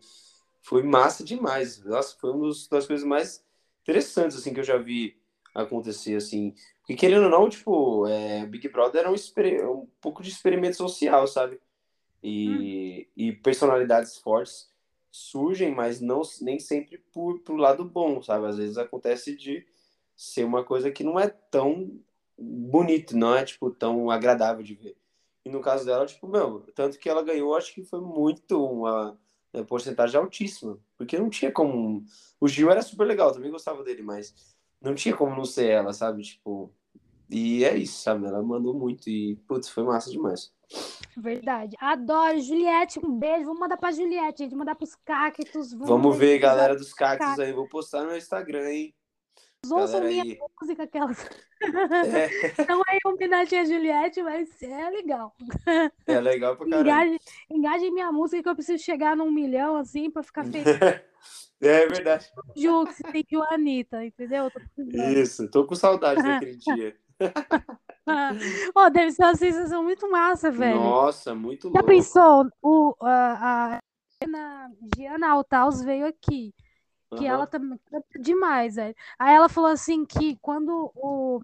foi 0.69 0.83
massa 0.83 1.23
demais. 1.23 1.83
Nossa, 1.83 2.15
foi 2.19 2.29
uma 2.29 2.47
das 2.47 2.85
coisas 2.85 3.03
mais 3.03 3.43
interessantes, 3.81 4.37
assim, 4.37 4.53
que 4.53 4.59
eu 4.59 4.63
já 4.63 4.77
vi 4.77 5.19
acontecer, 5.55 6.15
assim. 6.15 6.53
Porque, 6.81 6.95
querendo 6.95 7.23
ou 7.23 7.29
não, 7.31 7.49
tipo, 7.49 8.05
é, 8.05 8.45
Big 8.45 8.69
Brother 8.69 9.01
era 9.01 9.11
um, 9.11 9.15
exper- 9.15 9.67
um 9.67 9.87
pouco 9.99 10.21
de 10.21 10.29
experimento 10.29 10.77
social, 10.77 11.25
sabe? 11.25 11.59
E, 12.21 13.07
e 13.17 13.31
personalidades 13.31 14.17
fortes 14.17 14.69
surgem, 15.09 15.73
mas 15.73 15.99
não 15.99 16.21
nem 16.39 16.59
sempre 16.59 16.99
por, 17.11 17.39
pro 17.39 17.55
lado 17.55 17.83
bom, 17.83 18.21
sabe? 18.21 18.45
Às 18.45 18.57
vezes 18.57 18.77
acontece 18.77 19.35
de 19.35 19.65
ser 20.15 20.43
uma 20.43 20.63
coisa 20.63 20.91
que 20.91 21.03
não 21.03 21.19
é 21.19 21.29
tão 21.29 21.99
bonito, 22.37 23.17
não 23.17 23.35
é, 23.35 23.43
tipo, 23.43 23.71
tão 23.71 24.11
agradável 24.11 24.61
de 24.61 24.75
ver. 24.75 24.95
E 25.43 25.49
no 25.49 25.61
caso 25.61 25.83
dela, 25.83 26.05
tipo, 26.05 26.27
meu, 26.27 26.63
tanto 26.75 26.99
que 26.99 27.09
ela 27.09 27.23
ganhou, 27.23 27.55
acho 27.55 27.73
que 27.73 27.83
foi 27.83 28.01
muito 28.01 28.63
uma, 28.63 29.17
uma 29.53 29.65
porcentagem 29.65 30.19
altíssima, 30.19 30.79
porque 30.97 31.17
não 31.17 31.29
tinha 31.29 31.51
como... 31.51 32.03
O 32.39 32.47
Gil 32.47 32.71
era 32.71 32.81
super 32.81 33.05
legal, 33.05 33.33
também 33.33 33.51
gostava 33.51 33.83
dele, 33.83 34.01
mas 34.01 34.33
não 34.81 34.95
tinha 34.95 35.15
como 35.15 35.35
não 35.35 35.45
ser 35.45 35.69
ela, 35.69 35.91
sabe? 35.91 36.21
Tipo, 36.23 36.73
e 37.29 37.63
é 37.63 37.77
isso, 37.77 38.01
sabe? 38.01 38.25
Ela 38.25 38.41
mandou 38.41 38.73
muito 38.73 39.07
e, 39.09 39.35
putz, 39.47 39.69
foi 39.69 39.83
massa 39.83 40.09
demais. 40.09 40.51
verdade. 41.15 41.75
Adoro, 41.79 42.39
Juliette, 42.39 42.99
um 43.03 43.17
beijo. 43.17 43.45
Vamos 43.45 43.59
mandar 43.59 43.77
pra 43.77 43.91
Juliette, 43.91 44.43
gente. 44.43 44.55
Mandar 44.55 44.75
pros 44.75 44.95
cactos. 45.05 45.73
Vamos 45.73 46.17
ver, 46.17 46.35
episódio. 46.35 46.41
galera 46.41 46.75
dos 46.75 46.93
cactos 46.93 47.39
aí. 47.39 47.53
Vou 47.53 47.67
postar 47.67 48.03
no 48.03 48.15
Instagram, 48.15 48.69
hein? 48.69 48.95
Ouçam 49.69 50.01
minha 50.03 50.23
aí. 50.23 50.39
música, 50.61 50.83
aquelas. 50.83 51.23
É, 51.25 51.29
Não 52.67 52.81
é 52.87 52.95
em 52.95 52.99
homenagem 53.09 53.59
a 53.59 53.65
Juliette, 53.65 54.23
mas 54.23 54.49
é 54.63 54.89
legal. 54.89 55.35
é 56.07 56.19
legal 56.19 56.55
pra 56.55 56.67
caramba. 56.69 56.89
Engajem, 56.89 57.19
engajem 57.51 57.91
minha 57.93 58.11
música 58.11 58.41
que 58.41 58.49
eu 58.49 58.55
preciso 58.55 58.83
chegar 58.83 59.15
num 59.15 59.29
milhão, 59.31 59.75
assim, 59.75 60.09
pra 60.09 60.23
ficar 60.23 60.45
feliz. 60.47 60.65
É 61.61 61.87
verdade. 61.87 62.31
Jux 62.55 62.99
e 63.13 63.25
Joanita, 63.29 64.03
entendeu? 64.05 64.45
Eu 64.45 64.51
tô. 64.51 64.59
Isso, 64.97 65.49
tô 65.51 65.65
com 65.65 65.75
saudade 65.75 66.23
daquele 66.23 66.55
dia. 66.55 66.95
Ó, 68.73 68.89
deve 68.89 69.11
ser 69.11 69.23
uma 69.23 69.35
sensação 69.35 69.83
muito 69.83 70.09
massa, 70.09 70.49
velho. 70.49 70.79
Nossa, 70.79 71.35
muito 71.35 71.67
Já 71.67 71.73
louco. 71.73 71.85
pensou? 71.87 72.47
O, 72.61 72.95
a, 73.01 73.75
a 73.75 73.79
Giana 74.97 75.29
Altaus 75.31 75.81
veio 75.81 76.05
aqui, 76.05 76.53
que 77.15 77.25
Aham. 77.25 77.33
ela 77.33 77.47
também 77.47 77.79
canta 77.85 78.19
demais, 78.19 78.75
velho. 78.75 78.95
Aí 79.17 79.35
ela 79.35 79.49
falou 79.49 79.69
assim 79.69 80.05
que 80.05 80.37
quando 80.37 80.91
o, 80.95 81.41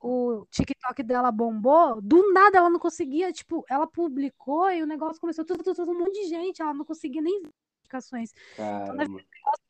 o 0.00 0.46
TikTok 0.50 1.02
dela 1.02 1.30
bombou, 1.30 2.00
do 2.00 2.32
nada 2.32 2.58
ela 2.58 2.70
não 2.70 2.78
conseguia, 2.78 3.32
tipo, 3.32 3.64
ela 3.68 3.86
publicou 3.86 4.70
e 4.70 4.82
o 4.82 4.86
negócio 4.86 5.20
começou 5.20 5.44
tudo, 5.44 5.62
tudo, 5.62 5.76
tudo, 5.76 5.92
um 5.92 5.98
monte 5.98 6.22
de 6.22 6.28
gente, 6.28 6.60
ela 6.60 6.74
não 6.74 6.84
conseguia 6.84 7.22
nem 7.22 7.42
ver 7.42 7.50
notificações. 7.76 8.32
Caramba. 8.56 9.20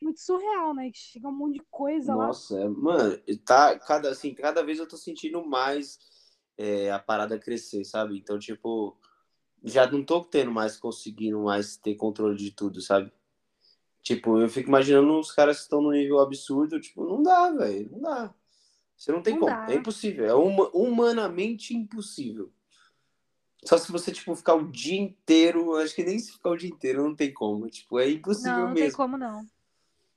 Muito 0.00 0.20
surreal, 0.20 0.74
né? 0.74 0.90
Que 0.90 0.98
chega 0.98 1.28
um 1.28 1.32
monte 1.32 1.54
de 1.54 1.62
coisa 1.70 2.14
lá. 2.14 2.26
Nossa, 2.26 2.58
é- 2.58 2.68
mano, 2.68 3.18
tá 3.44 3.78
cada 3.78 4.10
assim, 4.10 4.34
cada 4.34 4.62
vez 4.62 4.78
eu 4.78 4.86
tô 4.86 4.96
sentindo 4.96 5.44
mais 5.46 5.98
é, 6.56 6.90
a 6.90 6.98
parada 6.98 7.38
crescer, 7.38 7.84
sabe? 7.84 8.18
Então, 8.18 8.38
tipo, 8.38 8.96
já 9.62 9.90
não 9.90 10.04
tô 10.04 10.22
tendo 10.22 10.50
mais 10.50 10.76
conseguindo 10.76 11.42
mais 11.42 11.76
ter 11.76 11.94
controle 11.94 12.36
de 12.36 12.50
tudo, 12.50 12.80
sabe? 12.80 13.12
Tipo, 14.04 14.38
eu 14.38 14.50
fico 14.50 14.68
imaginando 14.68 15.18
os 15.18 15.32
caras 15.32 15.56
que 15.56 15.62
estão 15.62 15.80
no 15.80 15.90
nível 15.90 16.20
absurdo, 16.20 16.78
tipo, 16.78 17.06
não 17.06 17.22
dá, 17.22 17.50
velho, 17.50 17.88
não 17.90 18.00
dá. 18.02 18.34
Você 18.96 19.10
não 19.10 19.22
tem 19.22 19.32
Não 19.32 19.40
como, 19.40 19.56
dá. 19.56 19.66
é 19.72 19.74
impossível, 19.76 20.26
é 20.26 20.34
huma- 20.34 20.70
humanamente 20.74 21.74
impossível. 21.74 22.52
Só 23.64 23.78
se 23.78 23.90
você, 23.90 24.12
tipo, 24.12 24.36
ficar 24.36 24.56
o 24.56 24.70
dia 24.70 25.00
inteiro, 25.00 25.74
acho 25.76 25.94
que 25.94 26.04
nem 26.04 26.18
se 26.18 26.32
ficar 26.32 26.50
o 26.50 26.56
dia 26.56 26.68
inteiro, 26.68 27.02
não 27.02 27.16
tem 27.16 27.32
como. 27.32 27.66
Tipo, 27.70 27.98
é 27.98 28.10
impossível 28.10 28.58
Não, 28.58 28.68
não 28.68 28.74
tem 28.74 28.84
mesmo. 28.84 28.96
como 28.98 29.16
não. 29.16 29.46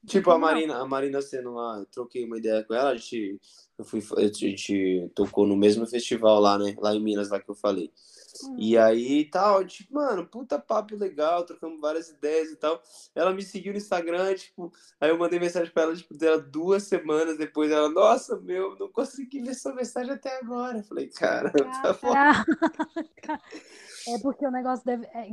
Tipo, 0.05 0.31
a 0.31 0.33
não. 0.33 0.41
Marina, 0.41 0.77
a 0.79 0.85
Marina 0.85 1.21
sendo 1.21 1.53
lá, 1.53 1.79
eu 1.79 1.85
troquei 1.85 2.25
uma 2.25 2.37
ideia 2.37 2.63
com 2.65 2.73
ela, 2.73 2.89
a 2.89 2.95
gente, 2.97 3.39
eu 3.77 3.85
fui, 3.85 4.03
a 4.17 4.21
gente 4.27 5.09
tocou 5.15 5.47
no 5.47 5.55
mesmo 5.55 5.87
festival 5.87 6.41
lá, 6.41 6.57
né? 6.59 6.75
Lá 6.77 6.93
em 6.93 7.01
Minas, 7.01 7.29
lá 7.29 7.39
que 7.39 7.49
eu 7.49 7.55
falei. 7.55 7.89
Hum. 8.43 8.55
E 8.57 8.77
aí 8.77 9.25
tal, 9.25 9.65
tipo, 9.65 9.95
mano, 9.95 10.25
puta 10.25 10.59
papo 10.59 10.95
legal, 10.95 11.45
trocamos 11.45 11.79
várias 11.79 12.09
ideias 12.09 12.51
e 12.51 12.55
tal. 12.55 12.81
Ela 13.15 13.33
me 13.33 13.41
seguiu 13.41 13.71
no 13.71 13.77
Instagram, 13.77 14.35
tipo, 14.35 14.71
aí 14.99 15.09
eu 15.09 15.17
mandei 15.17 15.39
mensagem 15.39 15.71
pra 15.71 15.83
ela, 15.83 15.95
tipo, 15.95 16.17
dela 16.17 16.39
duas 16.39 16.83
semanas 16.83 17.37
depois. 17.37 17.71
Ela, 17.71 17.89
nossa, 17.89 18.39
meu, 18.39 18.77
não 18.77 18.91
consegui 18.91 19.41
ver 19.41 19.55
sua 19.55 19.73
mensagem 19.73 20.13
até 20.13 20.37
agora. 20.39 20.79
Eu 20.79 20.83
falei, 20.83 21.07
cara, 21.07 21.51
tá 21.81 21.93
bom. 21.93 22.13
Caraca. 22.13 23.41
É 24.07 24.19
porque 24.19 24.45
o 24.45 24.51
negócio 24.51 24.85
deve. 24.85 25.05
É, 25.07 25.29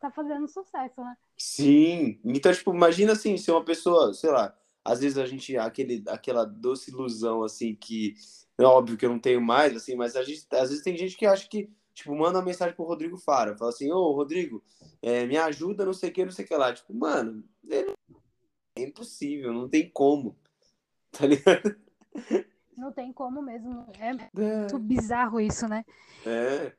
tá 0.00 0.10
fazendo 0.10 0.48
sucesso, 0.48 1.00
né? 1.00 1.16
Sim. 1.36 2.20
Então, 2.24 2.52
tipo, 2.52 2.74
imagina 2.74 3.12
assim, 3.12 3.36
se 3.36 3.50
uma 3.50 3.64
pessoa, 3.64 4.12
sei 4.12 4.30
lá, 4.30 4.54
às 4.84 5.00
vezes 5.00 5.16
a 5.16 5.24
gente, 5.26 5.56
aquele, 5.56 6.02
aquela 6.08 6.44
doce 6.44 6.90
ilusão, 6.90 7.44
assim, 7.44 7.74
que 7.74 8.14
é 8.58 8.64
óbvio 8.64 8.96
que 8.96 9.06
eu 9.06 9.10
não 9.10 9.18
tenho 9.18 9.40
mais, 9.40 9.74
assim, 9.76 9.94
mas 9.94 10.16
a 10.16 10.22
gente, 10.22 10.44
às 10.52 10.70
vezes 10.70 10.82
tem 10.82 10.96
gente 10.96 11.16
que 11.16 11.24
acha 11.24 11.48
que, 11.48 11.70
tipo, 11.94 12.14
manda 12.14 12.38
uma 12.38 12.44
mensagem 12.44 12.74
pro 12.74 12.84
Rodrigo 12.84 13.16
Fara, 13.16 13.56
fala 13.56 13.70
assim, 13.70 13.90
ô, 13.90 14.12
Rodrigo, 14.12 14.62
é, 15.00 15.26
me 15.26 15.36
ajuda, 15.36 15.84
não 15.84 15.92
sei 15.92 16.10
o 16.10 16.12
que, 16.12 16.24
não 16.24 16.32
sei 16.32 16.44
o 16.44 16.48
que 16.48 16.56
lá. 16.56 16.72
Tipo, 16.72 16.94
mano, 16.94 17.44
é 17.70 18.82
impossível, 18.82 19.52
não 19.52 19.68
tem 19.68 19.88
como, 19.90 20.36
tá 21.12 21.26
ligado? 21.26 21.76
Não 22.76 22.92
tem 22.92 23.12
como 23.12 23.42
mesmo, 23.42 23.86
é, 23.98 24.10
é. 24.10 24.58
muito 24.60 24.78
bizarro 24.78 25.40
isso, 25.40 25.68
né? 25.68 25.84
É. 26.26 26.72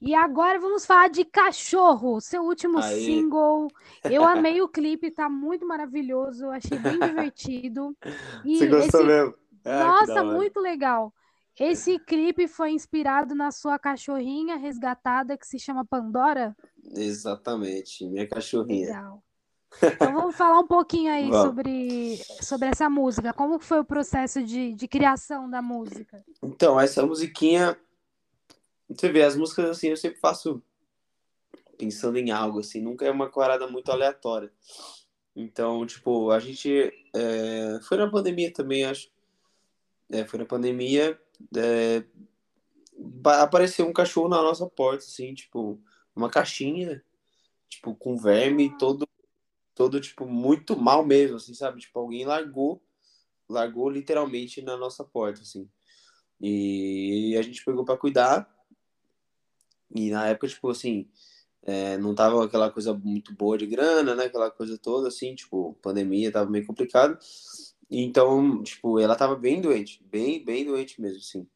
E 0.00 0.14
agora 0.14 0.58
vamos 0.58 0.84
falar 0.84 1.08
de 1.08 1.24
Cachorro, 1.24 2.20
seu 2.20 2.42
último 2.42 2.78
Aê. 2.78 3.04
single. 3.04 3.68
Eu 4.04 4.22
amei 4.28 4.60
o 4.60 4.68
clipe, 4.68 5.10
tá 5.10 5.28
muito 5.28 5.66
maravilhoso, 5.66 6.50
achei 6.50 6.78
bem 6.78 6.98
divertido. 7.00 7.96
E 8.44 8.58
Você 8.58 8.66
gostou 8.66 9.00
esse... 9.00 9.08
mesmo? 9.08 9.34
Ah, 9.64 9.84
Nossa, 9.84 10.22
muito 10.22 10.60
legal. 10.60 11.12
Esse 11.58 11.98
clipe 11.98 12.48
foi 12.48 12.72
inspirado 12.72 13.34
na 13.34 13.50
sua 13.50 13.78
cachorrinha 13.78 14.56
resgatada 14.56 15.36
que 15.38 15.46
se 15.46 15.58
chama 15.58 15.84
Pandora? 15.84 16.56
Exatamente, 16.96 18.06
minha 18.06 18.26
cachorrinha. 18.26 18.86
Legal. 18.86 19.22
Então 19.82 20.12
vamos 20.12 20.36
falar 20.36 20.60
um 20.60 20.66
pouquinho 20.66 21.12
aí 21.12 21.30
sobre, 21.32 22.16
sobre 22.40 22.68
essa 22.68 22.88
música. 22.88 23.32
Como 23.32 23.58
foi 23.58 23.80
o 23.80 23.84
processo 23.84 24.42
de, 24.42 24.72
de 24.72 24.86
criação 24.86 25.50
da 25.50 25.60
música? 25.60 26.24
Então, 26.42 26.78
essa 26.78 27.04
musiquinha 27.04 27.76
você 28.88 29.10
vê, 29.10 29.22
as 29.22 29.36
músicas 29.36 29.70
assim, 29.70 29.88
eu 29.88 29.96
sempre 29.96 30.20
faço 30.20 30.62
pensando 31.78 32.18
em 32.18 32.30
algo, 32.30 32.60
assim, 32.60 32.80
nunca 32.80 33.04
é 33.04 33.10
uma 33.10 33.30
parada 33.30 33.66
muito 33.66 33.90
aleatória. 33.90 34.52
Então, 35.34 35.84
tipo, 35.86 36.30
a 36.30 36.38
gente. 36.38 36.92
É, 37.14 37.80
foi 37.82 37.96
na 37.96 38.08
pandemia 38.08 38.52
também, 38.52 38.84
acho. 38.84 39.10
É, 40.10 40.24
foi 40.24 40.38
na 40.38 40.44
pandemia. 40.44 41.20
É, 41.56 42.04
apareceu 43.24 43.86
um 43.86 43.92
cachorro 43.92 44.28
na 44.28 44.42
nossa 44.42 44.66
porta, 44.66 45.04
assim, 45.04 45.34
tipo, 45.34 45.80
uma 46.14 46.30
caixinha, 46.30 47.02
tipo, 47.68 47.94
com 47.94 48.16
verme, 48.16 48.76
todo, 48.78 49.06
todo, 49.74 50.00
tipo, 50.00 50.26
muito 50.26 50.76
mal 50.76 51.04
mesmo, 51.04 51.36
assim, 51.36 51.54
sabe? 51.54 51.80
Tipo, 51.80 51.98
alguém 51.98 52.24
largou, 52.24 52.82
largou 53.48 53.90
literalmente 53.90 54.62
na 54.62 54.76
nossa 54.76 55.04
porta, 55.04 55.42
assim. 55.42 55.68
E 56.40 57.36
a 57.38 57.42
gente 57.42 57.64
pegou 57.64 57.84
para 57.84 57.96
cuidar. 57.96 58.48
E 59.94 60.10
na 60.10 60.28
época, 60.28 60.48
tipo 60.48 60.68
assim, 60.70 61.08
é, 61.62 61.96
não 61.98 62.14
tava 62.14 62.44
aquela 62.44 62.70
coisa 62.70 62.92
muito 62.94 63.34
boa 63.34 63.56
de 63.56 63.66
grana, 63.66 64.14
né? 64.14 64.24
Aquela 64.24 64.50
coisa 64.50 64.76
toda, 64.78 65.08
assim, 65.08 65.34
tipo, 65.34 65.74
pandemia, 65.82 66.32
tava 66.32 66.50
meio 66.50 66.66
complicado. 66.66 67.18
Então, 68.02 68.62
tipo, 68.62 68.98
ela 68.98 69.14
tava 69.16 69.36
bem 69.36 69.60
doente, 69.60 70.02
bem, 70.10 70.44
bem 70.44 70.64
doente 70.64 71.00
mesmo, 71.00 71.18
assim. 71.18 71.46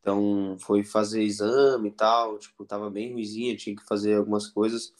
Então, 0.00 0.56
foi 0.58 0.82
fazer 0.82 1.22
exame 1.22 1.90
e 1.90 1.92
tal, 1.92 2.38
tipo, 2.38 2.64
tava 2.64 2.90
bem 2.90 3.12
ruizinha, 3.12 3.56
tinha 3.56 3.76
que 3.76 3.84
fazer 3.84 4.16
algumas 4.16 4.48
coisas 4.48 4.92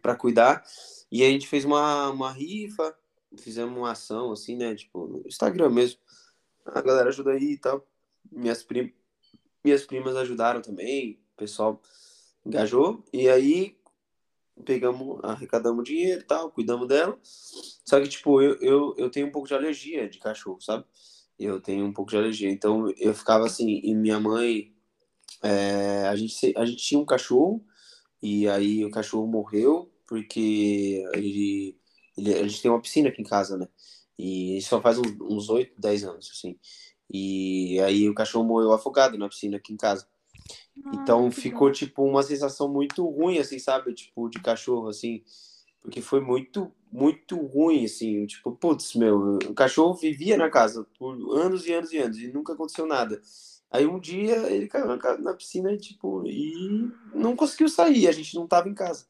para 0.00 0.14
cuidar. 0.16 0.64
E 1.10 1.24
a 1.24 1.28
gente 1.28 1.48
fez 1.48 1.64
uma, 1.64 2.10
uma 2.10 2.32
rifa, 2.32 2.96
fizemos 3.38 3.76
uma 3.76 3.92
ação, 3.92 4.32
assim, 4.32 4.56
né? 4.56 4.74
Tipo, 4.74 5.06
no 5.06 5.22
Instagram 5.26 5.70
mesmo. 5.70 6.00
A 6.66 6.80
galera 6.80 7.08
ajuda 7.08 7.32
aí 7.32 7.52
e 7.52 7.58
tal. 7.58 7.86
Minhas, 8.30 8.62
prim... 8.62 8.92
Minhas 9.64 9.84
primas 9.84 10.16
ajudaram 10.16 10.62
também, 10.62 11.20
pessoal 11.36 11.82
engajou, 12.48 13.04
e 13.12 13.28
aí 13.28 13.77
pegamos, 14.64 15.20
arrecadamos 15.22 15.84
dinheiro 15.84 16.20
e 16.20 16.24
tal, 16.24 16.50
cuidamos 16.50 16.88
dela. 16.88 17.18
Só 17.22 18.00
que, 18.00 18.08
tipo, 18.08 18.42
eu, 18.42 18.56
eu, 18.60 18.94
eu 18.96 19.10
tenho 19.10 19.26
um 19.26 19.30
pouco 19.30 19.48
de 19.48 19.54
alergia 19.54 20.08
de 20.08 20.18
cachorro, 20.18 20.60
sabe? 20.60 20.84
Eu 21.38 21.60
tenho 21.60 21.86
um 21.86 21.92
pouco 21.92 22.10
de 22.10 22.16
alergia. 22.16 22.50
Então, 22.50 22.92
eu 22.98 23.14
ficava 23.14 23.46
assim, 23.46 23.80
e 23.82 23.94
minha 23.94 24.20
mãe, 24.20 24.74
é, 25.42 26.08
a, 26.08 26.16
gente, 26.16 26.52
a 26.56 26.64
gente 26.64 26.82
tinha 26.82 27.00
um 27.00 27.04
cachorro, 27.06 27.64
e 28.22 28.48
aí 28.48 28.84
o 28.84 28.90
cachorro 28.90 29.26
morreu, 29.26 29.90
porque 30.06 31.04
ele, 31.14 31.78
ele, 32.16 32.34
a 32.34 32.48
gente 32.48 32.62
tem 32.62 32.70
uma 32.70 32.80
piscina 32.80 33.08
aqui 33.08 33.22
em 33.22 33.24
casa, 33.24 33.56
né? 33.56 33.68
E 34.18 34.60
só 34.62 34.80
faz 34.80 34.98
uns, 34.98 35.16
uns 35.20 35.48
8, 35.48 35.80
10 35.80 36.04
anos, 36.04 36.30
assim. 36.32 36.58
E 37.10 37.80
aí 37.80 38.08
o 38.08 38.14
cachorro 38.14 38.44
morreu 38.44 38.72
afogado 38.72 39.16
na 39.16 39.28
piscina 39.28 39.56
aqui 39.56 39.72
em 39.72 39.76
casa. 39.76 40.06
Então 40.92 41.30
ficou, 41.30 41.70
tipo, 41.70 42.04
uma 42.04 42.22
sensação 42.22 42.68
muito 42.68 43.06
ruim, 43.06 43.38
assim, 43.38 43.58
sabe? 43.58 43.92
Tipo, 43.94 44.28
de 44.28 44.40
cachorro, 44.40 44.88
assim. 44.88 45.22
Porque 45.80 46.00
foi 46.00 46.20
muito, 46.20 46.72
muito 46.90 47.36
ruim, 47.36 47.84
assim. 47.84 48.26
Tipo, 48.26 48.52
putz, 48.52 48.94
meu, 48.94 49.38
o 49.48 49.54
cachorro 49.54 49.94
vivia 49.94 50.36
na 50.36 50.50
casa 50.50 50.86
por 50.98 51.14
anos 51.36 51.66
e 51.66 51.72
anos 51.72 51.92
e 51.92 51.98
anos 51.98 52.18
e 52.18 52.32
nunca 52.32 52.52
aconteceu 52.52 52.86
nada. 52.86 53.20
Aí 53.70 53.86
um 53.86 53.98
dia 53.98 54.36
ele 54.50 54.66
caiu 54.66 54.86
na, 54.86 55.18
na 55.18 55.34
piscina, 55.34 55.76
tipo, 55.76 56.26
e 56.26 56.90
não 57.14 57.36
conseguiu 57.36 57.68
sair, 57.68 58.08
a 58.08 58.12
gente 58.12 58.34
não 58.34 58.46
tava 58.46 58.68
em 58.68 58.74
casa. 58.74 59.06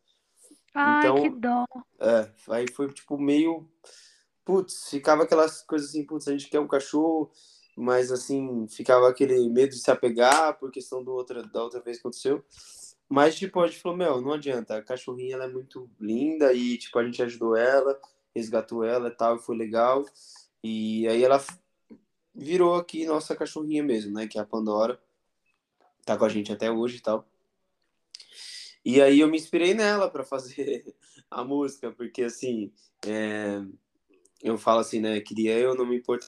Ai, 0.74 0.98
então, 0.98 1.22
que 1.22 1.30
dó. 1.30 1.64
É, 2.00 2.28
aí 2.48 2.66
foi, 2.70 2.92
tipo, 2.92 3.18
meio. 3.18 3.68
Putz, 4.44 4.88
ficava 4.88 5.24
aquelas 5.24 5.62
coisas 5.62 5.90
assim, 5.90 6.04
putz, 6.04 6.26
a 6.26 6.32
gente 6.32 6.48
quer 6.48 6.58
um 6.58 6.66
cachorro 6.66 7.30
mas 7.78 8.10
assim, 8.10 8.66
ficava 8.68 9.08
aquele 9.08 9.48
medo 9.48 9.70
de 9.70 9.78
se 9.78 9.90
apegar 9.90 10.58
por 10.58 10.70
questão 10.70 11.02
do 11.02 11.12
outra, 11.12 11.44
da 11.44 11.62
outra 11.62 11.80
vez 11.80 11.98
que 11.98 12.00
aconteceu. 12.00 12.44
Mas, 13.08 13.36
tipo, 13.36 13.60
a 13.60 13.66
gente 13.68 13.80
falou, 13.80 13.96
meu, 13.96 14.20
não 14.20 14.32
adianta, 14.32 14.76
a 14.76 14.82
cachorrinha 14.82 15.34
ela 15.34 15.44
é 15.44 15.48
muito 15.48 15.88
linda 16.00 16.52
e, 16.52 16.76
tipo, 16.76 16.98
a 16.98 17.04
gente 17.04 17.22
ajudou 17.22 17.56
ela, 17.56 17.98
resgatou 18.34 18.84
ela 18.84 19.08
e 19.08 19.12
tal, 19.12 19.36
e 19.36 19.42
foi 19.42 19.56
legal. 19.56 20.04
E 20.62 21.06
aí 21.06 21.22
ela 21.22 21.42
virou 22.34 22.74
aqui 22.74 23.06
nossa 23.06 23.36
cachorrinha 23.36 23.82
mesmo, 23.82 24.12
né, 24.12 24.26
que 24.26 24.38
é 24.38 24.42
a 24.42 24.46
Pandora. 24.46 25.00
Tá 26.04 26.16
com 26.16 26.24
a 26.24 26.28
gente 26.28 26.52
até 26.52 26.70
hoje 26.70 26.96
e 26.98 27.00
tal. 27.00 27.26
E 28.84 29.00
aí 29.00 29.20
eu 29.20 29.28
me 29.28 29.36
inspirei 29.36 29.72
nela 29.72 30.10
para 30.10 30.24
fazer 30.24 30.84
a 31.30 31.44
música, 31.44 31.92
porque, 31.92 32.24
assim, 32.24 32.72
é... 33.06 33.62
eu 34.42 34.58
falo 34.58 34.80
assim, 34.80 35.00
né, 35.00 35.20
queria 35.20 35.56
eu, 35.56 35.76
não 35.76 35.86
me 35.86 35.96
importa 35.96 36.26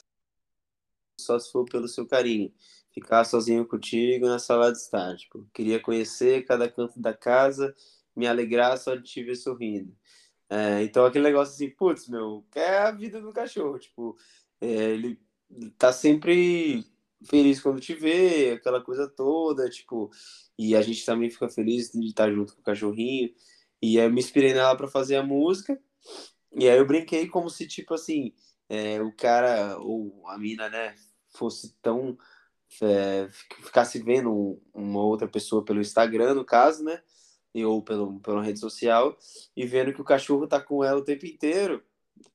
só 1.21 1.39
se 1.39 1.51
for 1.53 1.65
pelo 1.65 1.89
seu 1.89 2.07
carinho. 2.07 2.53
Ficar 2.93 3.25
sozinho 3.25 3.67
contigo 3.67 4.27
na 4.27 4.39
sala 4.39 4.73
de 4.73 4.79
estar. 4.79 5.17
Tipo, 5.17 5.47
queria 5.55 5.81
conhecer 5.81 6.45
cada 6.45 6.69
canto 6.69 7.01
da 7.01 7.15
casa, 7.15 7.75
me 8.17 8.27
alegrar 8.27 8.77
só 8.79 8.95
de 8.95 9.05
te 9.05 9.23
ver 9.23 9.37
sorrindo. 9.37 9.95
É, 10.49 10.83
então, 10.83 11.05
aquele 11.05 11.25
negócio 11.25 11.55
assim, 11.55 11.71
putz, 11.71 12.09
meu, 12.09 12.45
é 12.55 12.79
a 12.79 12.91
vida 12.91 13.21
do 13.21 13.33
cachorro. 13.33 13.79
Tipo, 13.79 14.17
é, 14.61 14.67
ele 14.67 15.21
tá 15.79 15.93
sempre 15.93 16.85
feliz 17.25 17.61
quando 17.61 17.81
te 17.81 17.95
vê, 17.95 18.53
aquela 18.53 18.83
coisa 18.83 19.09
toda, 19.09 19.69
tipo, 19.69 20.11
e 20.59 20.75
a 20.75 20.83
gente 20.83 21.05
também 21.05 21.31
fica 21.31 21.49
feliz 21.49 21.91
de 21.93 22.07
estar 22.07 22.31
junto 22.33 22.55
com 22.55 22.61
o 22.61 22.65
cachorrinho. 22.65 23.31
E 23.83 23.99
aí 23.99 24.07
eu 24.07 24.13
me 24.13 24.21
inspirei 24.21 24.53
nela 24.55 24.77
para 24.77 24.89
fazer 24.89 25.17
a 25.17 25.23
música. 25.23 25.81
E 26.53 26.69
aí 26.69 26.79
eu 26.79 26.87
brinquei 26.87 27.29
como 27.29 27.49
se, 27.49 27.67
tipo 27.67 27.95
assim, 27.95 28.35
é, 28.69 29.01
o 29.01 29.13
cara, 29.13 29.79
ou 29.79 30.27
a 30.29 30.39
mina, 30.39 30.69
né, 30.69 30.95
fosse 31.31 31.75
tão. 31.83 32.17
É, 32.83 33.29
ficasse 33.63 34.01
vendo 34.01 34.61
uma 34.73 35.03
outra 35.03 35.27
pessoa 35.27 35.65
pelo 35.65 35.81
Instagram, 35.81 36.35
no 36.35 36.45
caso, 36.45 36.85
né? 36.85 37.03
E, 37.53 37.65
ou 37.65 37.83
pelo, 37.83 38.21
pela 38.21 38.43
rede 38.43 38.61
social, 38.61 39.19
e 39.57 39.67
vendo 39.67 39.93
que 39.93 40.01
o 40.01 40.05
cachorro 40.05 40.47
tá 40.47 40.61
com 40.61 40.85
ela 40.85 41.01
o 41.01 41.05
tempo 41.05 41.27
inteiro. 41.27 41.83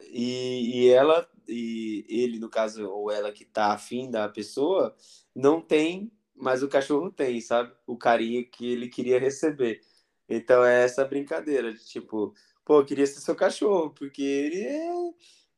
E, 0.01 0.81
e 0.85 0.89
ela, 0.89 1.27
e 1.47 2.05
ele, 2.09 2.39
no 2.39 2.49
caso, 2.49 2.89
ou 2.89 3.11
ela 3.11 3.31
que 3.31 3.45
tá 3.45 3.73
afim 3.73 4.11
da 4.11 4.27
pessoa, 4.27 4.95
não 5.33 5.61
tem, 5.61 6.11
mas 6.35 6.63
o 6.63 6.67
cachorro 6.67 7.11
tem, 7.11 7.39
sabe? 7.39 7.73
O 7.87 7.97
carinho 7.97 8.45
que 8.49 8.71
ele 8.71 8.89
queria 8.89 9.19
receber. 9.19 9.81
Então 10.27 10.63
é 10.63 10.83
essa 10.83 11.05
brincadeira 11.05 11.73
de 11.73 11.85
tipo, 11.85 12.33
pô, 12.65 12.79
eu 12.79 12.85
queria 12.85 13.05
ser 13.05 13.21
seu 13.21 13.35
cachorro, 13.35 13.91
porque 13.91 14.21
ele 14.21 14.61
é 14.63 14.91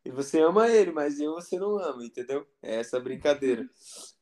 e 0.08 0.10
você 0.10 0.40
ama 0.40 0.70
ele, 0.70 0.92
mas 0.92 1.20
eu 1.20 1.34
você 1.34 1.60
não 1.60 1.78
ama, 1.78 2.06
entendeu? 2.06 2.48
É 2.62 2.78
essa 2.78 2.98
brincadeira. 2.98 3.70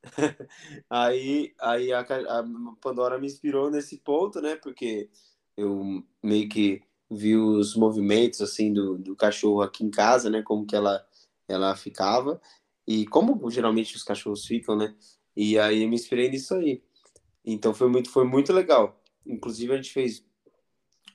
aí 0.90 1.54
aí 1.62 1.94
a, 1.94 2.00
a, 2.00 2.44
Pandora 2.82 3.20
me 3.20 3.28
inspirou 3.28 3.70
nesse 3.70 4.00
ponto, 4.00 4.42
né? 4.42 4.56
Porque 4.56 5.12
eu 5.56 6.04
meio 6.24 6.50
que 6.50 6.82
vi 7.10 7.36
os 7.36 7.76
movimentos 7.76 8.42
assim 8.42 8.74
do, 8.74 8.98
do 8.98 9.16
cachorro 9.16 9.62
aqui 9.62 9.86
em 9.86 9.92
casa, 9.92 10.28
né? 10.28 10.42
Como 10.42 10.66
que 10.66 10.76
ela 10.76 11.06
ela 11.48 11.76
ficava 11.76 12.42
e 12.88 13.06
como 13.06 13.48
geralmente 13.52 13.96
os 13.96 14.02
cachorros 14.02 14.44
ficam, 14.48 14.76
né? 14.76 14.96
E 15.36 15.60
aí 15.60 15.84
eu 15.84 15.90
me 15.90 15.96
inspirei 15.96 16.30
nisso 16.30 16.56
aí. 16.56 16.84
Então 17.46 17.76
foi 17.76 17.90
muito 17.90 18.10
foi 18.10 18.26
muito 18.26 18.52
legal. 18.52 19.00
Inclusive 19.24 19.74
a 19.74 19.76
gente 19.76 19.94
fez 19.94 20.26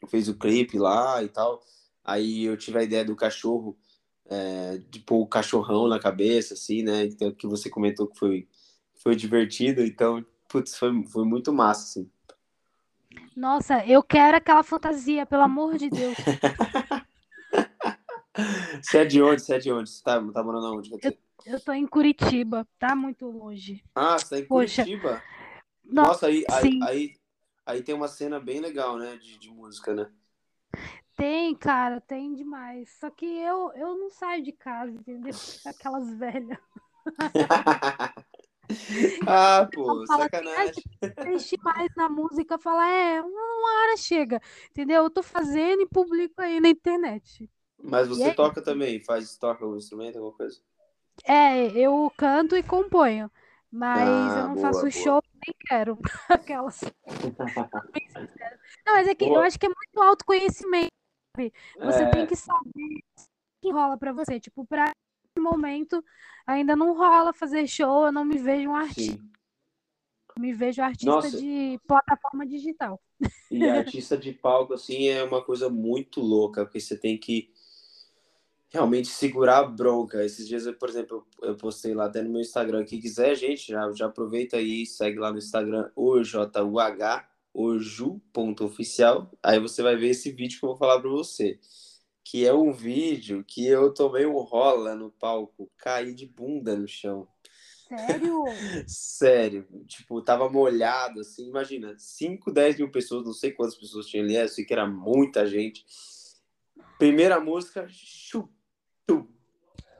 fez 0.09 0.29
o 0.29 0.39
clipe 0.39 0.79
lá 0.79 1.25
e 1.25 1.29
tal. 1.29 1.61
Aí 2.05 2.45
eu 2.45 2.57
tive 2.57 2.79
a 2.79 2.85
ideia 2.85 3.05
do 3.05 3.17
cachorro 3.17 3.77
é, 4.31 4.79
de 4.89 5.01
pôr 5.01 5.21
o 5.21 5.27
cachorrão 5.27 5.89
na 5.89 5.99
cabeça, 5.99 6.55
assim, 6.55 6.83
né? 6.83 7.05
Então, 7.05 7.33
que 7.33 7.47
você 7.47 7.69
comentou 7.69 8.07
que 8.07 8.19
foi, 8.19 8.49
foi 8.95 9.17
divertido, 9.17 9.83
então, 9.83 10.25
putz, 10.49 10.77
foi, 10.77 11.05
foi 11.07 11.25
muito 11.25 11.53
massa, 11.53 11.83
assim. 11.83 12.11
Nossa, 13.37 13.85
eu 13.85 14.03
quero 14.03 14.37
aquela 14.37 14.63
fantasia, 14.63 15.27
pelo 15.27 15.43
amor 15.43 15.77
de 15.77 15.91
Deus. 15.91 16.17
Você 18.81 18.99
é 18.99 19.05
de 19.05 19.21
onde? 19.21 19.43
Você 19.43 19.55
é 19.55 19.59
de 19.59 19.73
onde? 19.73 19.91
Você 19.91 20.03
tá, 20.03 20.15
tá 20.33 20.43
morando 20.43 20.75
onde? 20.75 20.91
Eu, 21.03 21.19
eu 21.45 21.61
tô 21.61 21.73
em 21.73 21.87
Curitiba, 21.87 22.67
tá 22.79 22.95
muito 22.95 23.27
longe. 23.27 23.85
Ah, 23.95 24.17
você 24.17 24.29
tá 24.31 24.39
em 24.39 24.47
Poxa, 24.47 24.83
Curitiba? 24.83 25.23
Não, 25.85 26.05
Nossa, 26.05 26.29
aí, 26.29 26.45
aí, 26.49 26.81
aí, 26.83 27.17
aí 27.67 27.83
tem 27.83 27.95
uma 27.95 28.09
cena 28.09 28.39
bem 28.39 28.61
legal, 28.61 28.97
né? 28.97 29.17
De, 29.17 29.39
de 29.39 29.51
música, 29.51 29.93
né? 29.93 30.11
Tem, 31.21 31.55
cara, 31.55 32.01
tem 32.01 32.35
demais. 32.35 32.91
Só 32.99 33.11
que 33.11 33.27
eu, 33.27 33.71
eu 33.75 33.97
não 33.99 34.09
saio 34.09 34.43
de 34.43 34.53
casa, 34.53 34.91
entendeu? 34.91 35.35
Aquelas 35.67 36.11
velhas. 36.15 36.59
Ah, 39.27 39.69
pô, 39.75 39.85
fala 39.85 40.03
assim, 40.05 40.17
sacanagem. 40.23 40.85
investe 41.25 41.59
mais 41.63 41.91
na 41.97 42.09
música. 42.09 42.59
Fala, 42.59 42.89
é, 42.89 43.21
uma 43.21 43.83
hora 43.83 43.97
chega, 43.97 44.41
entendeu? 44.71 45.03
Eu 45.05 45.11
tô 45.11 45.23
fazendo 45.23 45.83
e 45.83 45.87
publico 45.89 46.41
aí 46.41 46.61
na 46.61 46.69
internet. 46.69 47.51
Mas 47.83 48.07
você 48.09 48.29
é 48.29 48.35
toca 48.35 48.63
também? 48.63 49.03
Faz, 49.03 49.37
toca 49.37 49.67
o 49.67 49.77
instrumento, 49.77 50.17
alguma 50.19 50.37
coisa? 50.37 50.61
É, 51.25 51.67
eu 51.77 52.11
canto 52.17 52.57
e 52.57 52.63
componho, 52.63 53.31
mas 53.71 54.37
eu 54.37 54.43
Ah, 54.43 54.49
não 54.49 54.55
boa, 54.55 54.71
faço 54.71 54.81
boa. 54.81 54.91
show, 54.91 55.23
nem 55.47 55.55
quero. 55.67 55.99
Aquelas. 56.29 56.81
Não, 58.87 58.95
mas 58.95 59.09
é 59.09 59.15
que 59.15 59.25
eu 59.25 59.29
Boa. 59.29 59.47
acho 59.47 59.59
que 59.59 59.67
é 59.67 59.69
muito 59.69 60.01
autoconhecimento. 60.01 61.00
Sabe? 61.37 61.53
Você 61.79 62.11
tem 62.11 62.23
É, 62.23 62.27
que 62.27 62.37
saber 62.37 63.05
o 63.19 63.61
que 63.63 63.73
rola 63.73 63.97
pra 63.97 64.13
você. 64.13 64.41
Tipo, 64.41 64.65
pra 64.67 64.85
esse 64.87 65.41
momento 65.43 66.03
ainda 66.47 66.75
não 66.75 66.97
rola 66.97 67.33
fazer 67.33 67.67
show, 67.67 68.07
eu 68.07 68.13
não 68.13 68.25
me 68.25 68.39
vejo 68.39 68.69
um 68.71 68.75
artista, 68.75 69.13
sim. 69.13 69.31
me 70.39 70.53
vejo 70.53 70.83
artista 70.83 71.11
Nossa, 71.11 71.31
de 71.31 71.79
plataforma 71.87 72.47
digital. 72.47 73.01
e 73.51 73.65
artista 73.69 74.17
de 74.17 74.33
palco, 74.33 74.75
assim, 74.75 75.09
é 75.09 75.23
uma 75.23 75.43
coisa 75.45 75.69
muito 75.69 76.21
louca, 76.21 76.65
porque 76.65 76.81
você 76.81 76.97
tem 76.97 77.19
que 77.19 77.51
realmente 78.69 79.09
segurar 79.09 79.59
a 79.59 79.65
bronca. 79.65 80.25
Esses 80.25 80.47
dias, 80.49 80.67
eu, 80.67 80.75
por 80.75 80.89
exemplo, 80.89 81.27
eu 81.43 81.57
postei 81.57 81.95
lá 81.95 82.07
até 82.07 82.23
no 82.23 82.31
meu 82.31 82.41
Instagram. 82.41 82.85
Quem 82.85 83.01
quiser, 83.01 83.35
gente, 83.35 83.69
já, 83.69 83.91
já 83.93 84.07
aproveita 84.07 84.57
aí, 84.57 84.87
segue 84.87 85.19
lá 85.19 85.31
no 85.33 85.39
Instagram, 85.39 85.91
OJUH, 85.97 87.25
oju.oficial. 87.53 89.31
Aí 89.43 89.59
você 89.59 89.83
vai 89.83 89.97
ver 89.97 90.11
esse 90.11 90.31
vídeo 90.33 90.59
que 90.59 90.65
eu 90.65 90.71
vou 90.71 90.79
falar 90.79 91.01
pra 91.01 91.11
você. 91.11 91.59
Que 92.25 92.47
é 92.47 92.53
um 92.53 92.73
vídeo 92.73 93.45
que 93.47 93.67
eu 93.67 93.93
tomei 93.93 94.27
um 94.27 94.39
rola 94.39 94.95
no 94.95 95.11
palco, 95.11 95.71
caí 95.77 96.15
de 96.15 96.27
bunda 96.27 96.77
no 96.77 96.87
chão. 96.87 97.27
Sério? 97.91 98.45
Sério, 98.87 99.67
tipo, 99.87 100.23
tava 100.23 100.49
molhado, 100.49 101.21
assim, 101.21 101.49
imagina, 101.49 101.95
5, 101.99 102.53
10 102.53 102.79
mil 102.79 102.91
pessoas, 102.91 103.25
não 103.25 103.33
sei 103.33 103.51
quantas 103.51 103.75
pessoas 103.75 104.07
tinha 104.07 104.23
ali, 104.23 104.37
eu 104.37 104.49
sei 104.49 104.65
que 104.65 104.73
era 104.73 104.87
muita 104.87 105.45
gente. 105.45 105.85
Primeira 106.99 107.41
música, 107.41 107.89
chu, 107.89 108.49
chu, 109.09 109.29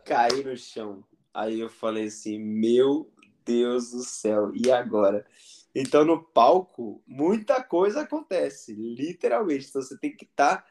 caí 0.05 0.45
no 0.45 0.57
chão. 0.57 1.03
Aí 1.35 1.59
eu 1.59 1.69
falei 1.69 2.05
assim, 2.05 2.39
meu 2.39 3.13
Deus 3.45 3.91
do 3.91 4.03
céu, 4.05 4.53
e 4.55 4.71
agora? 4.71 5.27
Então 5.75 6.05
no 6.05 6.23
palco, 6.23 7.03
muita 7.07 7.63
coisa 7.63 8.03
acontece, 8.03 8.75
literalmente. 8.75 9.69
Então 9.69 9.83
você 9.83 9.99
tem 9.99 10.15
que 10.15 10.25
estar 10.25 10.65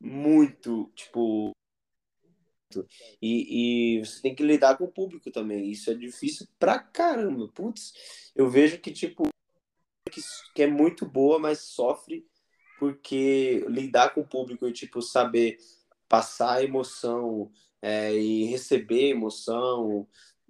muito, 0.00 0.90
tipo, 0.94 1.52
e, 3.20 3.96
e 3.96 4.04
você 4.04 4.22
tem 4.22 4.34
que 4.34 4.42
lidar 4.42 4.76
com 4.76 4.84
o 4.84 4.92
público 4.92 5.30
também. 5.30 5.70
Isso 5.70 5.90
é 5.90 5.94
difícil 5.94 6.46
pra 6.58 6.78
caramba. 6.78 7.48
Putz, 7.48 7.92
eu 8.34 8.48
vejo 8.48 8.80
que, 8.80 8.92
tipo, 8.92 9.28
que, 10.10 10.20
que 10.54 10.62
é 10.62 10.66
muito 10.66 11.06
boa, 11.06 11.38
mas 11.38 11.60
sofre 11.60 12.26
porque 12.78 13.64
lidar 13.68 14.14
com 14.14 14.20
o 14.20 14.28
público 14.28 14.68
e, 14.68 14.72
tipo, 14.72 15.02
saber 15.02 15.58
passar 16.08 16.62
emoção 16.62 17.50
é, 17.82 18.14
e 18.14 18.44
receber 18.44 19.10
emoção 19.10 20.06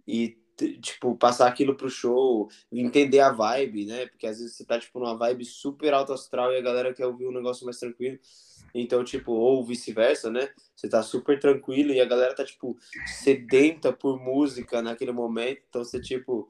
e, 0.06 0.38
tipo, 0.80 1.16
passar 1.16 1.48
aquilo 1.48 1.74
pro 1.76 1.88
show, 1.88 2.48
entender 2.70 3.20
a 3.20 3.30
vibe, 3.30 3.86
né? 3.86 4.06
Porque 4.06 4.26
às 4.26 4.38
vezes 4.38 4.56
você 4.56 4.64
tá, 4.64 4.78
tipo, 4.78 4.98
numa 4.98 5.16
vibe 5.16 5.44
super 5.44 5.94
alto 5.94 6.12
astral 6.12 6.52
e 6.52 6.58
a 6.58 6.62
galera 6.62 6.92
quer 6.92 7.06
ouvir 7.06 7.26
um 7.26 7.32
negócio 7.32 7.64
mais 7.64 7.78
tranquilo. 7.78 8.18
Então, 8.74 9.02
tipo, 9.04 9.32
ou 9.32 9.64
vice-versa, 9.64 10.30
né? 10.30 10.48
Você 10.74 10.88
tá 10.88 11.02
super 11.02 11.38
tranquilo 11.38 11.92
e 11.92 12.00
a 12.00 12.04
galera 12.04 12.34
tá, 12.34 12.44
tipo, 12.44 12.76
sedenta 13.06 13.92
por 13.92 14.18
música 14.20 14.82
naquele 14.82 15.12
momento. 15.12 15.62
Então, 15.68 15.84
você, 15.84 16.00
tipo, 16.00 16.48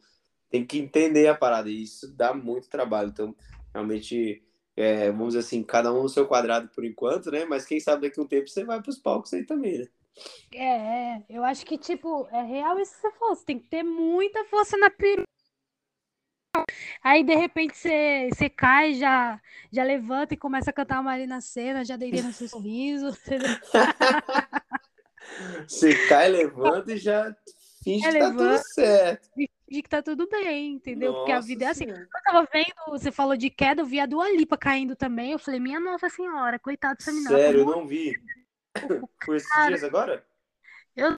tem 0.50 0.66
que 0.66 0.78
entender 0.78 1.28
a 1.28 1.34
parada. 1.34 1.70
E 1.70 1.82
isso 1.82 2.12
dá 2.16 2.34
muito 2.34 2.68
trabalho. 2.68 3.10
Então, 3.10 3.34
realmente, 3.72 4.42
é, 4.76 5.10
vamos 5.10 5.28
dizer 5.28 5.40
assim, 5.40 5.62
cada 5.62 5.92
um 5.92 6.02
no 6.02 6.08
seu 6.08 6.26
quadrado 6.26 6.68
por 6.68 6.84
enquanto, 6.84 7.30
né? 7.30 7.44
Mas 7.44 7.66
quem 7.66 7.80
sabe 7.80 8.02
daqui 8.02 8.18
a 8.18 8.22
um 8.22 8.26
tempo 8.26 8.48
você 8.48 8.64
vai 8.64 8.82
pros 8.82 8.98
palcos 8.98 9.32
aí 9.34 9.44
também, 9.44 9.78
né? 9.78 9.88
É, 10.52 10.64
é, 10.64 11.22
eu 11.28 11.44
acho 11.44 11.64
que, 11.64 11.78
tipo, 11.78 12.26
é 12.30 12.42
real 12.42 12.78
isso 12.78 12.94
que 12.94 13.00
você 13.00 13.10
falou. 13.12 13.34
Você 13.34 13.44
tem 13.44 13.58
que 13.58 13.66
ter 13.66 13.82
muita 13.82 14.44
força 14.46 14.76
na 14.76 14.90
peruca. 14.90 15.28
Aí, 17.02 17.22
de 17.22 17.34
repente, 17.34 17.76
você, 17.76 18.28
você 18.32 18.48
cai, 18.50 18.94
já, 18.94 19.40
já 19.70 19.84
levanta 19.84 20.34
e 20.34 20.36
começa 20.36 20.70
a 20.70 20.72
cantar 20.72 20.96
uma 20.96 21.04
Marina 21.04 21.40
Sena, 21.40 21.84
já 21.84 21.96
deitei 21.96 22.22
no 22.22 22.32
seu 22.32 22.48
sorriso. 22.48 23.08
Você 25.68 26.08
cai, 26.08 26.28
levanta 26.28 26.94
e 26.94 26.96
já 26.96 27.34
finge 27.84 28.06
É, 28.06 28.12
que 28.12 28.18
tá 28.18 28.30
tudo 28.30 28.58
certo. 28.58 29.28
finge 29.34 29.82
que 29.82 29.88
tá 29.88 30.02
tudo 30.02 30.28
bem, 30.28 30.72
entendeu? 30.72 31.12
Porque 31.14 31.32
a 31.32 31.36
Nossa 31.36 31.46
vida 31.48 31.64
é 31.66 31.68
assim. 31.68 31.84
Senhora. 31.84 32.00
Eu 32.02 32.22
tava 32.24 32.48
vendo, 32.52 32.74
você 32.88 33.12
falou 33.12 33.36
de 33.36 33.50
queda, 33.50 33.82
eu 33.82 33.86
vi 33.86 34.00
a 34.00 34.06
Dua 34.06 34.30
Lipa 34.30 34.56
caindo 34.56 34.96
também. 34.96 35.32
Eu 35.32 35.38
falei, 35.38 35.60
minha 35.60 35.78
Nossa 35.78 36.08
Senhora, 36.08 36.58
coitada 36.58 36.94
dessa 36.94 37.12
menina. 37.12 37.30
Ela 37.30 37.38
Sério, 37.40 37.60
eu 37.60 37.66
não 37.66 37.86
vi. 37.86 38.18
Foi 39.24 39.36
esses 39.36 39.50
cara. 39.50 39.70
dias 39.70 39.84
agora? 39.84 40.26
Eu, 40.96 41.14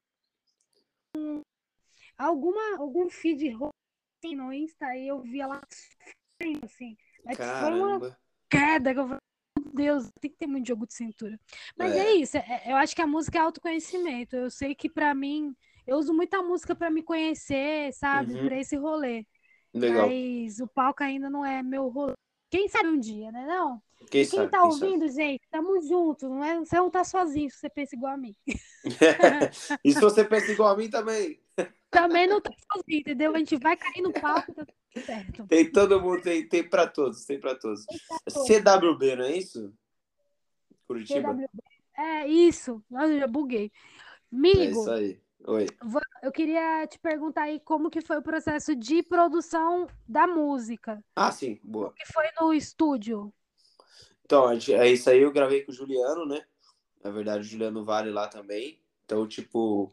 alguma, 2.16 2.78
algum 2.78 3.08
feed 3.08 3.54
assim, 3.54 4.34
no 4.34 4.52
Insta, 4.52 4.86
aí 4.86 5.08
eu 5.08 5.20
vi 5.22 5.40
ela 5.40 5.60
sofrendo, 5.70 6.64
assim. 6.64 6.96
Mas 7.24 7.36
foi 7.36 7.44
uma 7.46 7.88
Caramba. 7.98 8.18
queda 8.48 8.92
que 8.92 9.00
eu 9.00 9.04
falei, 9.08 9.20
meu 9.58 9.72
Deus, 9.74 10.10
tem 10.20 10.30
que 10.30 10.36
ter 10.36 10.46
muito 10.46 10.68
jogo 10.68 10.86
de 10.86 10.94
cintura. 10.94 11.38
Mas 11.76 11.96
é 11.96 11.98
É, 12.00 12.14
isso, 12.14 12.36
é- 12.36 12.62
eu 12.66 12.76
acho 12.76 12.94
que 12.94 13.02
a 13.02 13.06
música 13.06 13.38
é 13.38 13.40
autoconhecimento. 13.40 14.36
Eu 14.36 14.50
sei 14.50 14.74
que 14.74 14.88
pra 14.90 15.14
mim, 15.14 15.54
eu 15.86 15.96
uso 15.98 16.12
muita 16.14 16.42
música 16.42 16.74
pra 16.74 16.90
me 16.90 17.02
conhecer, 17.02 17.92
sabe? 17.94 18.34
uhum, 18.34 18.46
Pra 18.46 18.58
esse 18.58 18.76
rolê. 18.76 19.26
legal. 19.74 20.06
Mas 20.06 20.60
o 20.60 20.66
palco 20.68 21.02
ainda 21.02 21.30
não 21.30 21.44
é 21.44 21.62
meu 21.62 21.88
rolê. 21.88 22.14
Quem 22.50 22.68
sabe 22.68 22.88
um 22.88 22.98
dia, 22.98 23.30
né? 23.32 23.46
Não. 23.46 23.82
Quem 24.10 24.24
sabe, 24.24 24.50
tá 24.50 24.62
quem 24.62 24.70
sabe. 24.72 24.84
ouvindo, 24.84 25.08
gente, 25.08 25.42
tamo 25.50 25.80
junto, 25.82 26.28
não 26.28 26.42
é? 26.42 26.58
Você 26.58 26.76
não 26.76 26.90
tá 26.90 27.04
sozinho 27.04 27.50
se 27.50 27.58
você 27.58 27.68
pensa 27.70 27.94
igual 27.94 28.14
a 28.14 28.16
mim. 28.16 28.34
E 29.84 29.92
se 29.92 30.00
você 30.00 30.24
pensa 30.24 30.50
igual 30.52 30.70
a 30.70 30.76
mim 30.76 30.88
também? 30.88 31.40
Também 31.90 32.26
não 32.26 32.40
tá 32.40 32.50
sozinho, 32.72 33.00
entendeu? 33.00 33.34
A 33.34 33.38
gente 33.38 33.56
vai 33.58 33.76
cair 33.76 34.00
no 34.00 34.12
palco, 34.12 34.54
tá 34.54 34.64
tudo 34.64 35.04
certo. 35.04 35.46
Tem 35.46 35.70
todo 35.70 36.00
mundo, 36.00 36.22
tem, 36.22 36.48
tem 36.48 36.68
pra 36.68 36.86
todos, 36.86 37.24
tem 37.24 37.38
pra 37.38 37.54
todos. 37.54 37.84
Tá 37.84 38.18
todo. 38.32 38.46
CWB, 38.46 39.16
não 39.16 39.24
é 39.24 39.36
isso? 39.36 39.72
Curitiba? 40.86 41.28
CWB. 41.32 41.46
É 41.96 42.26
isso. 42.26 42.82
Nossa, 42.90 43.12
eu 43.12 43.20
já 43.20 43.26
buguei. 43.26 43.66
É 43.66 43.70
Migo, 44.32 44.80
isso 44.80 44.90
aí. 44.90 45.20
Oi. 45.46 45.66
eu 46.22 46.30
queria 46.32 46.86
te 46.86 46.98
perguntar 46.98 47.42
aí 47.42 47.60
como 47.60 47.90
que 47.90 48.00
foi 48.00 48.18
o 48.18 48.22
processo 48.22 48.74
de 48.76 49.02
produção 49.02 49.86
da 50.08 50.26
música. 50.26 51.02
Ah, 51.16 51.32
sim, 51.32 51.60
O 51.64 51.68
boa. 51.68 51.92
que 51.92 52.06
foi 52.12 52.26
no 52.40 52.52
estúdio? 52.54 53.32
Então, 54.30 54.48
é 54.48 54.88
isso 54.88 55.10
aí, 55.10 55.22
eu 55.22 55.32
gravei 55.32 55.62
com 55.64 55.72
o 55.72 55.74
Juliano, 55.74 56.24
né? 56.24 56.40
Na 57.02 57.10
verdade, 57.10 57.40
o 57.40 57.50
Juliano 57.50 57.84
Vale 57.84 58.12
lá 58.12 58.28
também. 58.28 58.80
Então, 59.04 59.26
tipo, 59.26 59.92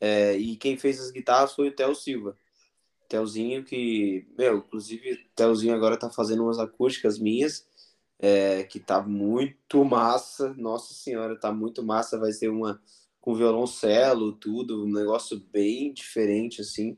é, 0.00 0.34
e 0.38 0.56
quem 0.56 0.78
fez 0.78 0.98
as 0.98 1.10
guitarras 1.10 1.52
foi 1.52 1.68
o 1.68 1.70
Theo 1.70 1.94
Silva. 1.94 2.34
Telzinho 3.06 3.62
que, 3.62 4.26
meu, 4.38 4.56
inclusive, 4.56 5.12
o 5.12 5.18
Telzinho 5.36 5.74
agora 5.74 5.98
tá 5.98 6.08
fazendo 6.08 6.44
umas 6.44 6.58
acústicas 6.58 7.18
minhas, 7.18 7.68
é, 8.18 8.64
que 8.64 8.80
tá 8.80 9.02
muito 9.02 9.84
massa. 9.84 10.54
Nossa 10.54 10.94
senhora, 10.94 11.38
tá 11.38 11.52
muito 11.52 11.82
massa. 11.82 12.18
Vai 12.18 12.32
ser 12.32 12.48
uma 12.48 12.80
com 13.20 13.34
violoncelo, 13.34 14.32
tudo, 14.32 14.86
um 14.86 14.90
negócio 14.90 15.38
bem 15.52 15.92
diferente, 15.92 16.62
assim. 16.62 16.96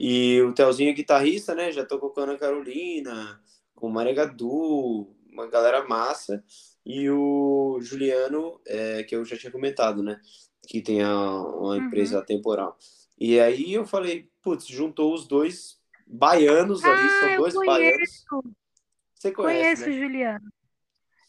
E 0.00 0.40
o 0.40 0.54
Telzinho 0.54 0.88
é 0.88 0.94
guitarrista, 0.94 1.54
né? 1.54 1.70
Já 1.70 1.84
tocou 1.84 2.08
com 2.08 2.20
a 2.20 2.22
Ana 2.22 2.38
Carolina, 2.38 3.38
com 3.74 3.90
Maria 3.90 4.14
Gadu, 4.14 5.14
uma 5.32 5.46
galera 5.48 5.82
massa. 5.88 6.44
E 6.84 7.08
o 7.10 7.78
Juliano, 7.80 8.60
é, 8.66 9.02
que 9.04 9.14
eu 9.16 9.24
já 9.24 9.36
tinha 9.36 9.50
comentado, 9.52 10.02
né? 10.02 10.20
Que 10.66 10.80
tem 10.80 11.02
a, 11.02 11.12
uma 11.12 11.74
Uhum. 11.74 11.76
empresa 11.86 12.22
temporal. 12.24 12.76
E 13.18 13.40
aí 13.40 13.72
eu 13.72 13.86
falei, 13.86 14.28
putz, 14.42 14.66
juntou 14.66 15.14
os 15.14 15.26
dois 15.26 15.80
baianos 16.06 16.84
ali, 16.84 16.92
Ah, 17.06 17.20
são 17.20 17.28
eu 17.30 17.36
dois 17.38 17.54
baianos. 17.54 18.24
conheço. 18.26 18.54
Você 19.14 19.30
conhece, 19.32 19.82
Conheço 19.82 19.84
o 19.84 19.86
né? 19.94 20.00
Juliano. 20.00 20.52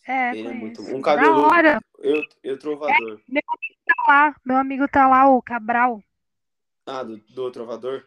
É, 0.07 0.31
Ele 0.35 0.47
é 0.47 0.53
muito. 0.53 0.77
conheço. 0.81 0.95
Um 0.97 1.01
Da 1.01 1.05
cabeludo, 1.15 1.41
hora. 1.53 1.79
eu, 1.99 2.21
eu 2.43 2.57
trovador. 2.59 3.21
Meu 3.27 3.43
amigo 3.47 3.79
tá 3.85 4.03
lá. 4.07 4.35
Meu 4.43 4.57
amigo 4.57 4.87
tá 4.87 5.07
lá, 5.07 5.29
o 5.29 5.41
Cabral. 5.41 6.03
Ah, 6.85 7.03
do, 7.03 7.17
do 7.29 7.51
trovador? 7.51 8.05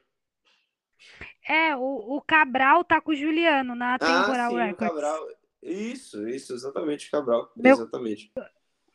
É, 1.49 1.77
o, 1.77 2.17
o 2.17 2.21
Cabral 2.21 2.83
tá 2.85 3.01
com 3.01 3.13
o 3.13 3.17
Juliano 3.17 3.75
na 3.75 3.95
Ah, 3.95 3.99
Temporal 3.99 4.51
sim, 4.51 4.57
o 4.57 4.59
Records. 4.59 4.95
Cabral. 4.95 5.29
Isso, 5.69 6.29
isso, 6.29 6.53
exatamente, 6.55 7.11
Cabral. 7.11 7.51
Meu, 7.57 7.73
Exatamente. 7.75 8.33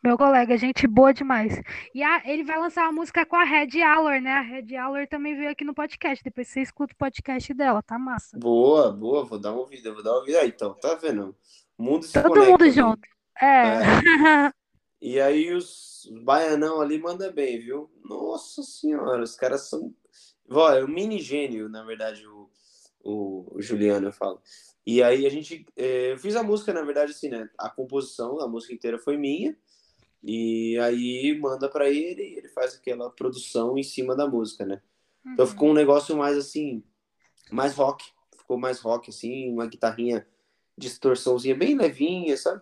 Meu 0.04 0.18
colega, 0.18 0.58
gente 0.58 0.88
boa 0.88 1.14
demais. 1.14 1.62
E 1.94 2.02
a- 2.02 2.24
ele 2.26 2.44
vai 2.44 2.58
lançar 2.60 2.84
uma 2.86 2.92
música 2.92 3.24
com 3.24 3.36
a 3.36 3.44
Red 3.44 3.82
Alor, 3.84 4.20
né? 4.20 4.32
A 4.32 4.42
Red 4.42 4.76
Alor 4.76 5.08
também 5.08 5.36
veio 5.36 5.52
aqui 5.52 5.64
no 5.64 5.76
podcast. 5.76 6.24
Depois 6.24 6.48
você 6.48 6.62
escuta 6.62 6.94
o 6.94 6.98
podcast 6.98 7.54
dela, 7.54 7.84
tá 7.84 8.00
massa. 8.00 8.36
Boa, 8.40 8.92
boa, 8.92 9.24
vou 9.24 9.38
dar 9.38 9.52
uma 9.52 9.62
ouvida, 9.62 9.94
vou 9.94 10.02
dar 10.02 10.12
uma 10.12 10.20
ouvida. 10.20 10.40
Aí, 10.40 10.48
então, 10.50 10.74
tá 10.74 10.96
vendo? 10.96 11.36
O 11.78 11.84
mundo 11.84 12.04
se 12.04 12.14
Todo 12.14 12.30
conecta 12.30 12.52
mundo 12.52 12.62
ali. 12.64 12.72
junto. 12.72 13.02
É. 13.40 13.72
E 15.04 15.20
aí 15.20 15.52
os, 15.52 16.08
baianão 16.24 16.80
ali 16.80 17.00
manda 17.00 17.32
bem, 17.32 17.60
viu? 17.60 17.90
Nossa 18.06 18.62
senhora, 18.62 19.24
os 19.24 19.36
caras 19.36 19.68
são. 19.68 19.92
Vó, 20.48 20.70
é 20.72 20.84
um 20.84 20.88
mini 20.88 21.20
gênio, 21.20 21.68
na 21.68 21.84
verdade, 21.84 22.24
o, 22.28 22.48
o, 23.04 23.56
o 23.58 23.62
Juliano, 23.64 24.10
eu 24.10 24.14
falo. 24.14 24.40
E 24.86 25.02
aí 25.04 25.26
a 25.26 25.30
gente. 25.30 25.66
eh, 25.78 26.14
eu 26.14 26.18
fiz 26.18 26.36
a 26.36 26.44
música, 26.44 26.74
na 26.74 26.82
verdade, 26.82 27.12
assim, 27.12 27.30
né? 27.30 27.50
A 27.58 27.70
composição 27.70 28.38
da 28.38 28.48
música 28.48 28.74
inteira 28.74 28.98
foi 29.00 29.18
minha. 29.18 29.56
E 30.24 30.78
aí 30.80 31.38
manda 31.40 31.70
pra 31.70 31.90
ele 31.90 32.22
e 32.24 32.38
ele 32.38 32.50
faz 32.50 32.76
aquela 32.76 33.10
produção 33.10 33.78
em 33.78 33.84
cima 33.84 34.16
da 34.16 34.28
música, 34.28 34.66
né? 34.66 34.82
Então 35.34 35.46
Uhum. 35.46 35.52
ficou 35.52 35.70
um 35.70 35.74
negócio 35.74 36.16
mais 36.18 36.38
assim, 36.38 36.84
mais 37.52 37.76
rock. 37.76 38.06
Ficou 38.38 38.58
mais 38.58 38.80
rock, 38.80 39.10
assim, 39.10 39.52
uma 39.52 39.66
guitarrinha 39.68 40.28
distorçãozinha 40.78 41.56
bem 41.56 41.76
levinha, 41.78 42.36
sabe? 42.38 42.62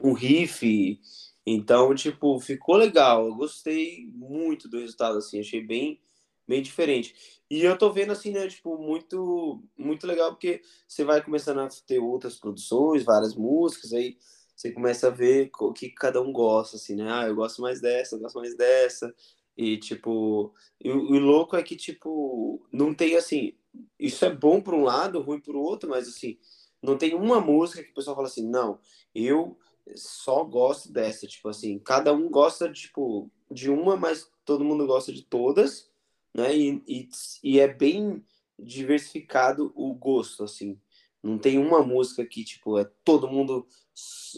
Um 0.00 0.12
riff. 0.12 1.00
Então, 1.46 1.94
tipo, 1.94 2.40
ficou 2.40 2.76
legal. 2.76 3.26
Eu 3.26 3.34
gostei 3.34 4.06
muito 4.14 4.68
do 4.68 4.78
resultado, 4.78 5.18
assim, 5.18 5.40
achei 5.40 5.60
bem, 5.62 6.00
bem 6.46 6.62
diferente. 6.62 7.14
E 7.50 7.62
eu 7.62 7.76
tô 7.76 7.92
vendo, 7.92 8.12
assim, 8.12 8.30
né, 8.32 8.48
tipo, 8.48 8.76
muito, 8.78 9.62
muito 9.76 10.06
legal, 10.06 10.30
porque 10.30 10.62
você 10.86 11.04
vai 11.04 11.22
começando 11.22 11.60
a 11.60 11.68
ter 11.86 11.98
outras 11.98 12.36
produções, 12.36 13.04
várias 13.04 13.34
músicas, 13.34 13.92
aí 13.92 14.16
você 14.56 14.70
começa 14.72 15.08
a 15.08 15.10
ver 15.10 15.50
o 15.60 15.72
que 15.72 15.90
cada 15.90 16.20
um 16.20 16.32
gosta, 16.32 16.76
assim, 16.76 16.94
né? 16.94 17.06
Ah, 17.10 17.26
eu 17.26 17.34
gosto 17.34 17.60
mais 17.60 17.80
dessa, 17.80 18.14
eu 18.14 18.20
gosto 18.20 18.38
mais 18.38 18.56
dessa. 18.56 19.14
E, 19.56 19.76
tipo, 19.78 20.52
e 20.80 20.90
o, 20.90 21.18
louco 21.18 21.56
é 21.56 21.62
que, 21.62 21.76
tipo, 21.76 22.64
não 22.72 22.94
tem, 22.94 23.16
assim, 23.16 23.52
isso 23.98 24.24
é 24.24 24.34
bom 24.34 24.60
por 24.60 24.74
um 24.74 24.84
lado, 24.84 25.20
ruim 25.20 25.40
por 25.40 25.56
outro, 25.56 25.88
mas, 25.90 26.08
assim, 26.08 26.38
não 26.82 26.96
tem 26.98 27.14
uma 27.14 27.40
música 27.40 27.82
que 27.82 27.90
o 27.90 27.94
pessoal 27.94 28.16
fala 28.16 28.28
assim, 28.28 28.48
não, 28.48 28.78
eu 29.14 29.56
só 29.94 30.42
gosto 30.44 30.92
dessa, 30.92 31.26
tipo 31.26 31.48
assim, 31.48 31.78
cada 31.78 32.12
um 32.12 32.28
gosta, 32.30 32.72
tipo, 32.72 33.30
de 33.50 33.70
uma, 33.70 33.96
mas 33.96 34.30
todo 34.44 34.64
mundo 34.64 34.86
gosta 34.86 35.12
de 35.12 35.22
todas, 35.22 35.90
né? 36.34 36.56
E, 36.56 36.82
e, 36.86 37.08
e 37.42 37.60
é 37.60 37.68
bem 37.68 38.24
diversificado 38.58 39.72
o 39.74 39.94
gosto, 39.94 40.44
assim. 40.44 40.78
Não 41.22 41.38
tem 41.38 41.58
uma 41.58 41.82
música 41.82 42.24
que, 42.26 42.44
tipo, 42.44 42.78
é 42.78 42.84
todo 43.04 43.28
mundo 43.28 43.66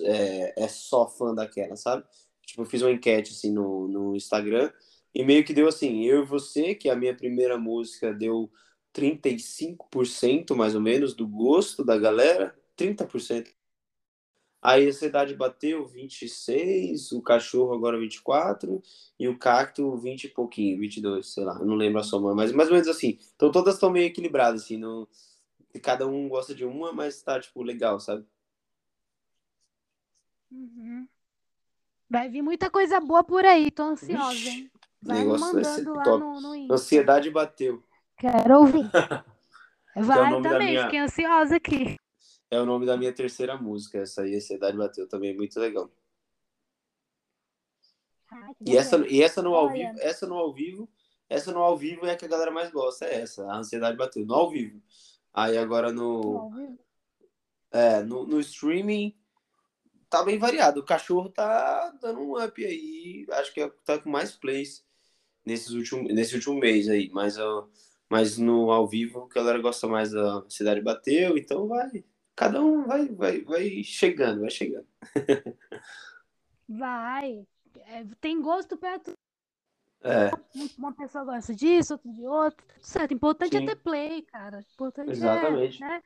é, 0.05 0.65
é 0.65 0.69
só 0.69 1.09
fã 1.09 1.35
daquela, 1.35 1.77
sabe? 1.77 2.05
Tipo, 2.45 2.63
eu 2.63 2.67
fiz 2.67 2.83
uma 2.83 2.93
enquete, 2.93 3.33
assim, 3.33 3.51
no, 3.53 3.89
no 3.89 4.17
Instagram, 4.17 4.71
e 5.15 5.25
meio 5.25 5.45
que 5.45 5.55
deu 5.55 5.67
assim, 5.67 6.05
eu 6.05 6.23
e 6.23 6.27
você, 6.27 6.75
que 6.75 6.89
a 6.91 6.97
minha 6.97 7.17
primeira 7.17 7.59
música 7.59 8.13
deu 8.13 8.51
35% 8.95 10.55
mais 10.55 10.75
ou 10.75 10.81
menos 10.81 11.15
do 11.15 11.27
gosto 11.27 11.85
da 11.85 11.99
galera, 11.99 12.57
30%. 12.77 13.49
Aí 14.61 14.89
a 14.89 14.93
cidade 14.93 15.35
bateu 15.35 15.87
26, 15.87 17.13
o 17.13 17.23
cachorro 17.23 17.73
agora 17.75 17.99
24 17.99 18.83
e 19.19 19.29
o 19.29 19.39
cacto 19.39 19.97
20 19.97 20.25
e 20.25 20.29
pouquinho, 20.29 20.79
22, 20.81 21.29
sei 21.33 21.45
lá, 21.45 21.59
não 21.61 21.75
lembro 21.77 22.01
a 22.01 22.03
soma, 22.03 22.35
mas 22.35 22.51
mais 22.53 22.69
ou 22.69 22.75
menos 22.75 22.89
assim. 22.89 23.19
Então 23.37 23.53
todas 23.53 23.75
estão 23.75 23.91
meio 23.91 24.07
equilibradas, 24.07 24.63
assim, 24.65 24.77
não... 24.77 25.07
cada 25.83 26.07
um 26.07 26.29
gosta 26.29 26.55
de 26.55 26.65
uma, 26.65 26.93
mas 26.93 27.23
tá, 27.23 27.39
tipo, 27.39 27.63
legal, 27.63 28.01
sabe? 28.01 28.25
Uhum. 30.51 31.07
Vai 32.09 32.29
vir 32.29 32.43
muita 32.43 32.71
coisa 32.71 32.99
boa 33.01 33.23
por 33.23 33.45
aí, 33.45 33.71
tô 33.71 33.83
ansiosa, 33.83 34.49
hein? 34.49 34.71
Vai 35.03 35.25
me 35.25 35.39
mandando 35.39 35.95
lá 35.95 36.05
top. 36.05 36.25
no, 36.25 36.41
no 36.41 36.55
Insta. 36.55 36.75
Ansiedade 36.75 37.31
bateu. 37.31 37.83
Quero 38.19 38.61
ouvir. 38.61 38.91
É 39.95 40.03
Vai 40.03 40.31
da 40.43 40.51
também, 40.51 40.69
minha- 40.69 40.85
fiquei 40.85 40.99
ansiosa 40.99 41.57
aqui. 41.57 41.97
É 42.51 42.61
o 42.61 42.67
nome 42.67 42.87
da 42.87 42.97
minha 42.97 43.13
terceira 43.13 43.57
música, 43.57 43.99
essa 43.99 44.23
aí, 44.23 44.37
Ansiedade 44.37 44.77
Bateu, 44.77 45.09
também 45.09 45.31
é 45.31 45.35
muito 45.35 45.59
legal. 45.59 45.91
Ai, 48.31 48.53
E 48.65 48.77
essa, 48.77 48.97
e 49.09 49.23
essa 49.23 49.43
no 49.43 49.55
ao 49.55 49.67
Olha. 49.67 49.93
vivo, 49.93 50.01
essa 50.01 50.27
no 50.27 50.35
ao 50.35 50.53
vivo, 50.53 50.89
essa 51.29 51.53
no 51.53 51.61
ao 51.61 51.77
vivo 51.77 52.07
é 52.07 52.13
a 52.13 52.17
que 52.17 52.25
a 52.25 52.29
galera 52.29 52.51
mais 52.51 52.71
gosta, 52.71 53.05
é 53.05 53.23
essa, 53.23 53.45
a 53.47 53.59
Ansiedade 53.59 53.97
Bateu, 53.97 54.25
no 54.25 54.35
ao 54.35 54.51
vivo. 54.51 54.81
Aí 55.35 55.59
agora 55.59 55.93
no, 55.93 56.51
é, 57.71 58.03
no, 58.03 58.27
no 58.27 58.41
streaming 58.41 59.15
tá 60.09 60.23
bem 60.25 60.39
variado. 60.39 60.81
O 60.81 60.85
cachorro 60.85 61.29
tá 61.29 61.91
dando 62.01 62.21
um 62.21 62.43
up 62.43 62.65
aí, 62.65 63.27
acho 63.33 63.53
que 63.53 63.61
é, 63.61 63.69
tá 63.85 63.99
com 63.99 64.09
mais 64.09 64.33
plays 64.33 64.85
nesses 65.45 65.71
últimos, 65.71 66.13
nesse 66.13 66.35
último 66.35 66.59
mês 66.59 66.89
aí, 66.89 67.11
mas, 67.13 67.39
ó, 67.39 67.69
mas 68.09 68.39
no 68.39 68.71
ao 68.71 68.87
vivo 68.87 69.29
a 69.31 69.35
galera 69.35 69.61
gosta 69.61 69.87
mais 69.87 70.11
da 70.11 70.45
Cidade 70.49 70.81
Bateu, 70.81 71.37
então 71.37 71.69
vai, 71.69 72.05
cada 72.37 72.63
um 72.63 72.85
vai, 72.87 73.09
vai, 73.09 73.41
vai 73.43 73.83
chegando, 73.85 74.41
vai 74.43 74.51
chegando. 74.51 74.87
Vai. 76.69 77.47
É, 77.87 78.05
tem 78.21 78.41
gosto 78.41 78.77
pra 78.77 78.99
tudo. 78.99 79.17
É, 80.03 80.31
Uma 80.79 80.95
pessoa 80.95 81.25
gosta 81.25 81.55
disso, 81.55 81.95
outra 81.95 82.13
de 82.13 82.27
outro. 82.27 82.67
Tudo 82.67 82.85
certo. 82.87 83.15
Importante 83.15 83.57
Sim. 83.57 83.65
é 83.65 83.67
ter 83.67 83.77
play, 83.77 84.23
cara. 84.23 84.65
Importante 84.75 85.11
Exatamente. 85.11 85.83
é, 85.83 85.89
né? 85.89 86.03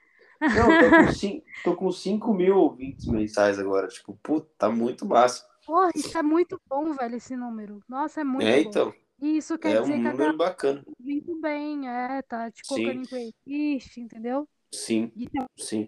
não, 0.54 0.68
tô 0.78 0.90
com, 0.90 1.06
cin- 1.12 1.42
tô 1.64 1.76
com 1.76 1.92
5 1.92 2.32
mil 2.34 2.56
ouvintes 2.56 3.06
mensais 3.06 3.58
agora, 3.58 3.88
tipo, 3.88 4.18
puta, 4.22 4.48
tá 4.58 4.70
muito 4.70 5.06
massa. 5.06 5.46
Porra, 5.66 5.90
isso 5.94 6.16
é 6.18 6.22
muito 6.22 6.60
bom, 6.68 6.92
velho, 6.94 7.16
esse 7.16 7.36
número. 7.36 7.82
Nossa, 7.88 8.22
é 8.22 8.24
muito 8.24 8.46
É, 8.46 8.60
bom. 8.60 8.70
então, 8.70 8.94
isso 9.20 9.58
quer 9.58 9.74
é 9.74 9.80
um 9.80 9.86
dizer 9.86 10.00
que 10.00 10.08
a 10.08 10.12
número 10.12 10.36
bacana. 10.36 10.84
muito 10.98 11.40
bem, 11.40 11.88
é, 11.88 12.22
tá 12.22 12.50
te 12.50 12.62
Sim. 12.64 12.84
colocando 12.84 13.02
em 13.04 13.06
playlist, 13.06 13.96
entendeu? 13.98 14.48
Sim, 14.72 15.12
Então, 15.16 15.46
sim. 15.58 15.86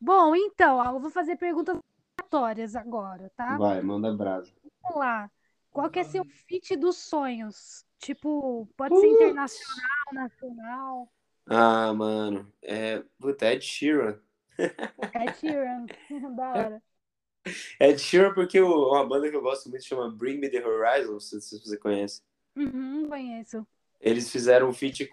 Bom, 0.00 0.34
então, 0.34 0.76
ó, 0.76 0.84
eu 0.92 1.00
vou 1.00 1.10
fazer 1.10 1.36
perguntas 1.36 1.76
aleatórias 2.18 2.76
agora, 2.76 3.30
tá? 3.36 3.56
Vai, 3.56 3.80
manda 3.82 4.12
brasa. 4.14 4.52
Vamos 4.82 4.98
lá. 4.98 5.30
Qual 5.70 5.90
que 5.90 5.98
é 5.98 6.04
seu 6.04 6.24
feat 6.46 6.76
dos 6.76 6.96
sonhos? 6.96 7.84
Tipo, 7.98 8.66
pode 8.76 8.98
ser 8.98 9.06
Putz. 9.06 9.22
internacional, 9.22 10.06
nacional. 10.12 11.12
Ah, 11.46 11.92
mano, 11.94 12.52
é, 12.62 13.02
puta, 13.18 13.52
Ed 13.52 13.64
Sheeran. 13.64 14.20
Ed 14.58 15.34
Sheeran, 15.38 15.86
da 16.36 16.50
hora. 16.50 16.82
Ed 17.80 17.98
Sheeran 17.98 18.34
porque 18.34 18.60
o- 18.60 18.90
uma 18.90 19.06
banda 19.06 19.30
que 19.30 19.36
eu 19.36 19.42
gosto 19.42 19.70
muito 19.70 19.84
chama 19.84 20.10
Bring 20.10 20.38
Me 20.38 20.50
The 20.50 20.64
Horizon, 20.66 21.12
não 21.12 21.20
sei 21.20 21.40
se 21.40 21.58
você 21.58 21.76
conhece. 21.78 22.22
Uhum, 22.56 23.08
conheço. 23.08 23.66
Eles 24.00 24.30
fizeram 24.30 24.68
um 24.68 24.72
feat 24.72 25.08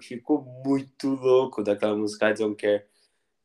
que 0.00 0.06
ficou 0.06 0.42
muito 0.64 1.08
louco 1.08 1.62
daquela 1.62 1.96
música 1.96 2.30
I 2.30 2.34
Don't 2.34 2.56
Care. 2.56 2.86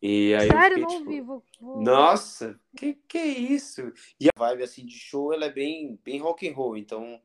E 0.01 0.33
aí 0.35 0.47
Sério, 0.47 0.77
fiquei, 0.77 0.81
não 0.83 0.87
tipo, 0.89 1.09
ouvi. 1.09 1.21
Vou, 1.21 1.43
vou- 1.59 1.83
Nossa, 1.83 2.59
que 2.75 2.93
que 3.07 3.17
é 3.17 3.27
isso? 3.27 3.91
E 4.19 4.27
a 4.27 4.39
vibe 4.39 4.63
assim 4.63 4.85
de 4.85 4.97
show, 4.97 5.33
ela 5.33 5.45
é 5.45 5.51
bem, 5.51 5.99
bem 6.03 6.19
rock 6.19 6.47
and 6.47 6.53
roll. 6.53 6.77
Então, 6.77 7.21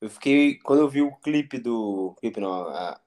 eu 0.00 0.08
fiquei 0.08 0.58
quando 0.58 0.80
eu 0.80 0.88
vi 0.88 1.02
o 1.02 1.16
clipe 1.16 1.58
do 1.58 2.14
clipe 2.18 2.40
não, 2.40 2.52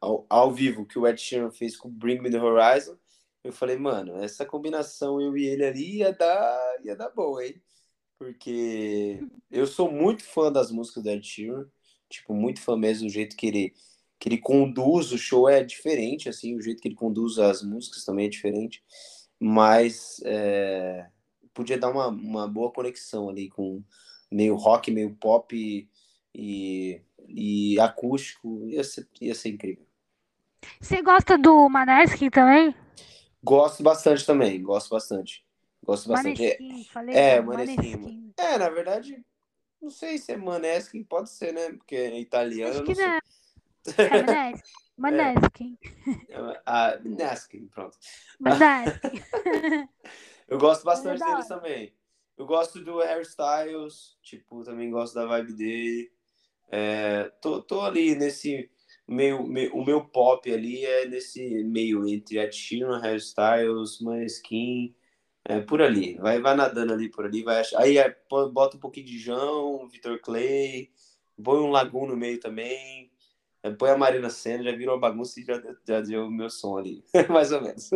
ao, 0.01 0.25
ao 0.29 0.51
vivo 0.51 0.85
que 0.85 0.99
o 0.99 1.07
Ed 1.07 1.19
Sheeran 1.19 1.51
fez 1.51 1.77
com 1.77 1.89
Bring 1.89 2.21
Me 2.21 2.29
the 2.29 2.39
Horizon, 2.41 2.97
eu 3.43 3.53
falei, 3.53 3.77
mano, 3.77 4.17
essa 4.17 4.45
combinação 4.45 5.21
eu 5.21 5.37
e 5.37 5.45
ele 5.45 5.65
ali 5.65 5.97
ia 5.97 6.11
dar, 6.11 6.57
ia 6.83 6.95
dar 6.95 7.09
bom, 7.09 7.39
hein? 7.39 7.61
Porque 8.17 9.19
eu 9.51 9.67
sou 9.67 9.91
muito 9.91 10.23
fã 10.23 10.51
das 10.51 10.71
músicas 10.71 11.03
do 11.03 11.09
Ed 11.09 11.25
Sheeran, 11.25 11.69
tipo, 12.09 12.33
muito 12.33 12.61
fã 12.61 12.75
mesmo 12.77 13.07
do 13.07 13.13
jeito 13.13 13.35
que 13.35 13.47
ele 13.47 13.73
que 14.25 14.29
ele 14.29 14.37
conduz 14.39 15.11
o 15.11 15.17
show 15.17 15.47
é 15.47 15.63
diferente, 15.63 16.27
assim, 16.27 16.55
o 16.55 16.61
jeito 16.61 16.81
que 16.81 16.87
ele 16.87 16.95
conduz 16.95 17.37
as 17.37 17.61
músicas 17.61 18.03
também 18.03 18.25
é 18.25 18.29
diferente 18.29 18.83
mas 19.39 20.21
é, 20.25 21.07
podia 21.53 21.77
dar 21.77 21.89
uma, 21.89 22.07
uma 22.07 22.47
boa 22.47 22.71
conexão 22.71 23.29
ali 23.29 23.49
com 23.49 23.83
meio 24.31 24.55
rock, 24.55 24.91
meio 24.91 25.13
pop 25.15 25.55
e, 25.55 25.89
e, 26.33 27.01
e 27.27 27.79
acústico, 27.79 28.67
ia 28.67 28.83
ser, 28.83 29.07
ia 29.21 29.35
ser 29.35 29.49
incrível. 29.49 29.85
Você 30.79 31.01
gosta 31.01 31.37
do 31.37 31.69
Maneskin 31.69 32.29
também? 32.29 32.75
Gosto 33.43 33.83
bastante 33.83 34.25
também, 34.25 34.61
gosto 34.61 34.89
bastante. 34.89 35.45
Gosto 35.83 36.09
bastante. 36.09 36.43
É, 36.43 36.57
Maneskin, 36.59 36.83
falei 36.85 37.15
é, 37.15 37.35
errado, 37.35 37.45
Maneskin, 37.45 37.95
Maneskin. 37.97 38.33
é, 38.37 38.57
na 38.57 38.69
verdade, 38.69 39.25
não 39.79 39.91
sei 39.91 40.17
se 40.17 40.31
é 40.31 40.37
Maneskin, 40.37 41.03
pode 41.03 41.29
ser, 41.29 41.53
né? 41.53 41.73
Porque 41.73 41.95
é 41.95 42.19
italiano, 42.19 42.73
Acho 42.73 42.83
que 42.83 42.95
não 42.95 43.07
não. 43.07 43.19
É 43.97 44.09
Maneskin. 44.09 44.63
Maneskin. 44.97 45.77
Ah, 46.65 46.97
Maneskin, 47.03 47.67
pronto. 47.67 47.97
Maneskin. 48.39 49.21
Eu 50.47 50.57
gosto 50.59 50.83
bastante 50.83 51.19
da 51.19 51.31
deles 51.31 51.47
também. 51.47 51.93
Eu 52.37 52.45
gosto 52.45 52.83
do 52.83 52.99
Harry 52.99 53.23
Styles, 53.23 54.17
tipo, 54.21 54.63
também 54.63 54.91
gosto 54.91 55.15
da 55.15 55.25
vibe 55.25 55.53
dele. 55.53 56.11
É, 56.69 57.31
tô, 57.41 57.61
tô 57.61 57.81
ali 57.81 58.15
nesse 58.15 58.69
meio, 59.07 59.43
meio- 59.47 59.75
o 59.75 59.85
meu 59.85 60.03
pop 60.03 60.51
ali 60.51 60.85
é 60.85 61.05
nesse 61.07 61.63
meio 61.63 62.07
entre 62.07 62.37
Ed 62.37 62.55
Sheeran, 62.55 62.99
Harry 62.99 63.17
Styles, 63.17 63.99
Maneskin 64.01 64.93
É 65.43 65.61
por 65.61 65.81
ali. 65.81 66.15
Vai, 66.17 66.39
vai 66.41 66.55
nadando 66.55 66.93
ali 66.93 67.09
por 67.09 67.25
ali. 67.25 67.43
Vai 67.43 67.59
achar... 67.59 67.79
Aí 67.81 67.97
é, 67.97 68.15
bota 68.51 68.77
um 68.77 68.79
pouquinho 68.79 69.05
de 69.05 69.17
João, 69.17 69.87
Vitor 69.87 70.19
Clay, 70.19 70.91
põe 71.41 71.59
um 71.59 71.71
Lagoon 71.71 72.07
no 72.07 72.17
meio 72.17 72.39
também. 72.39 73.11
É, 73.67 73.71
Põe 73.71 73.89
a 73.91 73.97
Marina 73.97 74.29
Senna, 74.29 74.63
já 74.63 74.71
virou 74.75 74.95
uma 74.95 75.01
bagunça 75.01 75.39
e 75.39 75.43
já, 75.43 75.57
deu- 75.57 75.75
já 75.87 76.01
deu 76.01 76.25
o 76.27 76.31
meu 76.31 76.49
som 76.49 76.77
ali. 76.77 77.03
Mais 77.29 77.51
ou 77.51 77.61
menos. 77.61 77.89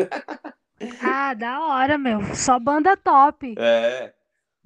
Ah, 1.01 1.33
da 1.33 1.59
hora, 1.61 1.97
meu. 1.97 2.19
Só 2.35 2.57
banda 2.59 2.95
top. 2.97 3.55
É, 3.57 4.13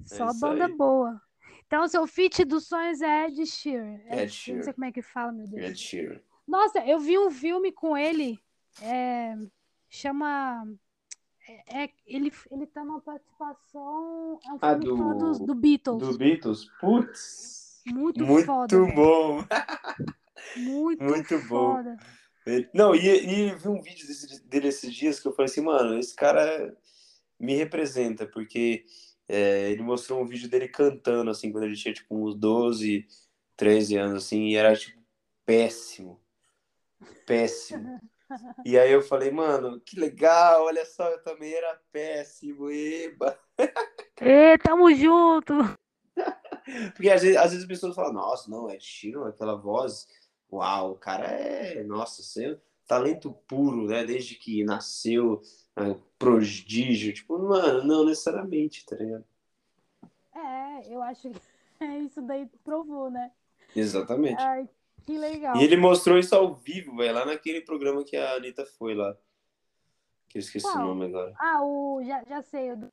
Só 0.04 0.26
isso 0.30 0.40
banda 0.40 0.66
aí. 0.66 0.74
boa. 0.76 1.20
Então, 1.66 1.86
seu 1.88 2.06
feat 2.06 2.44
dos 2.44 2.66
sonhos 2.68 3.00
é 3.02 3.26
Ed 3.26 3.44
Sheeran. 3.46 3.98
Ed 4.08 4.22
não 4.22 4.28
Sheeran. 4.28 4.62
sei 4.62 4.72
como 4.72 4.84
é 4.84 4.92
que 4.92 5.02
fala, 5.02 5.32
meu 5.32 5.46
Deus. 5.48 5.62
Ed 5.70 5.78
Sheeran. 5.78 6.20
Nossa, 6.46 6.78
eu 6.86 6.98
vi 7.00 7.18
um 7.18 7.30
filme 7.30 7.72
com 7.72 7.96
ele. 7.96 8.38
é, 8.82 9.34
chama. 9.90 10.66
É, 11.48 11.84
é- 11.84 11.90
ele, 12.06 12.32
ele 12.50 12.66
tá 12.66 12.84
numa 12.84 13.00
participação. 13.00 14.38
É 14.46 14.52
um 14.52 14.58
Ah, 14.62 14.78
filme 14.80 14.98
fala 14.98 15.14
dos, 15.16 15.38
do- 15.38 15.46
do 15.46 15.54
Beatles. 15.54 15.98
Do 16.08 16.18
Beatles? 16.18 16.64
Putz! 16.80 17.82
Muito, 17.86 18.24
Muito 18.24 18.46
foda. 18.46 18.76
velho. 18.80 18.94
bom! 18.94 19.44
Muito, 20.56 21.02
muito 21.02 21.38
bom. 21.48 21.74
foda. 21.76 21.96
Ele- 22.46 22.68
Não, 22.74 22.94
e, 22.94 23.00
e 23.00 23.54
vi 23.54 23.68
um 23.68 23.80
vídeo 23.80 24.06
desse- 24.06 24.42
dele 24.44 24.68
esses 24.68 24.94
dias 24.94 25.18
que 25.18 25.26
eu 25.28 25.32
falei 25.32 25.50
assim, 25.50 25.60
mano, 25.62 25.98
esse 25.98 26.14
cara 26.14 26.76
me 27.40 27.54
representa, 27.56 28.26
porque 28.26 28.84
é, 29.28 29.70
ele 29.70 29.82
mostrou 29.82 30.20
um 30.20 30.26
vídeo 30.26 30.48
dele 30.48 30.68
cantando, 30.68 31.30
assim, 31.30 31.50
quando 31.50 31.64
ele 31.64 31.76
tinha, 31.76 31.94
tipo, 31.94 32.14
uns 32.14 32.34
12, 32.34 33.06
13 33.56 33.96
anos, 33.96 34.24
assim, 34.24 34.48
e 34.48 34.56
era, 34.56 34.76
tipo, 34.76 35.02
péssimo. 35.46 36.20
Péssimo. 37.26 38.00
E 38.64 38.78
aí 38.78 38.90
eu 38.92 39.02
falei, 39.02 39.30
mano, 39.30 39.80
que 39.80 39.98
legal, 39.98 40.64
olha 40.64 40.84
só, 40.84 41.08
eu 41.08 41.22
também 41.22 41.52
era 41.54 41.80
péssimo, 41.92 42.70
eba. 42.70 43.38
Ê, 44.20 44.56
tamo 44.58 44.94
junto. 44.94 45.54
Porque 46.94 47.10
às 47.10 47.22
vezes, 47.22 47.36
às 47.36 47.50
vezes 47.50 47.62
as 47.62 47.68
pessoas 47.68 47.94
falam, 47.94 48.12
nossa, 48.12 48.50
não, 48.50 48.70
é 48.70 48.78
Sheeran, 48.80 49.28
aquela 49.28 49.54
voz, 49.54 50.06
uau, 50.54 50.92
o 50.92 50.96
cara 50.96 51.26
é, 51.26 51.82
nossa, 51.82 52.22
você 52.22 52.52
é 52.52 52.58
talento 52.86 53.32
puro, 53.48 53.86
né, 53.86 54.04
desde 54.04 54.34
que 54.34 54.62
nasceu, 54.64 55.40
né, 55.76 55.98
prodígio, 56.18 57.12
tipo, 57.12 57.38
mano, 57.38 57.84
não 57.84 58.04
necessariamente, 58.04 58.84
tá 58.84 58.96
ligado? 58.96 59.24
É, 60.34 60.92
eu 60.94 61.02
acho 61.02 61.30
que 61.30 61.40
isso 62.06 62.20
daí 62.22 62.46
provou, 62.62 63.10
né? 63.10 63.30
Exatamente. 63.74 64.40
Ai, 64.42 64.68
que 65.04 65.18
legal. 65.18 65.56
E 65.56 65.64
ele 65.64 65.76
mostrou 65.76 66.18
isso 66.18 66.34
ao 66.34 66.54
vivo, 66.54 66.96
velho, 66.96 67.14
lá 67.14 67.24
naquele 67.24 67.60
programa 67.60 68.04
que 68.04 68.16
a 68.16 68.34
Anitta 68.34 68.66
foi 68.66 68.94
lá, 68.94 69.16
que 70.28 70.38
eu 70.38 70.40
esqueci 70.40 70.66
Qual? 70.66 70.78
o 70.78 70.88
nome 70.88 71.06
agora. 71.06 71.34
Ah, 71.38 71.62
o. 71.62 72.02
Já, 72.04 72.22
já 72.24 72.42
sei. 72.42 72.72
o 72.72 72.76
do- 72.76 72.88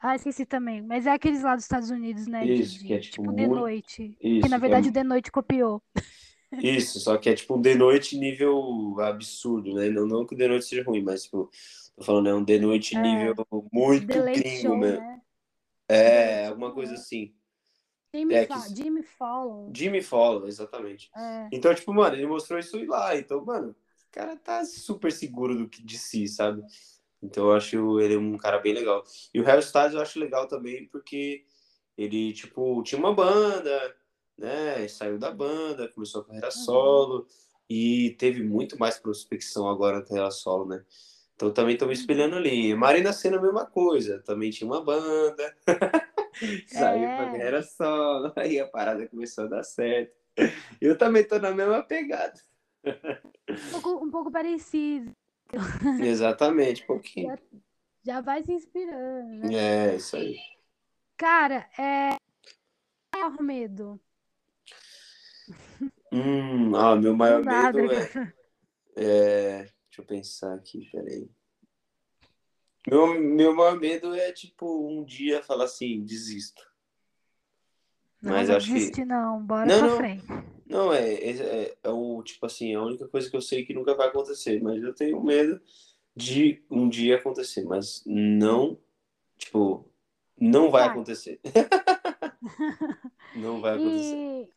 Ah, 0.00 0.16
esqueci 0.16 0.46
também. 0.46 0.80
Mas 0.82 1.06
é 1.06 1.10
aqueles 1.12 1.42
lá 1.42 1.54
dos 1.54 1.64
Estados 1.64 1.90
Unidos, 1.90 2.26
né? 2.26 2.44
de- 2.44 2.54
Isso, 2.54 2.84
que 2.84 2.92
é, 2.94 2.98
de- 2.98 3.10
tipo, 3.10 3.22
de 3.32 3.46
muito- 3.46 3.54
noite. 3.54 4.16
Isso, 4.20 4.42
Que 4.42 4.48
na 4.48 4.56
que 4.56 4.60
verdade 4.62 4.86
é- 4.88 4.90
o 4.90 4.92
The 4.94 5.04
Noite 5.04 5.30
copiou. 5.30 5.82
Isso, 6.92 6.98
só 7.00 7.16
que 7.18 7.28
é 7.30 7.34
tipo 7.34 7.56
um 7.56 7.62
The 7.62 7.74
Noite 7.74 8.16
nível 8.18 8.96
absurdo, 9.00 9.74
né? 9.74 9.88
Não, 9.90 10.06
não 10.06 10.26
que 10.26 10.34
o 10.34 10.38
The 10.38 10.48
Noite 10.48 10.64
seja 10.64 10.82
ruim, 10.82 11.02
mas 11.02 11.24
tipo, 11.24 11.50
tô 11.96 12.02
falando, 12.02 12.28
é 12.28 12.34
um 12.34 12.44
The 12.44 12.58
Noite 12.58 12.96
É. 12.96 13.00
nível 13.02 13.34
muito 13.72 14.06
The 14.06 14.32
gringo 14.32 14.76
mesmo. 14.76 15.00
né? 15.00 15.20
É, 15.88 16.46
alguma 16.46 16.72
coisa 16.72 16.94
assim. 16.94 17.34
Jimmy, 18.14 18.34
É 18.34 18.46
que- 18.46 18.74
Jimmy 18.74 19.02
Fallon. 19.04 19.70
Jimmy 19.74 20.02
Fallon, 20.02 20.46
exatamente. 20.46 21.08
É. 21.16 21.48
Então, 21.52 21.72
tipo, 21.74 21.92
mano, 21.94 22.16
ele 22.16 22.26
mostrou 22.26 22.58
isso 22.58 22.76
lá. 22.86 23.16
Então, 23.16 23.44
mano, 23.44 23.70
o 23.70 24.10
cara 24.10 24.34
tá 24.36 24.64
super 24.64 25.12
seguro 25.12 25.56
do 25.56 25.68
que 25.68 25.80
de 25.84 25.96
si, 25.98 26.26
sabe? 26.26 26.62
Então 27.22 27.46
eu 27.46 27.52
acho 27.52 28.00
ele 28.00 28.16
um 28.16 28.36
cara 28.38 28.58
bem 28.58 28.72
legal. 28.74 29.04
E 29.32 29.40
o 29.40 29.44
Harry 29.44 29.60
Styles 29.60 29.94
eu 29.94 30.00
acho 30.00 30.18
legal 30.18 30.48
também 30.48 30.86
porque 30.88 31.44
ele, 31.96 32.32
tipo, 32.32 32.82
tinha 32.82 32.98
uma 32.98 33.14
banda, 33.14 33.96
né? 34.38 34.86
Saiu 34.88 35.18
da 35.18 35.30
banda, 35.30 35.88
começou 35.88 36.22
a 36.22 36.24
carreira 36.24 36.50
solo 36.50 37.26
e 37.68 38.16
teve 38.18 38.42
muito 38.42 38.78
mais 38.78 38.98
prospecção 38.98 39.68
agora 39.68 39.98
na 39.98 40.04
carreira 40.04 40.30
solo, 40.30 40.66
né? 40.66 40.84
Então 41.36 41.50
também 41.52 41.76
tô 41.76 41.86
me 41.86 41.92
espelhando 41.94 42.36
ali. 42.36 42.74
Marina 42.74 43.12
Senna, 43.12 43.38
a 43.38 43.42
mesma 43.42 43.64
coisa. 43.66 44.18
Também 44.22 44.50
tinha 44.50 44.68
uma 44.68 44.82
banda. 44.82 45.56
Saiu 46.66 47.08
É. 47.10 47.16
pra 47.16 47.30
carreira 47.30 47.62
solo. 47.62 48.32
Aí 48.36 48.58
a 48.60 48.66
parada 48.66 49.06
começou 49.08 49.44
a 49.44 49.48
dar 49.48 49.62
certo. 49.62 50.12
Eu 50.80 50.96
também 50.96 51.24
tô 51.26 51.38
na 51.38 51.50
mesma 51.50 51.82
pegada. 51.82 52.40
Um 52.84 53.80
pouco, 53.80 54.04
um 54.04 54.10
pouco 54.10 54.30
parecido. 54.30 55.14
Exatamente, 56.00 56.84
pouquinho. 56.86 57.36
Já 58.02 58.20
vai 58.20 58.42
se 58.42 58.52
inspirando, 58.52 59.48
né? 59.48 59.54
É, 59.92 59.96
isso 59.96 60.16
aí. 60.16 60.38
Cara, 61.16 61.68
é. 61.78 62.16
Maior 63.14 63.42
medo. 63.42 64.00
Hum, 66.12 66.74
ah, 66.74 66.96
meu 66.96 67.14
maior 67.14 67.44
nada, 67.44 67.80
medo 67.80 67.92
é, 67.92 68.32
é. 68.96 69.58
Deixa 69.62 70.00
eu 70.00 70.04
pensar 70.04 70.54
aqui, 70.54 70.88
peraí. 70.90 71.30
Meu, 72.88 73.20
meu 73.20 73.54
maior 73.54 73.78
medo 73.78 74.14
é, 74.14 74.32
tipo, 74.32 74.88
um 74.88 75.04
dia 75.04 75.42
falar 75.42 75.64
assim, 75.64 76.02
desisto. 76.02 76.62
Não, 78.22 78.32
Mas 78.32 78.48
não 78.48 78.56
acho 78.56 78.66
que- 78.66 78.72
desiste, 78.74 79.04
não. 79.04 79.42
Bora 79.42 79.66
Não, 79.66 79.78
pra 79.78 79.88
não. 79.88 79.96
frente. 79.98 80.24
Não, 80.70 80.92
é, 80.92 81.14
é, 81.14 81.30
é, 81.30 81.76
é 81.82 81.90
o, 81.90 82.22
tipo 82.22 82.46
assim, 82.46 82.72
a 82.76 82.80
única 82.80 83.08
coisa 83.08 83.28
que 83.28 83.36
eu 83.36 83.42
sei 83.42 83.64
que 83.64 83.74
nunca 83.74 83.92
vai 83.96 84.06
acontecer, 84.06 84.62
mas 84.62 84.80
eu 84.80 84.94
tenho 84.94 85.20
medo 85.20 85.60
de 86.14 86.62
um 86.70 86.88
dia 86.88 87.16
acontecer, 87.16 87.64
mas 87.64 88.04
não, 88.06 88.78
tipo, 89.36 89.84
não 90.38 90.70
vai 90.70 90.82
Vai. 90.82 90.90
acontecer. 90.90 91.40
Não 93.36 93.60
vai 93.60 93.74
acontecer. 93.74 94.16
E 94.16 94.48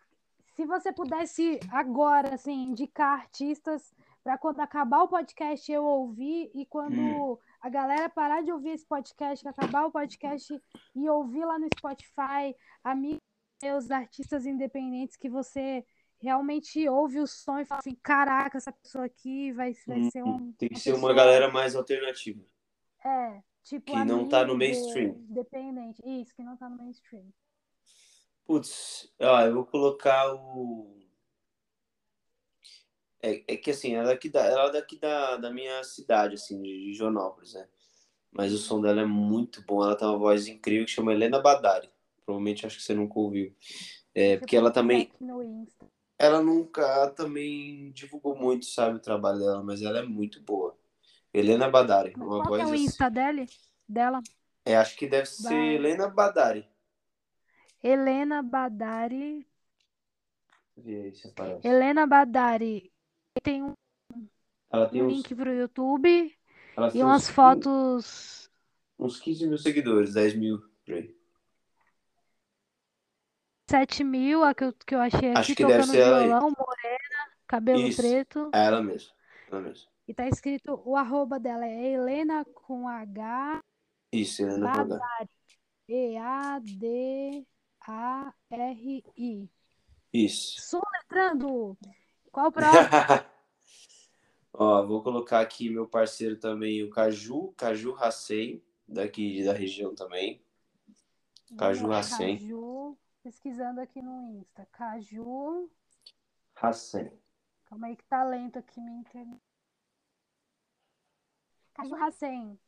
se 0.56 0.66
você 0.66 0.92
pudesse 0.92 1.60
agora, 1.70 2.34
assim, 2.34 2.70
indicar 2.70 3.20
artistas 3.20 3.94
para 4.24 4.38
quando 4.38 4.62
acabar 4.62 5.04
o 5.04 5.08
podcast 5.08 5.72
eu 5.72 5.84
ouvir 5.84 6.50
e 6.56 6.66
quando 6.66 6.98
Hum. 6.98 7.38
a 7.62 7.70
galera 7.70 8.10
parar 8.10 8.42
de 8.42 8.52
ouvir 8.52 8.70
esse 8.70 8.86
podcast, 8.86 9.48
acabar 9.48 9.86
o 9.86 9.92
podcast 9.92 10.60
e 10.96 11.10
ouvir 11.10 11.46
lá 11.46 11.60
no 11.60 11.68
Spotify, 11.78 12.56
amigos 12.84 13.20
meus, 13.64 13.90
artistas 13.90 14.46
independentes 14.46 15.16
que 15.16 15.30
você 15.30 15.86
realmente 16.24 16.88
ouve 16.88 17.20
o 17.20 17.28
som 17.28 17.60
e 17.60 17.66
fala 17.66 17.80
assim, 17.80 17.96
caraca, 18.02 18.58
essa 18.58 18.72
pessoa 18.72 19.06
aqui 19.06 19.52
vai, 19.52 19.74
vai 19.86 20.00
Hum, 20.00 20.10
ser 20.10 20.24
um 20.24 20.54
Tem 20.54 20.70
que 20.70 20.80
ser 20.80 20.94
uma 20.94 21.14
galera 21.14 21.52
mais 21.52 21.76
alternativa. 21.76 22.42
é, 23.06 23.44
tipo 23.64 23.86
que 23.86 23.98
não 23.98 24.28
tá 24.28 24.46
no 24.46 24.58
mainstream. 24.58 25.16
Independente. 25.30 26.02
Isso, 26.06 26.34
que 26.34 26.44
não 26.44 26.56
tá 26.56 26.70
no 26.70 26.78
mainstream. 26.78 27.26
Putz, 28.46 29.12
ó, 29.20 29.42
eu 29.42 29.54
vou 29.54 29.66
colocar 29.66 30.34
o. 30.34 30.98
É, 33.22 33.54
é 33.54 33.58
que 33.58 33.72
assim, 33.72 33.94
ela 33.96 34.12
é 34.12 34.14
daqui, 34.14 34.30
da, 34.30 34.46
ela 34.46 34.68
é 34.70 34.72
daqui 34.74 35.00
da, 35.00 35.38
da 35.38 35.52
minha 35.52 35.82
cidade, 35.84 36.36
assim, 36.36 36.62
de, 36.62 36.86
de 36.86 36.94
Joanópolis, 36.94 37.54
né? 37.54 37.68
Mas 38.32 38.52
o 38.54 38.58
som 38.58 38.82
dela 38.82 39.02
é 39.02 39.06
muito 39.06 39.64
bom, 39.66 39.84
ela 39.84 39.96
tem 39.96 40.08
uma 40.08 40.18
voz 40.18 40.48
incrível 40.48 40.86
que 40.86 40.92
chama 40.92 41.14
Helena 41.14 41.40
Badari. 41.42 41.90
Provavelmente 42.26 42.66
acho 42.66 42.78
que 42.78 42.84
você 42.84 42.94
nunca 42.94 43.18
ouviu. 43.20 43.56
É, 44.14 44.38
porque 44.38 44.56
ela 44.58 44.72
também. 44.72 45.12
Ela 46.18 46.42
nunca 46.42 47.10
também 47.10 47.92
divulgou 47.92 48.36
muito, 48.36 48.66
sabe, 48.66 48.98
o 48.98 49.02
trabalho 49.02 49.40
dela, 49.40 49.64
mas 49.64 49.82
ela 49.82 50.00
é 50.00 50.04
muito 50.04 50.42
boa. 50.42 50.78
Helena 51.34 51.70
Badari, 51.70 52.14
Qual 52.14 52.42
é 52.42 52.48
voz 52.48 52.70
o 52.70 52.74
assim. 52.74 52.86
Insta 52.86 53.10
dele? 53.10 53.48
dela? 53.88 54.22
É, 54.66 54.78
acho 54.78 54.96
que 54.96 55.08
deve 55.08 55.26
ser 55.26 55.50
Vai. 55.50 55.76
Helena 55.76 56.08
Badari. 56.08 56.68
Helena 57.82 58.42
Badari. 58.42 59.46
Aí 60.78 61.14
se 61.14 61.28
aparece. 61.28 61.68
Helena 61.68 62.08
Badari. 62.08 62.92
Tem 63.42 63.64
um, 63.64 63.74
Ela 64.72 64.88
tem 64.90 65.02
um 65.02 65.08
uns, 65.08 65.14
link 65.14 65.36
pro 65.36 65.54
YouTube 65.54 66.34
ela 66.78 66.92
e 66.94 67.04
umas 67.04 67.24
uns 67.24 67.30
fotos. 67.30 68.50
Uns 68.98 69.20
15 69.20 69.48
mil 69.48 69.58
seguidores, 69.58 70.14
10 70.14 70.36
mil 70.36 70.60
por 70.86 70.96
aí. 70.96 71.16
7 73.70 74.04
mil, 74.04 74.44
a 74.44 74.54
que 74.54 74.66
eu, 74.66 74.74
que 74.74 74.94
eu 74.96 75.00
achei 75.00 75.30
aqui, 75.30 75.40
Acho 75.40 75.56
que 75.56 75.66
deve 75.66 75.84
ser 75.84 76.04
violão, 76.04 76.52
morena, 76.58 77.32
cabelo 77.48 77.88
Isso. 77.88 78.02
preto. 78.02 78.50
É 78.54 78.66
ela 78.66 78.82
mesma. 78.82 79.12
Ela 79.52 79.62
mesma. 79.62 79.90
E 80.08 80.14
tá 80.14 80.28
escrito, 80.28 80.82
o 80.86 80.96
arroba 80.98 81.40
dela 81.40 81.66
é 81.66 81.94
Helena 81.94 82.46
com 82.54 82.88
H, 82.88 83.64
Isso, 84.12 84.42
Helena 84.42 84.84
Badari. 84.84 85.30
E-A-D-A-R-I. 85.88 87.46
Isso. 90.14 90.62
Soletrando. 90.62 91.78
Qual 92.32 92.48
o 92.48 92.52
próximo? 92.52 92.84
Ó, 94.54 94.86
vou 94.86 95.02
colocar 95.02 95.40
aqui 95.40 95.70
meu 95.70 95.88
parceiro 95.88 96.38
também, 96.38 96.84
o 96.84 96.90
Caju, 96.90 97.54
Caju 97.58 97.96
Hassen, 97.96 98.62
daqui 98.88 99.44
da 99.44 99.54
região 99.54 99.96
também. 99.96 100.42
Caju 101.58 101.92
Hassen. 101.92 102.38
Caju. 102.38 102.98
Pesquisando 103.24 103.80
aqui 103.82 104.02
no 104.02 104.22
Insta. 104.22 104.68
Caju. 104.74 105.70
Hassen. 106.56 107.12
Calma 107.66 107.88
aí 107.88 107.96
que 107.96 108.04
tá 108.04 108.24
lento 108.24 108.60
aqui 108.60 108.80
minha 108.80 109.00
internet. 109.00 109.42
Caju 111.74 111.96
Hassen. 111.96 112.60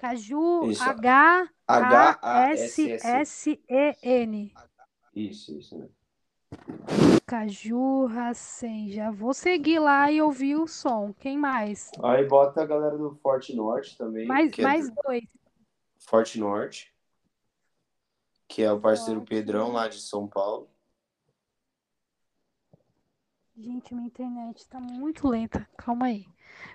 Caju, 0.00 0.70
Isso. 0.70 0.82
H-A-S-S-E-N. 0.82 1.50
Isso, 5.14 5.58
isso, 5.58 5.78
né? 5.78 5.88
Caju 7.26 8.06
Racen. 8.06 8.90
Já 8.90 9.10
vou 9.10 9.34
seguir 9.34 9.78
lá 9.78 10.10
e 10.10 10.22
ouvir 10.22 10.56
o 10.56 10.66
som. 10.66 11.12
Quem 11.12 11.36
mais? 11.36 11.90
Aí 12.02 12.26
bota 12.26 12.62
a 12.62 12.66
galera 12.66 12.96
do 12.96 13.14
Forte 13.16 13.54
Norte 13.54 13.96
também. 13.96 14.26
Mais, 14.26 14.50
é 14.58 14.62
mais 14.62 14.88
do 14.88 14.96
dois. 15.04 15.22
Forte 15.98 16.40
Norte, 16.40 16.92
que 18.50 18.64
é 18.64 18.72
o 18.72 18.80
parceiro 18.80 19.22
Pedrão 19.22 19.70
lá 19.70 19.86
de 19.86 20.00
São 20.00 20.26
Paulo. 20.26 20.68
Gente, 23.56 23.94
minha 23.94 24.08
internet 24.08 24.68
tá 24.68 24.80
muito 24.80 25.28
lenta. 25.28 25.68
Calma 25.78 26.06
aí. 26.06 26.26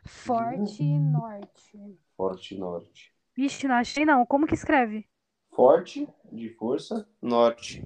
Forte 0.06 0.84
Norte. 0.84 2.00
Forte 2.16 2.58
Norte. 2.58 3.14
Vixe, 3.36 3.68
não 3.68 3.76
achei 3.76 4.06
não. 4.06 4.26
Como 4.26 4.48
que 4.48 4.54
escreve? 4.54 5.06
Forte, 5.52 6.08
de 6.32 6.50
força, 6.50 7.10
Norte. 7.22 7.86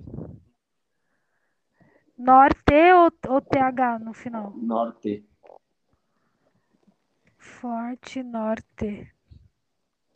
Norte 2.16 2.74
ou, 2.94 3.34
ou 3.34 3.42
TH 3.42 4.00
no 4.00 4.14
final? 4.14 4.52
Norte. 4.56 5.28
Forte 7.38 8.22
Norte. 8.22 9.12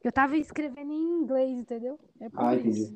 Eu 0.03 0.11
tava 0.11 0.35
escrevendo 0.37 0.91
em 0.91 1.21
inglês, 1.21 1.57
entendeu? 1.59 1.97
É 2.19 2.29
por 2.29 2.41
Ah, 2.41 2.55
isso. 2.55 2.93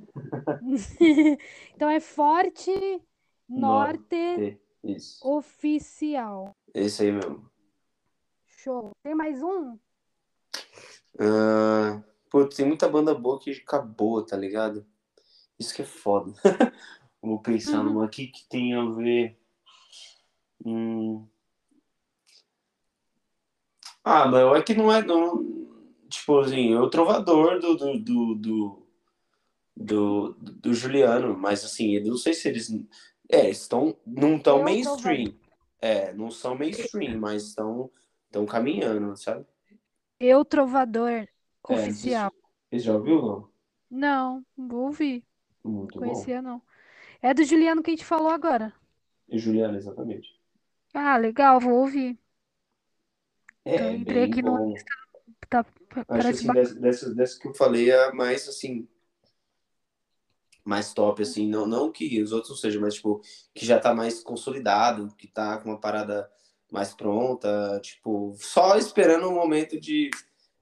Então 1.74 1.90
é 1.90 2.00
Forte 2.00 3.02
Norte. 3.48 4.60
Isso. 4.84 5.26
Oficial. 5.28 6.56
Esse 6.74 7.04
aí 7.04 7.12
mesmo. 7.12 7.50
Show. 8.46 8.92
Tem 9.02 9.16
mais 9.16 9.42
um? 9.42 9.78
Ah, 11.20 12.04
pô, 12.30 12.46
tem 12.46 12.66
muita 12.66 12.90
banda 12.90 13.14
boa 13.14 13.40
que 13.40 13.52
acabou, 13.52 14.24
tá 14.26 14.36
ligado? 14.36 14.86
Isso 15.58 15.74
que 15.74 15.82
é 15.82 15.86
foda. 15.86 16.34
Vou 17.22 17.40
pensar 17.42 17.80
Uhum. 17.80 17.86
numa 17.86 18.06
aqui 18.06 18.28
que 18.28 18.48
tem 18.48 18.74
a 18.76 18.84
ver. 18.86 19.40
Hum... 20.66 21.26
Ah, 24.04 24.26
mas 24.28 24.60
é 24.60 24.62
que 24.62 24.74
não 24.76 24.92
é. 24.92 25.02
Não... 25.04 25.67
Tipo 26.10 26.40
assim, 26.40 26.76
o 26.76 26.90
trovador 26.90 27.60
do, 27.60 27.76
do, 27.76 28.00
do, 28.00 28.36
do, 28.36 28.88
do, 29.76 30.34
do 30.34 30.74
Juliano, 30.74 31.38
mas 31.38 31.64
assim, 31.64 31.96
eu 31.96 32.06
não 32.06 32.18
sei 32.18 32.34
se 32.34 32.48
eles. 32.48 32.70
É, 33.30 33.50
estão. 33.50 33.98
Não 34.06 34.38
estão 34.38 34.64
mainstream. 34.64 35.34
É, 35.80 36.14
não 36.14 36.32
são 36.32 36.56
mainstream, 36.58 37.20
mas 37.20 37.44
estão 37.44 37.92
estão 38.26 38.46
caminhando, 38.46 39.16
sabe? 39.16 39.46
Eu 40.20 40.44
Trovador 40.44 41.10
É, 41.10 41.28
Oficial. 41.64 42.32
Você 42.70 42.80
já 42.80 42.94
ouviu, 42.94 43.22
não? 43.22 43.50
Não, 43.90 44.46
vou 44.58 44.86
ouvir. 44.88 45.24
Muito 45.64 45.94
bom. 46.00 46.06
Conhecia 46.06 46.42
não. 46.42 46.62
É 47.22 47.34
do 47.34 47.44
Juliano 47.44 47.82
que 47.82 47.92
a 47.92 47.94
gente 47.94 48.06
falou 48.06 48.30
agora. 48.30 48.74
E 49.30 49.38
Juliana, 49.38 49.78
exatamente. 49.78 50.40
Ah, 50.94 51.18
legal, 51.18 51.60
vou 51.60 51.74
ouvir. 51.74 52.18
É, 53.64 53.76
Então, 53.76 53.96
entrei 53.96 54.24
aqui 54.24 54.42
no- 54.42 54.58
bom. 54.58 54.76
Acho 56.08 56.28
que 56.28 56.34
assim, 56.34 56.48
ba- 56.48 56.54
dessa, 56.54 56.76
dessa, 56.76 57.16
dessa 57.16 57.40
que 57.40 57.48
eu 57.48 57.54
falei 57.54 57.92
é 57.92 58.06
a 58.06 58.14
mais 58.14 58.48
assim. 58.48 58.88
Mais 60.64 60.94
top, 60.94 61.22
assim. 61.22 61.48
Não, 61.48 61.66
não 61.66 61.92
que 61.92 62.22
os 62.22 62.32
outros 62.32 62.50
não 62.52 62.58
sejam, 62.58 62.82
mas 62.82 62.96
tipo, 62.96 63.22
que 63.54 63.66
já 63.66 63.80
tá 63.80 63.94
mais 63.94 64.22
consolidado, 64.22 65.14
que 65.16 65.28
tá 65.28 65.58
com 65.58 65.70
uma 65.70 65.80
parada 65.80 66.30
mais 66.72 66.94
pronta, 66.94 67.80
tipo, 67.82 68.36
só 68.38 68.78
esperando 68.78 69.30
um 69.30 69.36
momento 69.36 69.80
de, 69.80 70.10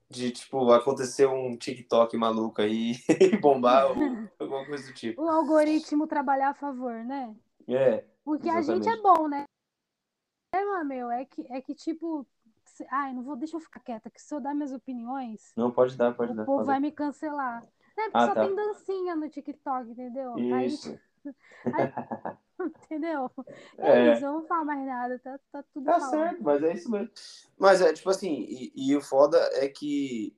de 0.08 0.30
tipo, 0.30 0.70
acontecer 0.70 1.26
um 1.26 1.56
TikTok 1.56 2.16
maluco 2.16 2.62
aí 2.62 2.92
e 3.20 3.36
bombar 3.36 3.90
ou 3.90 3.96
alguma 4.38 4.64
coisa 4.64 4.86
do 4.86 4.94
tipo. 4.94 5.20
o 5.20 5.28
algoritmo 5.28 6.06
trabalhar 6.06 6.50
a 6.50 6.54
favor, 6.54 7.04
né? 7.04 7.34
É, 7.66 8.04
Porque 8.24 8.48
a 8.48 8.62
gente 8.62 8.88
é 8.88 8.92
Exatamente. 8.92 9.02
bom, 9.02 9.28
né? 9.28 9.44
É, 10.54 10.84
meu, 10.84 11.10
é 11.10 11.24
que, 11.24 11.44
é 11.50 11.60
que 11.60 11.74
tipo. 11.74 12.26
Ai, 12.90 13.12
não 13.12 13.22
vou, 13.22 13.36
deixa 13.36 13.56
eu 13.56 13.60
ficar 13.60 13.80
quieta, 13.80 14.10
que 14.10 14.20
se 14.20 14.34
eu 14.34 14.40
dar 14.40 14.54
minhas 14.54 14.72
opiniões, 14.72 15.52
não, 15.56 15.70
pode 15.70 15.96
dar, 15.96 16.14
pode 16.14 16.32
o 16.32 16.34
dar. 16.34 16.44
povo 16.44 16.58
pode 16.58 16.66
vai 16.66 16.80
me 16.80 16.92
cancelar. 16.92 17.62
Não, 17.96 18.04
é 18.04 18.10
porque 18.10 18.18
Ah, 18.18 18.26
só 18.26 18.34
tá. 18.34 18.46
tem 18.46 18.54
dancinha 18.54 19.16
no 19.16 19.28
TikTok, 19.28 19.90
entendeu? 19.90 20.34
Aí, 20.34 20.66
Isso. 20.66 20.98
entendeu? 22.60 23.30
É, 23.78 24.08
É. 24.08 24.12
isso, 24.14 24.24
eu 24.24 24.32
não 24.34 24.46
falar 24.46 24.64
mais 24.64 24.86
nada, 24.86 25.18
tá, 25.18 25.38
tá 25.52 25.64
tudo 25.72 25.84
Tá 25.84 25.98
mal. 25.98 26.10
certo, 26.10 26.42
mas 26.42 26.62
é 26.62 26.72
isso 26.74 26.90
mesmo. 26.90 27.10
Mas 27.58 27.80
é 27.80 27.92
tipo 27.92 28.10
assim, 28.10 28.46
e, 28.48 28.72
e 28.74 28.96
o 28.96 29.00
foda 29.00 29.38
é 29.54 29.68
que 29.68 30.34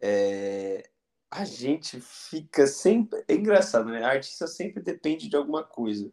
é, 0.00 0.88
a 1.30 1.44
gente 1.44 2.00
fica 2.00 2.66
sempre. 2.66 3.24
É 3.28 3.34
engraçado, 3.34 3.86
né? 3.90 4.02
A 4.04 4.10
artista 4.10 4.46
sempre 4.46 4.82
depende 4.82 5.28
de 5.28 5.36
alguma 5.36 5.64
coisa. 5.64 6.10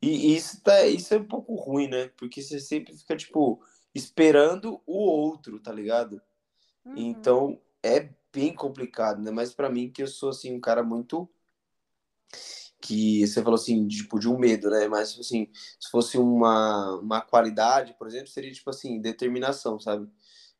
E 0.00 0.34
isso, 0.36 0.62
tá, 0.62 0.86
isso 0.86 1.12
é 1.12 1.18
um 1.18 1.24
pouco 1.26 1.54
ruim, 1.56 1.88
né? 1.88 2.08
Porque 2.16 2.40
você 2.40 2.60
sempre 2.60 2.96
fica, 2.96 3.16
tipo, 3.16 3.60
esperando 3.94 4.80
o 4.86 4.94
outro, 4.98 5.60
tá 5.60 5.72
ligado? 5.72 6.20
Uhum. 6.84 6.96
Então 6.96 7.60
é 7.82 8.10
bem 8.32 8.54
complicado, 8.54 9.22
né? 9.22 9.30
Mas 9.30 9.54
pra 9.54 9.70
mim, 9.70 9.90
que 9.90 10.02
eu 10.02 10.08
sou 10.08 10.30
assim, 10.30 10.54
um 10.54 10.60
cara 10.60 10.82
muito. 10.82 11.28
Que 12.80 13.26
você 13.26 13.42
falou 13.42 13.56
assim, 13.56 13.86
tipo, 13.88 14.18
de 14.20 14.28
um 14.28 14.38
medo, 14.38 14.70
né? 14.70 14.86
Mas 14.88 15.18
assim, 15.18 15.48
se 15.80 15.90
fosse 15.90 16.16
uma, 16.16 16.94
uma 17.00 17.20
qualidade, 17.20 17.94
por 17.98 18.06
exemplo, 18.06 18.28
seria 18.28 18.52
tipo 18.52 18.70
assim, 18.70 19.00
determinação, 19.00 19.80
sabe? 19.80 20.08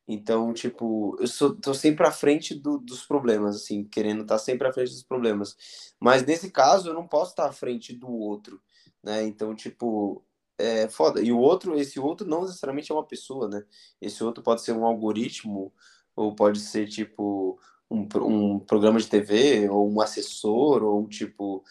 Então, 0.07 0.53
tipo, 0.53 1.17
eu 1.21 1.27
sou, 1.27 1.55
tô 1.55 1.73
sempre 1.73 2.05
à 2.07 2.11
frente 2.11 2.55
do- 2.55 2.79
dos 2.79 3.05
problemas, 3.05 3.55
assim, 3.57 3.83
querendo 3.85 4.23
estar 4.23 4.39
sempre 4.39 4.67
à 4.67 4.73
frente 4.73 4.91
dos 4.91 5.03
problemas. 5.03 5.55
Mas 5.99 6.25
nesse 6.25 6.51
caso, 6.51 6.89
eu 6.89 6.95
não 6.95 7.07
posso 7.07 7.31
estar 7.31 7.47
à 7.47 7.53
frente 7.53 7.93
do 7.95 8.09
outro, 8.09 8.61
né? 9.03 9.23
Então, 9.23 9.55
tipo, 9.55 10.23
é 10.59 10.89
foda. 10.89 11.21
E 11.21 11.31
o 11.31 11.39
outro, 11.39 11.77
esse 11.79 11.99
outro 11.99 12.27
não 12.27 12.41
necessariamente 12.41 12.91
é 12.91 12.95
uma 12.95 13.05
pessoa, 13.07 13.47
né? 13.47 13.63
Esse 14.01 14.23
outro 14.23 14.43
pode 14.43 14.61
ser 14.61 14.73
um 14.73 14.85
algoritmo, 14.85 15.73
ou 16.15 16.35
pode 16.35 16.59
ser, 16.59 16.87
tipo, 16.87 17.59
um, 17.89 18.07
um 18.25 18.59
programa 18.59 18.99
de 18.99 19.07
TV, 19.07 19.69
ou 19.69 19.89
um 19.89 20.01
assessor, 20.01 20.83
ou 20.83 21.07
tipo, 21.07 21.63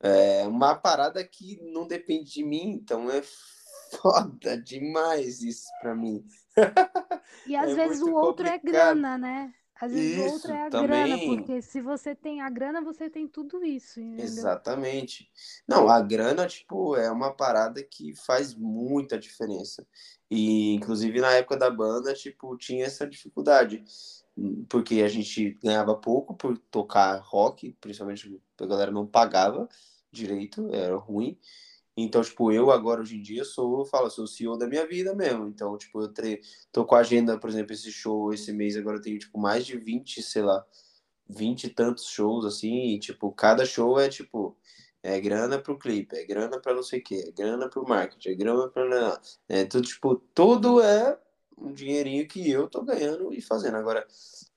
é, 0.00 0.46
uma 0.46 0.74
parada 0.74 1.22
que 1.24 1.60
não 1.62 1.86
depende 1.86 2.32
de 2.32 2.44
mim, 2.44 2.70
então 2.82 3.10
é 3.10 3.22
foda 4.00 4.56
demais 4.62 5.42
isso 5.42 5.66
pra 5.80 5.94
mim. 5.94 6.24
E 7.46 7.54
às 7.56 7.70
É 7.70 7.74
vezes 7.74 8.00
o 8.02 8.12
outro 8.14 8.46
é 8.46 8.58
complicado. 8.58 8.94
grana, 8.94 9.18
né? 9.18 9.52
Às 9.80 9.92
vezes 9.92 10.34
Isso, 10.34 10.50
é 10.50 10.66
a 10.66 10.70
também. 10.70 10.88
grana, 10.88 11.18
porque 11.18 11.60
se 11.60 11.80
você 11.82 12.14
tem 12.14 12.40
a 12.40 12.48
grana, 12.48 12.80
você 12.80 13.10
tem 13.10 13.28
tudo 13.28 13.62
isso, 13.62 14.00
entendeu? 14.00 14.24
Exatamente. 14.24 15.30
Não, 15.68 15.88
a 15.88 16.00
grana, 16.00 16.46
tipo, 16.46 16.96
é 16.96 17.10
uma 17.10 17.30
parada 17.30 17.82
que 17.82 18.14
faz 18.14 18.54
muita 18.54 19.18
diferença. 19.18 19.86
E, 20.30 20.74
inclusive, 20.74 21.20
na 21.20 21.32
época 21.32 21.58
da 21.58 21.70
banda, 21.70 22.14
tipo, 22.14 22.56
tinha 22.56 22.86
essa 22.86 23.06
dificuldade. 23.06 23.84
Porque 24.68 25.02
a 25.02 25.08
gente 25.08 25.58
ganhava 25.62 25.94
pouco 25.94 26.34
por 26.34 26.58
tocar 26.58 27.18
rock, 27.22 27.74
principalmente 27.80 28.40
a 28.60 28.66
galera 28.66 28.90
não 28.90 29.06
pagava 29.06 29.68
direito, 30.10 30.68
era 30.72 30.96
ruim. 30.96 31.38
Então, 31.96 32.22
tipo, 32.22 32.52
eu 32.52 32.70
agora, 32.70 33.00
hoje 33.00 33.16
em 33.16 33.22
dia, 33.22 33.42
sou, 33.44 33.78
eu 33.80 33.84
falo, 33.86 34.10
sou 34.10 34.24
o 34.24 34.28
CEO 34.28 34.58
da 34.58 34.66
minha 34.66 34.86
vida 34.86 35.14
mesmo. 35.14 35.48
Então, 35.48 35.78
tipo, 35.78 36.02
eu 36.02 36.08
tre... 36.12 36.42
tô 36.70 36.84
com 36.84 36.94
a 36.94 36.98
agenda, 37.00 37.38
por 37.38 37.48
exemplo, 37.48 37.72
esse 37.72 37.90
show, 37.90 38.34
esse 38.34 38.52
mês 38.52 38.76
agora 38.76 38.98
eu 38.98 39.02
tenho, 39.02 39.18
tipo, 39.18 39.38
mais 39.38 39.64
de 39.64 39.78
20, 39.78 40.22
sei 40.22 40.42
lá, 40.42 40.64
20 41.28 41.64
e 41.64 41.70
tantos 41.70 42.06
shows, 42.06 42.44
assim, 42.44 42.94
e, 42.94 42.98
tipo, 42.98 43.32
cada 43.32 43.64
show 43.64 43.98
é, 43.98 44.08
tipo, 44.10 44.56
é 45.02 45.18
grana 45.20 45.58
pro 45.58 45.78
clipe, 45.78 46.16
é 46.16 46.24
grana 46.26 46.60
pra 46.60 46.74
não 46.74 46.82
sei 46.82 47.00
o 47.00 47.02
quê, 47.02 47.24
é 47.28 47.30
grana 47.32 47.68
pro 47.68 47.88
marketing, 47.88 48.28
é 48.28 48.34
grana 48.34 48.68
pra... 48.68 49.20
É 49.48 49.64
tudo, 49.64 49.86
tipo, 49.86 50.16
tudo 50.34 50.82
é 50.82 51.18
um 51.56 51.72
dinheirinho 51.72 52.28
que 52.28 52.50
eu 52.50 52.68
tô 52.68 52.82
ganhando 52.82 53.32
e 53.32 53.40
fazendo. 53.40 53.76
Agora, 53.76 54.06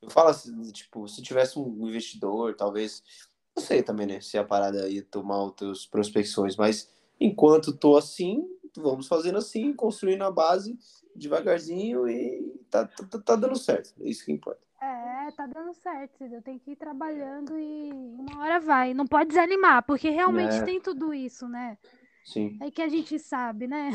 eu 0.01 0.09
falo 0.09 0.29
assim, 0.29 0.61
tipo, 0.71 1.07
se 1.07 1.21
tivesse 1.21 1.57
um 1.57 1.87
investidor, 1.87 2.55
talvez, 2.55 3.01
não 3.55 3.63
sei 3.63 3.81
também, 3.81 4.07
né, 4.07 4.19
se 4.19 4.37
a 4.37 4.43
parada 4.43 4.89
ia 4.89 5.03
tomar 5.03 5.37
outras 5.41 5.85
prospecções, 5.85 6.57
mas 6.57 6.89
enquanto 7.19 7.75
tô 7.77 7.97
assim, 7.97 8.43
vamos 8.77 9.07
fazendo 9.07 9.37
assim, 9.37 9.73
construindo 9.73 10.23
a 10.23 10.31
base 10.31 10.77
devagarzinho 11.15 12.07
e 12.07 12.59
tá, 12.69 12.85
tá, 12.87 13.19
tá 13.19 13.35
dando 13.35 13.57
certo, 13.57 13.93
é 14.01 14.09
isso 14.09 14.23
que 14.25 14.31
importa. 14.31 14.61
É, 14.81 15.31
tá 15.31 15.45
dando 15.45 15.73
certo, 15.73 16.15
entendeu? 16.15 16.41
Tem 16.41 16.57
que 16.57 16.71
ir 16.71 16.75
trabalhando 16.77 17.59
e 17.59 17.91
uma 17.91 18.39
hora 18.41 18.59
vai. 18.61 18.93
Não 18.93 19.05
pode 19.05 19.29
desanimar, 19.29 19.83
porque 19.85 20.09
realmente 20.09 20.55
É. 20.55 20.61
tem 20.61 20.79
tudo 20.79 21.13
isso, 21.13 21.49
né? 21.49 21.77
Sim. 22.23 22.57
É 22.61 22.71
que 22.71 22.81
a 22.81 22.87
gente 22.87 23.17
sabe, 23.19 23.67
né? 23.67 23.91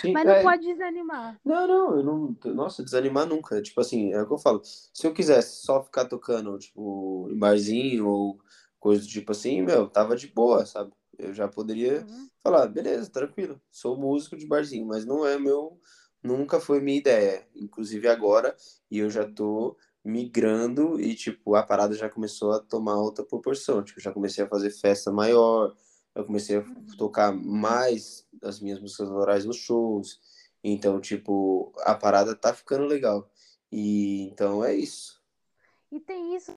Sim, 0.00 0.12
Mas 0.14 0.24
não 0.24 0.34
é, 0.34 0.42
pode 0.42 0.62
desanimar. 0.64 1.40
Não, 1.44 1.66
não, 1.66 1.96
eu 1.96 2.02
não. 2.04 2.36
Nossa, 2.54 2.84
desanimar 2.84 3.26
nunca. 3.26 3.60
Tipo 3.62 3.80
assim, 3.80 4.12
é 4.12 4.22
o 4.22 4.26
que 4.26 4.32
eu 4.32 4.38
falo. 4.38 4.60
Se 4.64 5.06
eu 5.06 5.12
quisesse 5.14 5.64
só 5.64 5.82
ficar 5.82 6.04
tocando, 6.04 6.56
tipo, 6.58 7.28
em 7.30 7.38
barzinho 7.38 8.06
ou 8.06 8.38
coisa 8.78 9.02
do 9.02 9.08
tipo 9.08 9.32
assim, 9.32 9.62
meu, 9.62 9.88
tava 9.88 10.14
de 10.14 10.28
boa, 10.28 10.64
sabe? 10.66 10.92
Eu 11.22 11.32
já 11.34 11.48
poderia 11.48 12.04
Uhum. 12.06 12.28
falar, 12.42 12.66
beleza, 12.66 13.10
tranquilo. 13.10 13.60
Sou 13.70 13.96
músico 13.96 14.36
de 14.36 14.46
barzinho, 14.46 14.86
mas 14.86 15.04
não 15.04 15.26
é 15.26 15.38
meu. 15.38 15.80
Nunca 16.22 16.60
foi 16.60 16.80
minha 16.80 16.98
ideia. 16.98 17.46
Inclusive 17.54 18.08
agora, 18.08 18.56
e 18.90 18.98
eu 18.98 19.08
já 19.10 19.28
tô 19.28 19.76
migrando 20.04 21.00
e, 21.00 21.14
tipo, 21.14 21.54
a 21.54 21.62
parada 21.62 21.94
já 21.94 22.08
começou 22.08 22.52
a 22.52 22.60
tomar 22.60 22.96
outra 22.96 23.24
proporção. 23.24 23.82
Tipo, 23.82 24.00
já 24.00 24.12
comecei 24.12 24.44
a 24.44 24.48
fazer 24.48 24.70
festa 24.70 25.12
maior, 25.12 25.74
eu 26.14 26.24
comecei 26.24 26.58
a 26.58 26.64
tocar 26.96 27.32
mais 27.32 28.26
as 28.42 28.60
minhas 28.60 28.80
músicas 28.80 29.08
autorais 29.08 29.44
nos 29.44 29.56
shows. 29.56 30.20
Então, 30.62 31.00
tipo, 31.00 31.72
a 31.80 31.94
parada 31.94 32.34
tá 32.34 32.52
ficando 32.52 32.84
legal. 32.84 33.30
E 33.70 34.22
então 34.24 34.64
é 34.64 34.74
isso. 34.74 35.20
E 35.90 36.00
tem 36.00 36.36
isso 36.36 36.52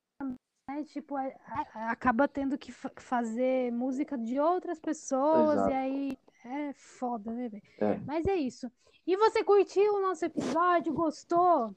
né? 0.67 0.83
Tipo, 0.83 1.17
é, 1.17 1.27
é, 1.75 1.79
acaba 1.89 2.27
tendo 2.27 2.57
que 2.57 2.71
fazer 2.71 3.71
música 3.71 4.17
de 4.17 4.39
outras 4.39 4.79
pessoas 4.79 5.53
Exato. 5.53 5.69
e 5.69 5.73
aí 5.73 6.17
é 6.45 6.73
foda, 6.73 7.31
né, 7.31 7.49
velho? 7.49 7.63
É. 7.79 7.99
Mas 8.05 8.25
é 8.25 8.35
isso. 8.35 8.71
E 9.05 9.15
você 9.15 9.43
curtiu 9.43 9.93
o 9.93 10.01
nosso 10.01 10.25
episódio? 10.25 10.93
Gostou? 10.93 11.75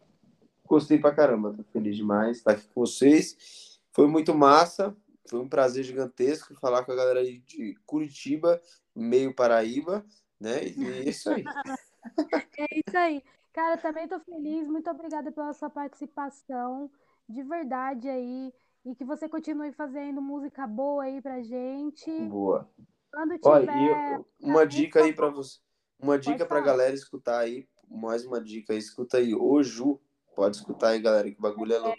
Gostei 0.66 0.98
pra 0.98 1.14
caramba, 1.14 1.54
tô 1.54 1.62
feliz 1.64 1.96
demais 1.96 2.38
estar 2.38 2.52
aqui 2.52 2.66
com 2.68 2.80
vocês. 2.80 3.80
Foi 3.92 4.06
muito 4.06 4.34
massa, 4.34 4.96
foi 5.28 5.40
um 5.40 5.48
prazer 5.48 5.84
gigantesco 5.84 6.54
falar 6.54 6.84
com 6.84 6.92
a 6.92 6.96
galera 6.96 7.20
aí 7.20 7.38
de 7.38 7.74
Curitiba, 7.86 8.60
meio 8.94 9.34
Paraíba, 9.34 10.04
né? 10.40 10.64
E 10.64 10.86
é 10.86 11.08
isso 11.08 11.30
aí. 11.30 11.44
é 12.58 12.66
isso 12.86 12.96
aí. 12.96 13.22
Cara, 13.52 13.76
também 13.76 14.06
tô 14.06 14.20
feliz, 14.20 14.68
muito 14.68 14.88
obrigada 14.90 15.32
pela 15.32 15.52
sua 15.52 15.68
participação, 15.68 16.90
de 17.28 17.42
verdade 17.42 18.08
aí. 18.08 18.52
E 18.88 18.94
que 18.94 19.04
você 19.04 19.28
continue 19.28 19.70
fazendo 19.70 20.22
música 20.22 20.66
boa 20.66 21.04
aí 21.04 21.20
pra 21.20 21.42
gente. 21.42 22.10
Boa. 22.22 22.66
Quando 23.12 23.34
tiver. 23.34 23.46
Olha, 23.46 23.70
eu, 24.14 24.26
uma 24.40 24.66
dica 24.66 25.04
aí 25.04 25.12
para 25.12 25.28
você. 25.28 25.58
Uma 25.98 26.18
dica 26.18 26.46
pra 26.46 26.62
galera 26.62 26.94
escutar 26.94 27.40
aí. 27.40 27.68
Mais 27.86 28.24
uma 28.24 28.40
dica 28.40 28.72
aí. 28.72 28.78
Escuta 28.78 29.18
aí. 29.18 29.34
O 29.34 29.62
Ju. 29.62 30.00
Pode 30.34 30.56
escutar 30.56 30.88
aí, 30.88 31.02
galera, 31.02 31.30
que 31.30 31.38
o 31.38 31.42
bagulho 31.42 31.74
é 31.74 31.78
louco. 31.78 31.98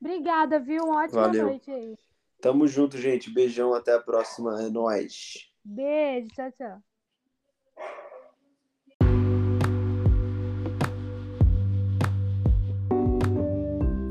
Obrigada, 0.00 0.58
viu? 0.58 0.84
Uma 0.84 1.04
ótima 1.04 1.22
Valeu. 1.22 1.46
noite 1.46 1.70
aí. 1.70 1.96
Tamo 2.40 2.66
junto, 2.66 2.96
gente. 2.96 3.30
Beijão, 3.30 3.74
até 3.74 3.94
a 3.94 4.00
próxima. 4.00 4.62
É 4.62 4.68
nóis. 4.70 5.50
Beijo, 5.64 6.28
tchau, 6.28 6.52
tchau. 6.52 6.82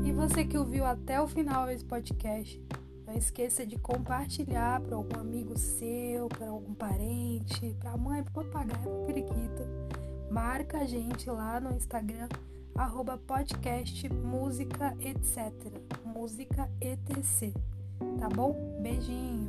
E 0.04 0.12
você 0.12 0.44
que 0.44 0.56
ouviu 0.56 0.84
até 0.84 1.20
o 1.20 1.26
final 1.26 1.68
esse 1.68 1.84
podcast, 1.84 2.62
não 3.04 3.14
esqueça 3.14 3.66
de 3.66 3.76
compartilhar 3.76 4.80
para 4.80 4.94
algum 4.94 5.18
amigo 5.18 5.58
seu, 5.58 6.28
para 6.28 6.48
algum 6.48 6.72
parente, 6.72 7.74
para 7.80 7.90
a 7.90 7.96
mãe, 7.96 8.22
para 8.22 8.30
o 8.30 8.44
papagaio, 8.44 8.82
para 8.82 8.92
o 8.92 9.06
periquito. 9.06 9.64
Marca 10.30 10.78
a 10.78 10.86
gente 10.86 11.28
lá 11.28 11.58
no 11.58 11.74
Instagram 11.74 12.28
arroba 12.80 13.18
podcast 13.18 14.08
música 14.08 14.96
etc. 15.00 15.70
Música 16.02 16.66
etc. 16.80 17.54
Tá 18.18 18.26
bom? 18.34 18.80
Beijinho. 18.80 19.48